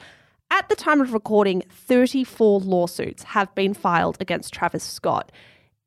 At 0.51 0.69
the 0.69 0.77
time 0.77 1.01
of 1.01 1.13
recording, 1.13 1.63
34 1.71 2.61
lawsuits 2.61 3.23
have 3.23 3.55
been 3.55 3.75
filed 3.75 4.17
against 4.21 4.53
Travis 4.53 4.83
Scott. 4.83 5.31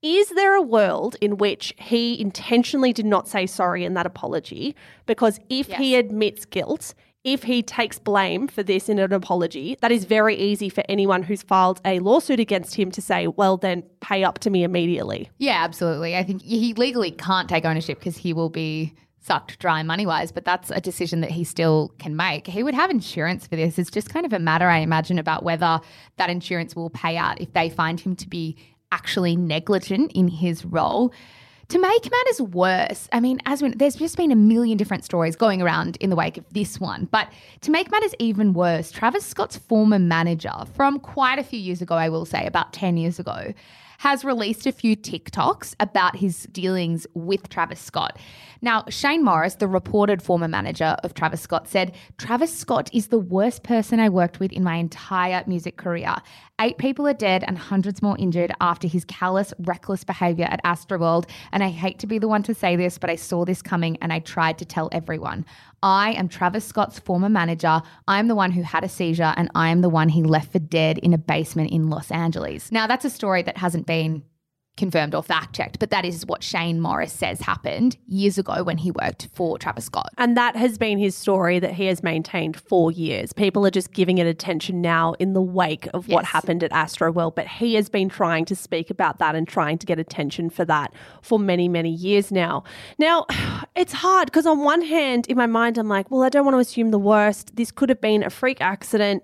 Is 0.03 0.29
there 0.29 0.55
a 0.55 0.61
world 0.61 1.15
in 1.19 1.37
which 1.37 1.73
he 1.77 2.19
intentionally 2.19 2.93
did 2.93 3.05
not 3.05 3.27
say 3.27 3.45
sorry 3.45 3.83
in 3.83 3.95
that 3.95 4.05
apology? 4.05 4.75
Because 5.05 5.39
if 5.49 5.67
he 5.67 5.95
admits 5.95 6.45
guilt, 6.45 6.93
if 7.23 7.43
he 7.43 7.61
takes 7.61 7.99
blame 7.99 8.47
for 8.47 8.63
this 8.63 8.89
in 8.89 8.97
an 8.97 9.13
apology, 9.13 9.77
that 9.81 9.91
is 9.91 10.05
very 10.05 10.35
easy 10.35 10.69
for 10.69 10.83
anyone 10.89 11.21
who's 11.21 11.43
filed 11.43 11.81
a 11.85 11.99
lawsuit 11.99 12.39
against 12.39 12.75
him 12.75 12.89
to 12.91 13.01
say, 13.01 13.27
well, 13.27 13.57
then 13.57 13.83
pay 13.99 14.23
up 14.23 14.39
to 14.39 14.49
me 14.49 14.63
immediately. 14.63 15.29
Yeah, 15.37 15.63
absolutely. 15.63 16.15
I 16.15 16.23
think 16.23 16.41
he 16.41 16.73
legally 16.73 17.11
can't 17.11 17.47
take 17.47 17.65
ownership 17.65 17.99
because 17.99 18.17
he 18.17 18.33
will 18.33 18.49
be 18.49 18.95
sucked 19.21 19.59
dry 19.59 19.83
money 19.83 20.05
wise, 20.05 20.31
but 20.31 20.45
that's 20.45 20.71
a 20.71 20.81
decision 20.81 21.21
that 21.21 21.31
he 21.31 21.43
still 21.43 21.93
can 21.99 22.15
make. 22.15 22.47
He 22.47 22.63
would 22.63 22.73
have 22.73 22.89
insurance 22.89 23.47
for 23.47 23.55
this. 23.55 23.77
It's 23.77 23.91
just 23.91 24.09
kind 24.09 24.25
of 24.25 24.33
a 24.33 24.39
matter, 24.39 24.67
I 24.67 24.79
imagine, 24.79 25.19
about 25.19 25.43
whether 25.43 25.79
that 26.17 26.29
insurance 26.29 26.75
will 26.75 26.89
pay 26.89 27.17
out 27.17 27.39
if 27.39 27.53
they 27.53 27.69
find 27.69 27.99
him 27.99 28.15
to 28.17 28.27
be 28.27 28.57
actually 28.91 29.35
negligent 29.35 30.11
in 30.13 30.27
his 30.27 30.65
role. 30.65 31.13
To 31.69 31.79
make 31.79 32.11
matters 32.11 32.41
worse, 32.41 33.07
I 33.13 33.21
mean, 33.21 33.39
as 33.45 33.61
we, 33.61 33.69
there's 33.69 33.95
just 33.95 34.17
been 34.17 34.31
a 34.31 34.35
million 34.35 34.77
different 34.77 35.05
stories 35.05 35.37
going 35.37 35.61
around 35.61 35.95
in 36.01 36.09
the 36.09 36.17
wake 36.17 36.37
of 36.37 36.43
this 36.51 36.81
one. 36.81 37.07
But 37.09 37.31
to 37.61 37.71
make 37.71 37.89
matters 37.89 38.13
even 38.19 38.51
worse, 38.51 38.91
Travis 38.91 39.25
Scott's 39.25 39.55
former 39.55 39.99
manager 39.99 40.51
from 40.73 40.99
quite 40.99 41.39
a 41.39 41.43
few 41.43 41.59
years 41.59 41.81
ago, 41.81 41.95
I 41.95 42.09
will 42.09 42.25
say, 42.25 42.45
about 42.45 42.73
10 42.73 42.97
years 42.97 43.19
ago, 43.19 43.53
has 44.01 44.25
released 44.25 44.65
a 44.65 44.71
few 44.71 44.95
TikToks 44.95 45.75
about 45.79 46.15
his 46.15 46.47
dealings 46.51 47.05
with 47.13 47.47
Travis 47.49 47.79
Scott. 47.79 48.17
Now, 48.59 48.83
Shane 48.89 49.23
Morris, 49.23 49.55
the 49.55 49.67
reported 49.67 50.23
former 50.23 50.47
manager 50.47 50.97
of 51.03 51.13
Travis 51.13 51.41
Scott, 51.41 51.67
said 51.67 51.93
Travis 52.17 52.51
Scott 52.51 52.89
is 52.91 53.09
the 53.09 53.19
worst 53.19 53.61
person 53.61 53.99
I 53.99 54.09
worked 54.09 54.39
with 54.39 54.51
in 54.53 54.63
my 54.63 54.77
entire 54.77 55.43
music 55.45 55.77
career. 55.77 56.15
Eight 56.59 56.79
people 56.79 57.07
are 57.07 57.13
dead 57.13 57.43
and 57.43 57.59
hundreds 57.59 58.01
more 58.01 58.17
injured 58.17 58.51
after 58.59 58.87
his 58.87 59.05
callous, 59.05 59.53
reckless 59.59 60.03
behavior 60.03 60.47
at 60.49 60.63
Astroworld. 60.63 61.29
And 61.51 61.63
I 61.63 61.69
hate 61.69 61.99
to 61.99 62.07
be 62.07 62.17
the 62.17 62.27
one 62.27 62.41
to 62.43 62.55
say 62.55 62.75
this, 62.75 62.97
but 62.97 63.11
I 63.11 63.15
saw 63.15 63.45
this 63.45 63.61
coming 63.61 63.97
and 64.01 64.11
I 64.11 64.17
tried 64.17 64.57
to 64.57 64.65
tell 64.65 64.89
everyone. 64.91 65.45
I 65.83 66.11
am 66.11 66.27
Travis 66.27 66.65
Scott's 66.65 66.99
former 66.99 67.29
manager. 67.29 67.81
I 68.07 68.19
am 68.19 68.27
the 68.27 68.35
one 68.35 68.51
who 68.51 68.61
had 68.61 68.83
a 68.83 68.89
seizure 68.89 69.33
and 69.35 69.49
I 69.55 69.69
am 69.69 69.81
the 69.81 69.89
one 69.89 70.09
he 70.09 70.23
left 70.23 70.51
for 70.51 70.59
dead 70.59 70.97
in 70.99 71.13
a 71.13 71.17
basement 71.17 71.71
in 71.71 71.89
Los 71.89 72.11
Angeles. 72.11 72.71
Now, 72.71 72.85
that's 72.85 73.05
a 73.05 73.09
story 73.09 73.41
that 73.43 73.57
hasn't 73.57 73.87
been 73.87 74.23
confirmed 74.81 75.13
or 75.13 75.21
fact 75.21 75.55
checked, 75.55 75.77
but 75.77 75.91
that 75.91 76.05
is 76.05 76.25
what 76.25 76.43
Shane 76.43 76.79
Morris 76.79 77.13
says 77.13 77.39
happened 77.39 77.97
years 78.07 78.39
ago 78.39 78.63
when 78.63 78.79
he 78.79 78.89
worked 78.89 79.27
for 79.31 79.59
Travis 79.59 79.85
Scott. 79.85 80.09
And 80.17 80.35
that 80.35 80.55
has 80.55 80.79
been 80.79 80.97
his 80.97 81.15
story 81.15 81.59
that 81.59 81.73
he 81.73 81.85
has 81.85 82.01
maintained 82.01 82.59
for 82.59 82.91
years. 82.91 83.31
People 83.31 83.63
are 83.67 83.69
just 83.69 83.93
giving 83.93 84.17
it 84.17 84.25
attention 84.25 84.81
now 84.81 85.13
in 85.19 85.33
the 85.33 85.41
wake 85.41 85.87
of 85.93 86.07
what 86.07 86.25
happened 86.25 86.63
at 86.63 86.71
Astro 86.71 87.11
Astroworld, 87.13 87.35
but 87.35 87.47
he 87.47 87.75
has 87.75 87.89
been 87.89 88.09
trying 88.09 88.43
to 88.45 88.55
speak 88.55 88.89
about 88.89 89.19
that 89.19 89.35
and 89.35 89.47
trying 89.47 89.77
to 89.77 89.85
get 89.85 89.99
attention 89.99 90.49
for 90.49 90.65
that 90.65 90.91
for 91.21 91.37
many, 91.37 91.67
many 91.69 91.91
years 91.91 92.31
now. 92.31 92.63
Now, 92.97 93.27
it's 93.75 93.93
hard 93.93 94.25
because 94.25 94.47
on 94.47 94.63
one 94.63 94.81
hand, 94.81 95.27
in 95.27 95.37
my 95.37 95.45
mind, 95.45 95.77
I'm 95.77 95.89
like, 95.89 96.09
well, 96.09 96.23
I 96.23 96.29
don't 96.29 96.43
want 96.43 96.55
to 96.55 96.59
assume 96.59 96.89
the 96.89 96.97
worst. 96.99 97.55
This 97.55 97.71
could 97.71 97.89
have 97.89 98.01
been 98.01 98.23
a 98.23 98.31
freak 98.31 98.61
accident 98.61 99.23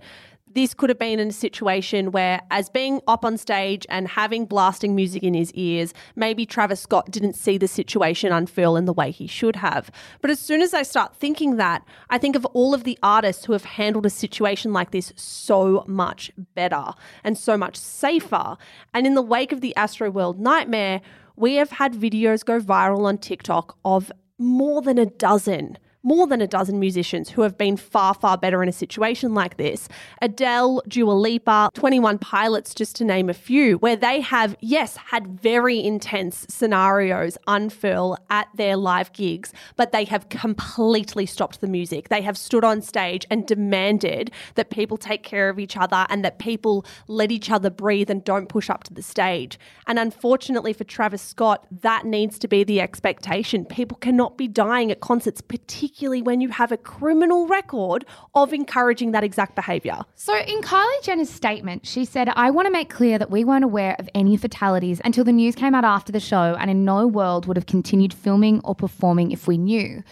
this 0.53 0.73
could 0.73 0.89
have 0.89 0.99
been 0.99 1.19
in 1.19 1.29
a 1.29 1.33
situation 1.33 2.11
where, 2.11 2.41
as 2.51 2.69
being 2.69 3.01
up 3.07 3.23
on 3.23 3.37
stage 3.37 3.85
and 3.89 4.07
having 4.07 4.45
blasting 4.45 4.95
music 4.95 5.23
in 5.23 5.33
his 5.33 5.51
ears, 5.53 5.93
maybe 6.15 6.45
Travis 6.45 6.81
Scott 6.81 7.11
didn't 7.11 7.35
see 7.35 7.57
the 7.57 7.67
situation 7.67 8.31
unfurl 8.31 8.75
in 8.75 8.85
the 8.85 8.93
way 8.93 9.11
he 9.11 9.27
should 9.27 9.55
have. 9.57 9.91
But 10.21 10.31
as 10.31 10.39
soon 10.39 10.61
as 10.61 10.73
I 10.73 10.83
start 10.83 11.15
thinking 11.15 11.57
that, 11.57 11.83
I 12.09 12.17
think 12.17 12.35
of 12.35 12.45
all 12.47 12.73
of 12.73 12.83
the 12.83 12.97
artists 13.03 13.45
who 13.45 13.53
have 13.53 13.65
handled 13.65 14.05
a 14.05 14.09
situation 14.09 14.73
like 14.73 14.91
this 14.91 15.13
so 15.15 15.83
much 15.87 16.31
better 16.55 16.93
and 17.23 17.37
so 17.37 17.57
much 17.57 17.75
safer. 17.75 18.57
And 18.93 19.05
in 19.05 19.13
the 19.13 19.21
wake 19.21 19.51
of 19.51 19.61
the 19.61 19.73
Astroworld 19.77 20.37
nightmare, 20.37 21.01
we 21.35 21.55
have 21.55 21.71
had 21.71 21.93
videos 21.93 22.43
go 22.43 22.59
viral 22.59 23.05
on 23.05 23.19
TikTok 23.19 23.77
of 23.85 24.11
more 24.39 24.81
than 24.81 24.97
a 24.97 25.05
dozen 25.05 25.77
more 26.07 26.25
than 26.25 26.39
a 26.39 26.47
dozen 26.47 26.79
musicians 26.79 27.29
who 27.29 27.41
have 27.41 27.57
been 27.57 27.75
far, 27.75 28.13
far 28.13 28.37
better 28.37 28.63
in 28.63 28.69
a 28.69 28.71
situation 28.71 29.33
like 29.33 29.57
this. 29.57 29.89
Adele, 30.21 30.81
Dua 30.87 31.11
Lipa, 31.11 31.69
21 31.73 32.17
Pilots, 32.19 32.73
just 32.73 32.95
to 32.95 33.03
name 33.03 33.29
a 33.29 33.33
few, 33.33 33.77
where 33.79 33.97
they 33.97 34.21
have, 34.21 34.55
yes, 34.61 34.95
had 34.95 35.27
very 35.27 35.83
intense 35.83 36.45
scenarios 36.47 37.37
unfurl 37.45 38.17
at 38.29 38.47
their 38.55 38.77
live 38.77 39.11
gigs, 39.11 39.51
but 39.75 39.91
they 39.91 40.05
have 40.05 40.29
completely 40.29 41.25
stopped 41.25 41.59
the 41.59 41.67
music. 41.67 42.07
They 42.07 42.21
have 42.21 42.37
stood 42.37 42.63
on 42.63 42.81
stage 42.81 43.25
and 43.29 43.45
demanded 43.45 44.31
that 44.55 44.69
people 44.69 44.95
take 44.95 45.23
care 45.23 45.49
of 45.49 45.59
each 45.59 45.75
other 45.75 46.05
and 46.09 46.23
that 46.23 46.39
people 46.39 46.85
let 47.09 47.33
each 47.33 47.51
other 47.51 47.69
breathe 47.69 48.09
and 48.09 48.23
don't 48.23 48.47
push 48.47 48.69
up 48.69 48.85
to 48.85 48.93
the 48.93 49.01
stage. 49.01 49.59
And 49.87 49.99
unfortunately 49.99 50.71
for 50.71 50.85
Travis 50.85 51.21
Scott, 51.21 51.65
that 51.81 52.05
needs 52.05 52.39
to 52.39 52.47
be 52.47 52.63
the 52.63 52.79
expectation. 52.79 53.65
People 53.65 53.97
cannot 53.97 54.37
be 54.37 54.47
dying 54.47 54.89
at 54.89 55.01
concerts, 55.01 55.41
particularly 55.41 55.96
when 55.99 56.41
you 56.41 56.49
have 56.49 56.71
a 56.71 56.77
criminal 56.77 57.47
record 57.47 58.05
of 58.35 58.53
encouraging 58.53 59.11
that 59.11 59.23
exact 59.23 59.55
behavior. 59.55 59.99
So, 60.15 60.37
in 60.37 60.61
Kylie 60.61 61.03
Jenner's 61.03 61.29
statement, 61.29 61.87
she 61.87 62.05
said, 62.05 62.29
I 62.29 62.51
want 62.51 62.67
to 62.67 62.71
make 62.71 62.89
clear 62.89 63.17
that 63.17 63.31
we 63.31 63.43
weren't 63.43 63.63
aware 63.63 63.95
of 63.97 64.07
any 64.13 64.37
fatalities 64.37 65.01
until 65.03 65.23
the 65.23 65.31
news 65.31 65.55
came 65.55 65.73
out 65.73 65.83
after 65.83 66.11
the 66.11 66.19
show, 66.19 66.55
and 66.59 66.69
in 66.69 66.85
no 66.85 67.07
world 67.07 67.47
would 67.47 67.57
have 67.57 67.65
continued 67.65 68.13
filming 68.13 68.61
or 68.63 68.75
performing 68.75 69.31
if 69.31 69.47
we 69.47 69.57
knew. 69.57 70.03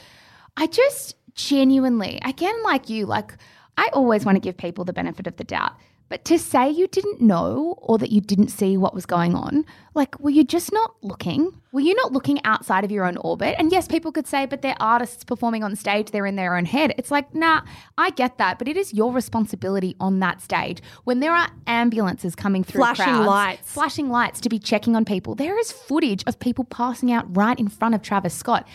I 0.57 0.67
just 0.67 1.15
genuinely, 1.36 2.19
again, 2.25 2.55
like 2.63 2.89
you, 2.89 3.05
like, 3.05 3.38
I 3.77 3.89
always 3.93 4.25
want 4.25 4.38
to 4.38 4.39
give 4.39 4.57
people 4.57 4.86
the 4.86 4.93
benefit 4.93 5.27
of 5.27 5.36
the 5.38 5.43
doubt. 5.43 5.73
But 6.08 6.24
to 6.26 6.38
say 6.38 6.70
you 6.70 6.88
didn't 6.88 7.20
know 7.20 7.76
or 7.82 7.97
that 7.97 8.12
you 8.12 8.22
didn't 8.22 8.49
see 8.49 8.78
what 8.78 8.93
was 8.93 9.08
going 9.08 9.34
on, 9.34 9.66
like, 9.95 10.20
were 10.20 10.30
you 10.30 10.43
just 10.43 10.72
not 10.72 10.95
looking? 11.01 11.51
Were 11.72 11.82
you 11.82 11.95
not 11.95 12.12
looking 12.12 12.39
outside 12.45 12.84
of 12.84 12.91
your 12.91 13.06
own 13.06 13.18
orbit? 13.18 13.56
And 13.58 13.72
yes, 13.72 13.88
people 13.88 14.12
could 14.12 14.28
say, 14.28 14.45
but 14.45 14.62
they're 14.62 14.76
artists 14.80 15.24
performing 15.24 15.64
on 15.64 15.76
stage, 15.76 16.12
they're 16.12 16.28
in 16.28 16.36
their 16.36 16.56
own 16.56 16.66
head. 16.66 16.93
It's 16.99 17.10
like, 17.10 17.34
nah, 17.34 17.62
I 17.97 18.12
get 18.12 18.38
that, 18.38 18.60
but 18.60 18.68
it 18.68 18.78
is 18.78 18.93
your 18.93 19.12
responsibility 19.12 19.95
on 19.99 20.20
that 20.20 20.41
stage 20.41 20.80
when 21.06 21.22
there 21.22 21.34
are 21.34 21.49
ambulances 21.66 22.36
coming 22.36 22.64
through, 22.64 22.82
Flashing 22.82 23.06
crowds, 23.06 23.28
lights. 23.28 23.72
flashing 23.72 24.10
lights 24.10 24.39
to 24.41 24.49
be 24.49 24.60
checking 24.60 24.95
on 24.95 25.06
people. 25.06 25.34
There 25.34 25.58
is 25.58 25.72
footage 25.72 26.24
of 26.28 26.39
people 26.39 26.66
passing 26.66 27.12
out 27.12 27.36
right 27.36 27.60
in 27.60 27.68
front 27.68 27.95
of 27.95 28.03
Travis 28.03 28.36
Scott. 28.36 28.68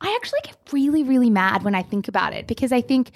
I 0.00 0.14
actually 0.20 0.40
get 0.44 0.56
really, 0.72 1.02
really 1.02 1.30
mad 1.30 1.64
when 1.64 1.74
I 1.74 1.82
think 1.82 2.06
about 2.06 2.32
it 2.32 2.46
because 2.46 2.70
I 2.70 2.80
think 2.80 3.10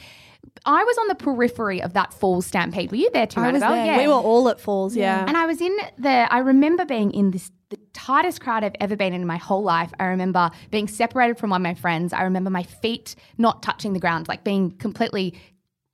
I 0.67 0.85
was 0.85 0.99
on 0.99 1.09
the 1.09 1.15
periphery 1.15 1.83
of 1.83 1.95
that 1.95 2.13
fall 2.13 2.43
stampede. 2.43 2.91
Were 2.91 2.99
you 2.99 3.11
there 3.13 3.27
too, 3.27 3.41
I 3.41 3.51
was 3.53 3.63
Annabelle? 3.63 3.77
there. 3.77 3.87
Yeah. 3.87 3.99
We 3.99 4.09
were 4.09 4.15
all 4.15 4.49
at 4.49 4.61
Falls, 4.61 4.95
yeah. 4.95 5.25
And 5.27 5.37
I 5.37 5.47
was 5.47 5.61
in 5.61 5.75
the, 5.99 6.29
I 6.31 6.39
remember 6.39 6.85
being 6.85 7.13
in 7.13 7.31
this, 7.31 7.51
the 7.71 7.79
tightest 7.93 8.41
crowd 8.41 8.65
I've 8.65 8.75
ever 8.81 8.97
been 8.97 9.13
in 9.13 9.27
my 9.27 9.37
whole 9.37 9.63
life. 9.63 9.91
I 9.99 10.07
remember 10.07 10.51
being 10.71 10.89
separated 10.89 11.39
from 11.39 11.51
one 11.51 11.61
of 11.61 11.63
my 11.63 11.75
friends. 11.75 12.13
I 12.13 12.23
remember 12.23 12.51
my 12.51 12.63
feet 12.65 13.15
not 13.39 13.63
touching 13.63 13.93
the 13.95 14.01
ground, 14.01 14.29
like 14.29 14.45
being 14.45 14.73
completely 14.73 15.35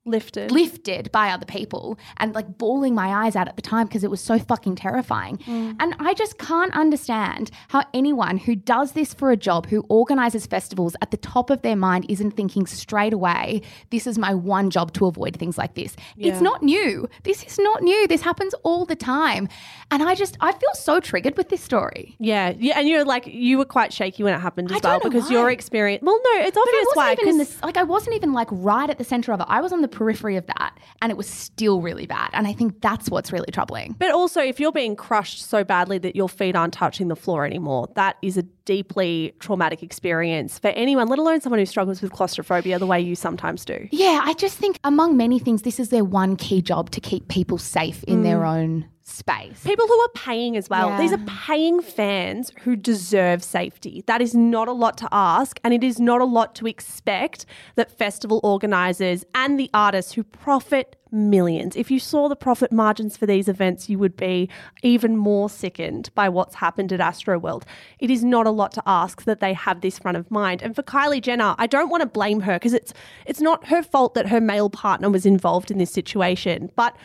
Lifted. 0.07 0.51
lifted 0.51 1.11
by 1.13 1.31
other 1.31 1.45
people 1.45 1.99
and 2.19 2.35
like 2.35 2.59
bawling 2.59 2.95
my 2.95 3.25
eyes 3.25 3.37
out 3.37 3.49
at 3.49 3.57
the 3.57 3.63
time 3.63 3.87
because 3.87 4.05
it 4.05 4.11
was 4.11 4.21
so 4.21 4.39
fucking 4.39 4.77
terrifying. 4.77 5.39
Mm. 5.39 5.77
And 5.81 5.95
I 5.99 6.15
just 6.15 6.39
can't 6.39 6.73
understand 6.75 7.51
how 7.69 7.85
anyone 7.93 8.39
who 8.39 8.55
does 8.55 8.93
this 8.93 9.13
for 9.13 9.31
a 9.31 9.37
job, 9.37 9.67
who 9.67 9.85
organizes 9.89 10.47
festivals 10.47 10.95
at 11.03 11.11
the 11.11 11.17
top 11.17 11.51
of 11.51 11.63
their 11.63 11.77
mind 11.77 12.07
isn't 12.09 12.33
thinking 12.33 12.67
straight 12.67 13.13
away, 13.13 13.63
this 13.91 14.07
is 14.07 14.17
my 14.19 14.33
one 14.35 14.71
job 14.71 14.93
to 14.95 15.07
avoid 15.07 15.37
things 15.37 15.59
like 15.59 15.75
this. 15.75 15.97
It's 16.17 16.41
not 16.41 16.63
new. 16.63 17.09
This 17.25 17.43
is 17.45 17.59
not 17.59 17.83
new. 17.83 18.07
This 18.07 18.23
happens 18.23 18.55
all 18.63 18.85
the 18.85 18.97
time. 18.97 19.49
And 19.91 20.03
I 20.03 20.15
just, 20.15 20.37
I 20.41 20.53
feel 20.53 20.75
so 20.75 21.01
triggered 21.01 21.37
with 21.37 21.49
this 21.49 21.63
story. 21.63 22.17
yeah, 22.19 22.53
yeah, 22.59 22.79
and 22.79 22.89
you're 22.89 23.05
like 23.05 23.27
you 23.27 23.59
were 23.59 23.65
quite 23.65 23.93
shaky 23.93 24.23
when 24.23 24.35
it 24.35 24.39
happened 24.39 24.71
as 24.73 24.83
well 24.83 25.01
because 25.01 25.25
why. 25.25 25.31
your 25.33 25.51
experience. 25.51 26.03
Well, 26.03 26.21
no, 26.25 26.41
it's 26.41 26.55
But 26.55 26.61
I 26.61 26.63
obvious 26.63 26.87
wasn't 26.87 26.97
why. 26.97 27.13
even 27.13 27.29
in 27.29 27.39
this, 27.39 27.63
like 27.63 27.77
I 27.77 27.83
wasn't 27.83 28.17
even 28.17 28.33
like 28.33 28.49
right 28.51 28.89
at 28.91 28.99
the 28.99 29.05
center 29.05 29.33
of 29.33 29.41
it. 29.41 29.47
I 29.49 29.61
was 29.61 29.73
on 29.73 29.83
the 29.83 29.89
periphery 29.97 30.37
of 30.37 30.47
that, 30.47 30.79
and 31.01 31.11
it 31.11 31.17
was 31.17 31.27
still 31.27 31.81
really 31.81 32.05
bad. 32.07 32.29
And 32.35 32.47
I 32.47 32.53
think 32.53 32.83
that's 32.83 33.09
what's 33.09 33.33
really 33.33 33.51
troubling. 33.51 33.97
But 33.99 34.11
also, 34.13 34.43
if 34.43 34.61
you're 34.61 34.71
being 34.71 34.95
crushed 34.95 35.43
so 35.43 35.65
badly 35.65 35.97
that 35.99 36.15
your 36.15 36.29
feet 36.29 36.55
aren't 36.55 36.75
touching 36.75 37.09
the 37.09 37.17
floor 37.17 37.47
anymore, 37.47 37.89
that 37.95 38.17
is 38.21 38.37
a 38.37 38.45
deeply 38.67 39.33
traumatic 39.39 39.83
experience 39.83 40.59
for 40.59 40.69
anyone, 40.69 41.09
let 41.09 41.19
alone 41.19 41.41
someone 41.41 41.59
who 41.59 41.65
struggles 41.65 42.03
with 42.03 42.13
claustrophobia 42.13 42.79
the 42.79 42.87
way 42.87 43.01
you 43.01 43.15
sometimes 43.15 43.65
do. 43.65 43.89
Yeah, 43.91 44.21
I 44.23 44.35
just 44.35 44.59
think 44.59 44.79
among 44.85 45.17
many 45.17 45.39
things, 45.39 45.63
this 45.63 45.81
is 45.81 45.89
their 45.89 46.05
one 46.05 46.37
key 46.37 46.61
job 46.61 46.91
to 46.91 47.01
keep 47.01 47.29
people 47.29 47.57
safe 47.57 48.05
in 48.05 48.23
their 48.23 48.41
mm. 48.41 48.49
own 48.49 48.89
space. 49.03 49.63
People 49.63 49.87
who 49.87 49.99
are 50.01 50.11
paying 50.15 50.57
as 50.57 50.69
well. 50.69 50.89
Yeah. 50.89 51.01
These 51.01 51.13
are 51.13 51.25
paying 51.27 51.81
fans 51.81 52.53
who 52.63 52.75
deserve 52.75 53.43
safety. 53.43 54.03
That 54.07 54.21
is 54.21 54.35
not 54.35 54.67
a 54.67 54.73
lot 54.73 54.99
to 54.99 55.09
ask, 55.13 55.61
and 55.63 55.73
it 55.73 55.85
is 55.85 56.01
not 56.01 56.21
a 56.21 56.25
lot 56.25 56.55
to 56.57 56.67
expect 56.67 57.47
that 57.77 57.97
festival 57.97 58.41
organisers 58.43 59.25
and 59.35 59.59
the 59.59 59.71
artists 59.73 60.13
who 60.13 60.25
profit 60.25 60.97
millions. 61.17 61.75
If 61.75 61.91
you 61.91 61.99
saw 61.99 62.29
the 62.29 62.37
profit 62.37 62.71
margins 62.71 63.17
for 63.17 63.27
these 63.27 63.49
events, 63.49 63.89
you 63.89 63.99
would 63.99 64.17
be 64.17 64.49
even 64.83 65.17
more 65.17 65.51
sickened 65.51 66.11
by 66.15 66.29
what's 66.29 66.57
happened 66.57 66.93
at 66.93 67.01
Astroworld. 67.01 67.65
It 67.99 68.11
is 68.11 68.23
not 68.23 68.47
a 68.47 68.51
lot 68.51 68.73
to 68.73 68.83
ask 68.87 69.25
that 69.25 69.41
they 69.41 69.55
have 69.55 69.81
this 69.81 69.99
front 69.99 70.17
of 70.17 70.31
mind. 70.31 70.63
And 70.63 70.77
for 70.77 70.83
Kylie 70.83 71.23
Jenner, 71.23 71.55
I 71.59 71.67
don't 71.67 71.91
want 71.91 72.03
to 72.03 72.09
blame 72.09 72.41
her 72.41 72.55
because 72.55 72.75
it's 72.75 72.93
it's 73.25 73.41
not 73.41 73.67
her 73.69 73.83
fault 73.83 74.15
that 74.15 74.29
her 74.29 74.41
male 74.41 74.71
partner 74.71 75.11
was 75.11 75.27
involved 75.27 75.71
in 75.71 75.79
this 75.79 75.91
situation, 75.91 76.71
but 76.77 76.97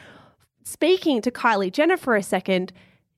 speaking 0.64 1.22
to 1.22 1.32
Kylie 1.32 1.72
Jenner 1.72 1.98
for 1.98 2.16
a 2.16 2.24
second, 2.24 2.72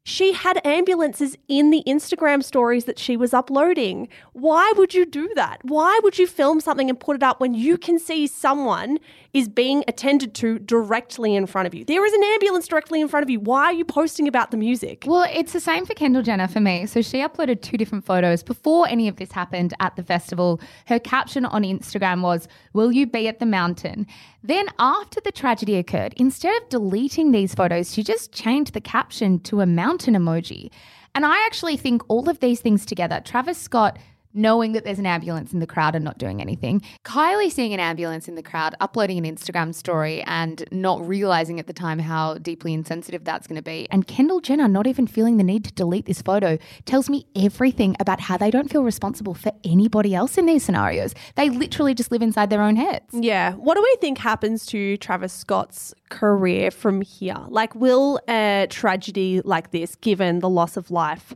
she 0.06 0.34
had 0.34 0.60
ambulances 0.66 1.38
in 1.48 1.70
the 1.70 1.82
Instagram 1.88 2.44
stories 2.44 2.84
that 2.86 3.00
she 3.00 3.16
was 3.16 3.34
uploading. 3.34 4.10
Why 4.34 4.74
would 4.76 4.94
you 4.94 5.06
do 5.06 5.32
that? 5.36 5.60
Why 5.64 5.98
would 6.04 6.20
you 6.20 6.28
film 6.28 6.60
something 6.60 6.90
and 6.90 7.00
put 7.00 7.16
it 7.16 7.24
up 7.24 7.40
when 7.40 7.54
you 7.54 7.78
can 7.78 7.98
see 7.98 8.28
someone 8.28 9.00
is 9.34 9.48
being 9.48 9.84
attended 9.88 10.34
to 10.36 10.60
directly 10.60 11.36
in 11.36 11.48
front 11.48 11.68
of 11.68 11.74
you? 11.74 11.86
There 11.86 12.06
is 12.06 12.12
an 12.12 12.22
ambulance 12.22 12.68
directly 12.68 13.00
in 13.00 13.08
front 13.08 13.24
of 13.24 13.30
you. 13.30 13.40
Why 13.40 13.66
are 13.66 13.74
you 13.74 13.86
posting 13.86 14.28
about 14.28 14.52
the 14.52 14.58
music? 14.58 15.06
Well, 15.08 15.26
it's 15.32 15.54
the 15.54 15.62
same 15.62 15.86
for 15.86 15.94
Kendall 15.94 16.22
Jenner 16.22 16.50
for 16.50 16.60
me. 16.60 16.86
So 16.86 17.02
she 17.02 17.20
uploaded 17.20 17.62
two 17.62 17.78
different 17.78 18.06
photos 18.06 18.44
before 18.44 18.90
any 18.90 19.08
of 19.08 19.16
this 19.16 19.32
happened 19.32 19.74
at 19.80 19.96
the 19.96 20.04
festival. 20.04 20.60
Her 20.88 21.00
caption 21.00 21.46
on 21.46 21.64
Instagram 21.64 22.24
was, 22.24 22.50
Will 22.74 22.92
you 22.92 23.08
be 23.08 23.30
at 23.30 23.40
the 23.40 23.46
mountain? 23.46 24.06
Then, 24.46 24.68
after 24.78 25.22
the 25.22 25.32
tragedy 25.32 25.78
occurred, 25.78 26.14
instead 26.18 26.62
of 26.62 26.68
deleting 26.68 27.32
these 27.32 27.56
photos, 27.56 27.94
she 27.94 28.04
just 28.04 28.34
changed 28.34 28.74
the 28.74 28.82
caption 28.82 29.40
to 29.40 29.62
a 29.62 29.66
mountain 29.66 29.93
emoji. 30.00 30.72
And 31.16 31.26
I 31.26 31.46
actually 31.46 31.78
think 31.78 32.02
all 32.08 32.30
of 32.30 32.40
these 32.40 32.60
things 32.62 32.86
together, 32.86 33.22
Travis 33.24 33.58
Scott 33.58 34.00
knowing 34.34 34.74
that 34.74 34.84
there's 34.84 35.00
an 35.00 35.06
ambulance 35.06 35.54
in 35.54 35.60
the 35.60 35.68
crowd 35.68 35.96
and 35.96 36.04
not 36.04 36.18
doing 36.18 36.42
anything. 36.42 36.82
Kylie 37.04 37.52
seeing 37.52 37.74
an 37.74 37.80
ambulance 37.80 38.28
in 38.28 38.36
the 38.36 38.44
crowd, 38.44 38.76
uploading 38.80 39.24
an 39.24 39.36
Instagram 39.36 39.74
story 39.74 40.22
and 40.24 40.64
not 40.72 41.08
realizing 41.08 41.60
at 41.60 41.68
the 41.68 41.74
time 41.74 42.00
how 42.00 42.36
deeply 42.36 42.74
insensitive 42.74 43.24
that's 43.24 43.48
going 43.48 43.56
to 43.56 43.62
be. 43.62 43.88
And 43.92 44.08
Kendall 44.08 44.42
Jenner 44.42 44.68
not 44.68 44.88
even 44.88 45.08
feeling 45.08 45.38
the 45.38 45.44
need 45.44 45.64
to 45.66 45.74
delete 45.74 46.06
this 46.06 46.22
photo 46.22 46.58
tells 46.86 47.10
me 47.10 47.28
everything 47.36 47.96
about 48.00 48.22
how 48.22 48.38
they 48.38 48.52
don't 48.52 48.70
feel 48.70 48.84
responsible 48.84 49.34
for 49.34 49.52
anybody 49.64 50.16
else 50.16 50.38
in 50.38 50.46
these 50.46 50.64
scenarios. 50.64 51.14
They 51.36 51.50
literally 51.50 51.94
just 51.94 52.12
live 52.12 52.22
inside 52.22 52.50
their 52.50 52.62
own 52.62 52.76
heads. 52.76 53.06
Yeah. 53.14 53.54
What 53.54 53.76
do 53.76 53.82
we 53.82 53.98
think 54.02 54.18
happens 54.18 54.66
to 54.68 54.98
Travis 54.98 55.34
Scott's 55.34 55.94
career 56.10 56.72
from 56.72 57.02
here? 57.02 57.38
Like, 57.48 57.76
will 57.76 58.20
a 58.28 58.68
tragedy 58.70 59.42
like 59.42 59.72
this, 59.72 59.96
given 59.96 60.40
the 60.40 60.50
loss 60.50 60.78
of 60.78 60.92
life, 60.92 61.36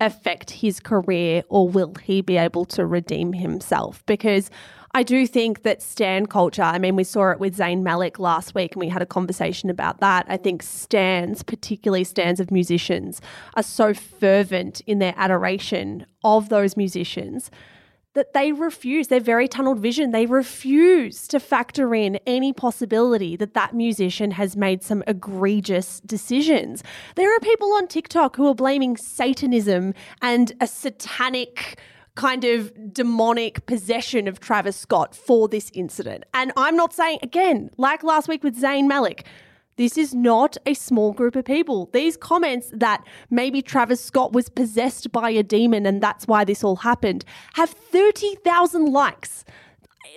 affect 0.00 0.50
his 0.50 0.80
career 0.80 1.42
or 1.48 1.68
will 1.68 1.94
he 2.02 2.20
be 2.20 2.36
able 2.36 2.64
to 2.66 2.86
redeem 2.86 3.32
himself? 3.32 4.04
Because 4.06 4.50
I 4.94 5.02
do 5.02 5.26
think 5.26 5.62
that 5.62 5.82
Stan 5.82 6.26
culture, 6.26 6.62
I 6.62 6.78
mean, 6.78 6.96
we 6.96 7.04
saw 7.04 7.30
it 7.30 7.40
with 7.40 7.56
Zayn 7.56 7.82
Malik 7.82 8.18
last 8.18 8.54
week 8.54 8.74
and 8.74 8.80
we 8.80 8.88
had 8.88 9.02
a 9.02 9.06
conversation 9.06 9.70
about 9.70 10.00
that. 10.00 10.24
I 10.28 10.36
think 10.36 10.62
Stans, 10.62 11.42
particularly 11.42 12.04
Stans 12.04 12.40
of 12.40 12.50
musicians, 12.50 13.20
are 13.54 13.62
so 13.62 13.92
fervent 13.92 14.80
in 14.86 14.98
their 14.98 15.14
adoration 15.16 16.06
of 16.24 16.48
those 16.48 16.76
musicians 16.76 17.50
that 18.18 18.32
they 18.32 18.50
refuse, 18.50 19.06
they're 19.06 19.20
very 19.20 19.46
tunneled 19.46 19.78
vision. 19.78 20.10
They 20.10 20.26
refuse 20.26 21.28
to 21.28 21.38
factor 21.38 21.94
in 21.94 22.18
any 22.26 22.52
possibility 22.52 23.36
that 23.36 23.54
that 23.54 23.76
musician 23.76 24.32
has 24.32 24.56
made 24.56 24.82
some 24.82 25.04
egregious 25.06 26.00
decisions. 26.00 26.82
There 27.14 27.32
are 27.32 27.38
people 27.38 27.72
on 27.74 27.86
TikTok 27.86 28.34
who 28.34 28.48
are 28.48 28.56
blaming 28.56 28.96
Satanism 28.96 29.94
and 30.20 30.52
a 30.60 30.66
satanic 30.66 31.78
kind 32.16 32.42
of 32.42 32.92
demonic 32.92 33.64
possession 33.66 34.26
of 34.26 34.40
Travis 34.40 34.74
Scott 34.76 35.14
for 35.14 35.46
this 35.46 35.70
incident. 35.72 36.24
And 36.34 36.50
I'm 36.56 36.74
not 36.74 36.92
saying, 36.92 37.20
again, 37.22 37.70
like 37.76 38.02
last 38.02 38.26
week 38.26 38.42
with 38.42 38.60
Zayn 38.60 38.88
Malik, 38.88 39.24
this 39.78 39.96
is 39.96 40.12
not 40.12 40.56
a 40.66 40.74
small 40.74 41.12
group 41.12 41.36
of 41.36 41.44
people. 41.44 41.88
These 41.92 42.16
comments 42.16 42.70
that 42.74 43.04
maybe 43.30 43.62
Travis 43.62 44.04
Scott 44.04 44.32
was 44.32 44.48
possessed 44.48 45.12
by 45.12 45.30
a 45.30 45.44
demon 45.44 45.86
and 45.86 46.02
that's 46.02 46.26
why 46.26 46.44
this 46.44 46.64
all 46.64 46.76
happened 46.76 47.24
have 47.54 47.70
30,000 47.70 48.92
likes. 48.92 49.44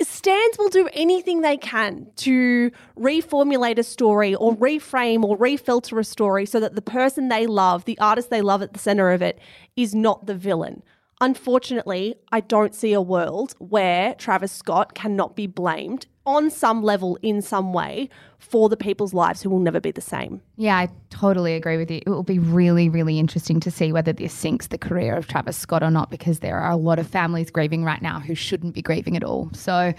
Stans 0.02 0.58
will 0.58 0.70
do 0.70 0.90
anything 0.94 1.42
they 1.42 1.58
can 1.58 2.08
to 2.16 2.72
reformulate 2.98 3.78
a 3.78 3.84
story 3.84 4.34
or 4.34 4.58
reframe 4.58 5.24
or 5.24 5.38
refilter 5.38 6.00
a 6.00 6.04
story 6.04 6.48
so 6.48 6.60
that 6.60 6.74
the 6.74 6.82
person 6.82 7.30
they 7.30 7.46
love, 7.46 7.86
the 7.86 8.00
artist 8.00 8.32
they 8.32 8.42
love 8.42 8.64
at 8.64 8.74
the 8.74 8.80
center 8.80 9.12
of 9.12 9.22
it, 9.22 9.38
is 9.76 9.94
not 9.94 10.26
the 10.26 10.34
villain. 10.34 10.82
Unfortunately, 11.20 12.16
I 12.32 12.40
don't 12.40 12.74
see 12.74 12.94
a 12.94 13.02
world 13.02 13.54
where 13.60 14.16
Travis 14.16 14.52
Scott 14.52 14.96
cannot 14.96 15.36
be 15.36 15.46
blamed 15.46 16.08
on 16.36 16.50
some 16.50 16.84
level 16.84 17.18
in 17.22 17.42
some 17.42 17.74
way 17.74 18.10
for 18.40 18.70
the 18.70 18.78
people's 18.78 19.14
lives 19.14 19.42
who 19.42 19.50
will 19.50 19.60
never 19.60 19.80
be 19.80 19.92
the 19.92 20.02
same. 20.02 20.42
Yeah, 20.58 20.78
I 20.78 20.90
totally 21.10 21.54
agree 21.54 21.78
with 21.78 21.90
you. 21.92 22.02
It 22.06 22.10
will 22.10 22.24
be 22.24 22.40
really, 22.40 22.90
really 22.90 23.20
interesting 23.20 23.60
to 23.62 23.72
see 23.72 23.92
whether 23.92 24.12
this 24.14 24.34
sinks 24.34 24.68
the 24.68 24.78
career 24.78 25.16
of 25.16 25.28
Travis 25.28 25.58
Scott 25.58 25.84
or 25.84 25.92
not 25.92 26.10
because 26.10 26.40
there 26.40 26.58
are 26.58 26.72
a 26.72 26.76
lot 26.76 27.00
of 27.00 27.08
families 27.08 27.52
grieving 27.52 27.84
right 27.84 28.02
now 28.02 28.20
who 28.20 28.36
shouldn't 28.36 28.74
be 28.74 28.82
grieving 28.82 29.16
at 29.16 29.24
all. 29.24 29.50
So 29.54 29.94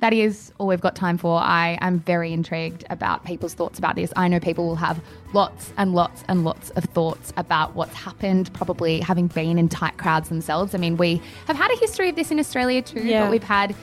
that 0.00 0.12
is 0.12 0.52
all 0.58 0.66
we've 0.66 0.80
got 0.80 0.96
time 0.96 1.16
for. 1.16 1.38
I 1.38 1.78
am 1.80 2.00
very 2.00 2.32
intrigued 2.32 2.84
about 2.90 3.24
people's 3.24 3.54
thoughts 3.54 3.78
about 3.78 3.94
this. 3.94 4.12
I 4.16 4.26
know 4.26 4.40
people 4.40 4.66
will 4.66 4.74
have 4.76 5.00
lots 5.32 5.72
and 5.76 5.94
lots 5.94 6.24
and 6.28 6.42
lots 6.44 6.70
of 6.70 6.84
thoughts 6.84 7.32
about 7.36 7.76
what's 7.76 7.94
happened, 7.94 8.52
probably 8.52 8.98
having 9.00 9.28
been 9.28 9.58
in 9.58 9.68
tight 9.68 9.98
crowds 9.98 10.28
themselves. 10.28 10.74
I 10.74 10.78
mean, 10.78 10.96
we 10.96 11.22
have 11.46 11.56
had 11.56 11.70
a 11.70 11.76
history 11.76 12.08
of 12.08 12.16
this 12.16 12.32
in 12.32 12.40
Australia 12.40 12.82
too, 12.82 13.00
Yeah. 13.06 13.22
but 13.24 13.30
we've 13.30 13.44
had 13.44 13.76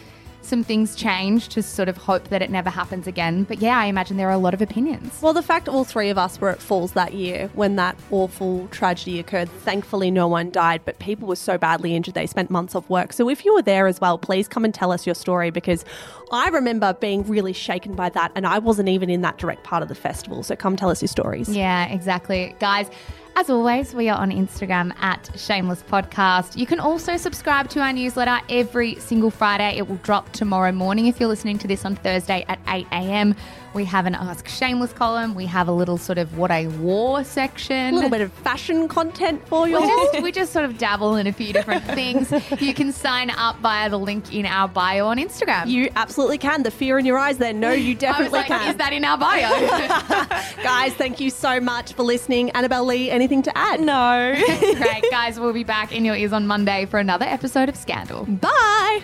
some 0.49 0.63
things 0.63 0.95
change 0.95 1.47
to 1.49 1.61
sort 1.61 1.87
of 1.87 1.95
hope 1.95 2.29
that 2.29 2.41
it 2.41 2.49
never 2.49 2.69
happens 2.69 3.07
again. 3.07 3.43
But 3.43 3.59
yeah, 3.59 3.77
I 3.77 3.85
imagine 3.85 4.17
there 4.17 4.27
are 4.27 4.33
a 4.33 4.37
lot 4.37 4.53
of 4.53 4.61
opinions. 4.61 5.21
Well, 5.21 5.33
the 5.33 5.43
fact 5.43 5.69
all 5.69 5.83
three 5.83 6.09
of 6.09 6.17
us 6.17 6.41
were 6.41 6.49
at 6.49 6.59
Falls 6.59 6.93
that 6.93 7.13
year 7.13 7.49
when 7.53 7.75
that 7.77 7.97
awful 8.11 8.67
tragedy 8.69 9.19
occurred, 9.19 9.49
thankfully 9.49 10.11
no 10.11 10.27
one 10.27 10.49
died, 10.49 10.81
but 10.83 10.99
people 10.99 11.27
were 11.27 11.35
so 11.35 11.57
badly 11.57 11.95
injured 11.95 12.15
they 12.15 12.27
spent 12.27 12.49
months 12.49 12.75
off 12.75 12.89
work. 12.89 13.13
So 13.13 13.29
if 13.29 13.45
you 13.45 13.53
were 13.53 13.61
there 13.61 13.87
as 13.87 14.01
well, 14.01 14.17
please 14.17 14.47
come 14.47 14.65
and 14.65 14.73
tell 14.73 14.91
us 14.91 15.05
your 15.05 15.15
story 15.15 15.51
because 15.51 15.85
I 16.31 16.49
remember 16.49 16.93
being 16.93 17.23
really 17.27 17.53
shaken 17.53 17.93
by 17.95 18.09
that 18.09 18.31
and 18.35 18.45
I 18.45 18.59
wasn't 18.59 18.89
even 18.89 19.09
in 19.09 19.21
that 19.21 19.37
direct 19.37 19.63
part 19.63 19.83
of 19.83 19.89
the 19.89 19.95
festival. 19.95 20.43
So 20.43 20.55
come 20.55 20.75
tell 20.75 20.89
us 20.89 21.01
your 21.01 21.07
stories. 21.07 21.49
Yeah, 21.49 21.85
exactly. 21.85 22.55
Guys, 22.59 22.89
as 23.36 23.49
always, 23.49 23.93
we 23.93 24.09
are 24.09 24.17
on 24.19 24.32
Instagram 24.32 24.95
at 25.01 25.30
Shameless 25.36 25.84
Podcast. 25.84 26.57
You 26.57 26.65
can 26.65 26.80
also 26.80 27.17
subscribe 27.17 27.69
to 27.69 27.80
our 27.80 27.93
newsletter 27.93 28.39
every 28.49 28.95
single 28.95 29.32
Friday. 29.32 29.77
It 29.77 29.88
will 29.88 29.97
drop 29.97 30.32
tomorrow 30.32 30.71
morning 30.71 31.07
if 31.07 31.19
you're 31.19 31.30
listening 31.30 31.57
to 31.59 31.67
this 31.67 31.86
on 31.86 31.95
Thursday 31.95 32.45
at 32.47 32.59
8 32.67 32.88
a.m. 32.91 33.36
We 33.74 33.86
have 33.86 34.05
an 34.05 34.15
Ask 34.15 34.47
Shameless 34.47 34.93
column. 34.93 35.36
We 35.36 35.45
have 35.45 35.67
a 35.67 35.72
little 35.72 35.97
sort 35.97 36.17
of 36.17 36.38
what 36.38 36.49
I 36.51 36.67
wore 36.67 37.24
section. 37.24 37.93
A 37.93 37.95
little 37.95 38.09
bit 38.09 38.22
of 38.22 38.32
fashion 38.34 38.88
content 38.88 39.47
for 39.47 39.67
you 39.67 39.80
We 39.80 39.88
just, 39.88 40.24
we 40.24 40.32
just 40.41 40.53
sort 40.53 40.65
of 40.65 40.78
dabble 40.78 41.15
in 41.15 41.28
a 41.28 41.32
few 41.32 41.53
different 41.53 41.84
things. 41.86 42.32
You 42.59 42.74
can 42.74 42.91
sign 42.91 43.30
up 43.30 43.57
via 43.59 43.89
the 43.89 43.99
link 43.99 44.34
in 44.34 44.45
our 44.45 44.67
bio 44.67 45.07
on 45.07 45.17
Instagram. 45.17 45.67
You 45.67 45.89
absolutely 45.95 46.38
can. 46.39 46.63
The 46.63 46.72
fear 46.72 46.97
in 46.97 47.05
your 47.05 47.17
eyes 47.17 47.38
there. 47.38 47.53
No, 47.53 47.72
you 47.72 47.89
I 47.91 47.93
was 47.93 47.99
definitely 47.99 48.39
like, 48.39 48.47
can. 48.47 48.70
is 48.70 48.76
that 48.78 48.93
in 48.93 49.05
our 49.05 49.17
bio? 49.17 49.49
Guys, 50.63 50.93
thank 50.93 51.20
you 51.20 51.30
so 51.30 51.59
much 51.59 51.93
for 51.93 52.03
listening. 52.03 52.49
Annabelle 52.51 52.86
Lee, 52.86 53.09
anything 53.11 53.41
to 53.43 53.57
add? 53.57 53.80
No. 53.82 54.34
Great, 54.78 55.03
guys. 55.11 55.39
We'll 55.39 55.53
be 55.53 55.63
back 55.63 55.91
in 55.91 56.05
your 56.05 56.15
ears 56.15 56.34
on 56.34 56.47
Monday 56.47 56.86
for 56.86 56.99
another 56.99 57.26
episode 57.26 57.70
of 57.70 57.76
Scandal. 57.76 58.26
Bye. 58.26 59.03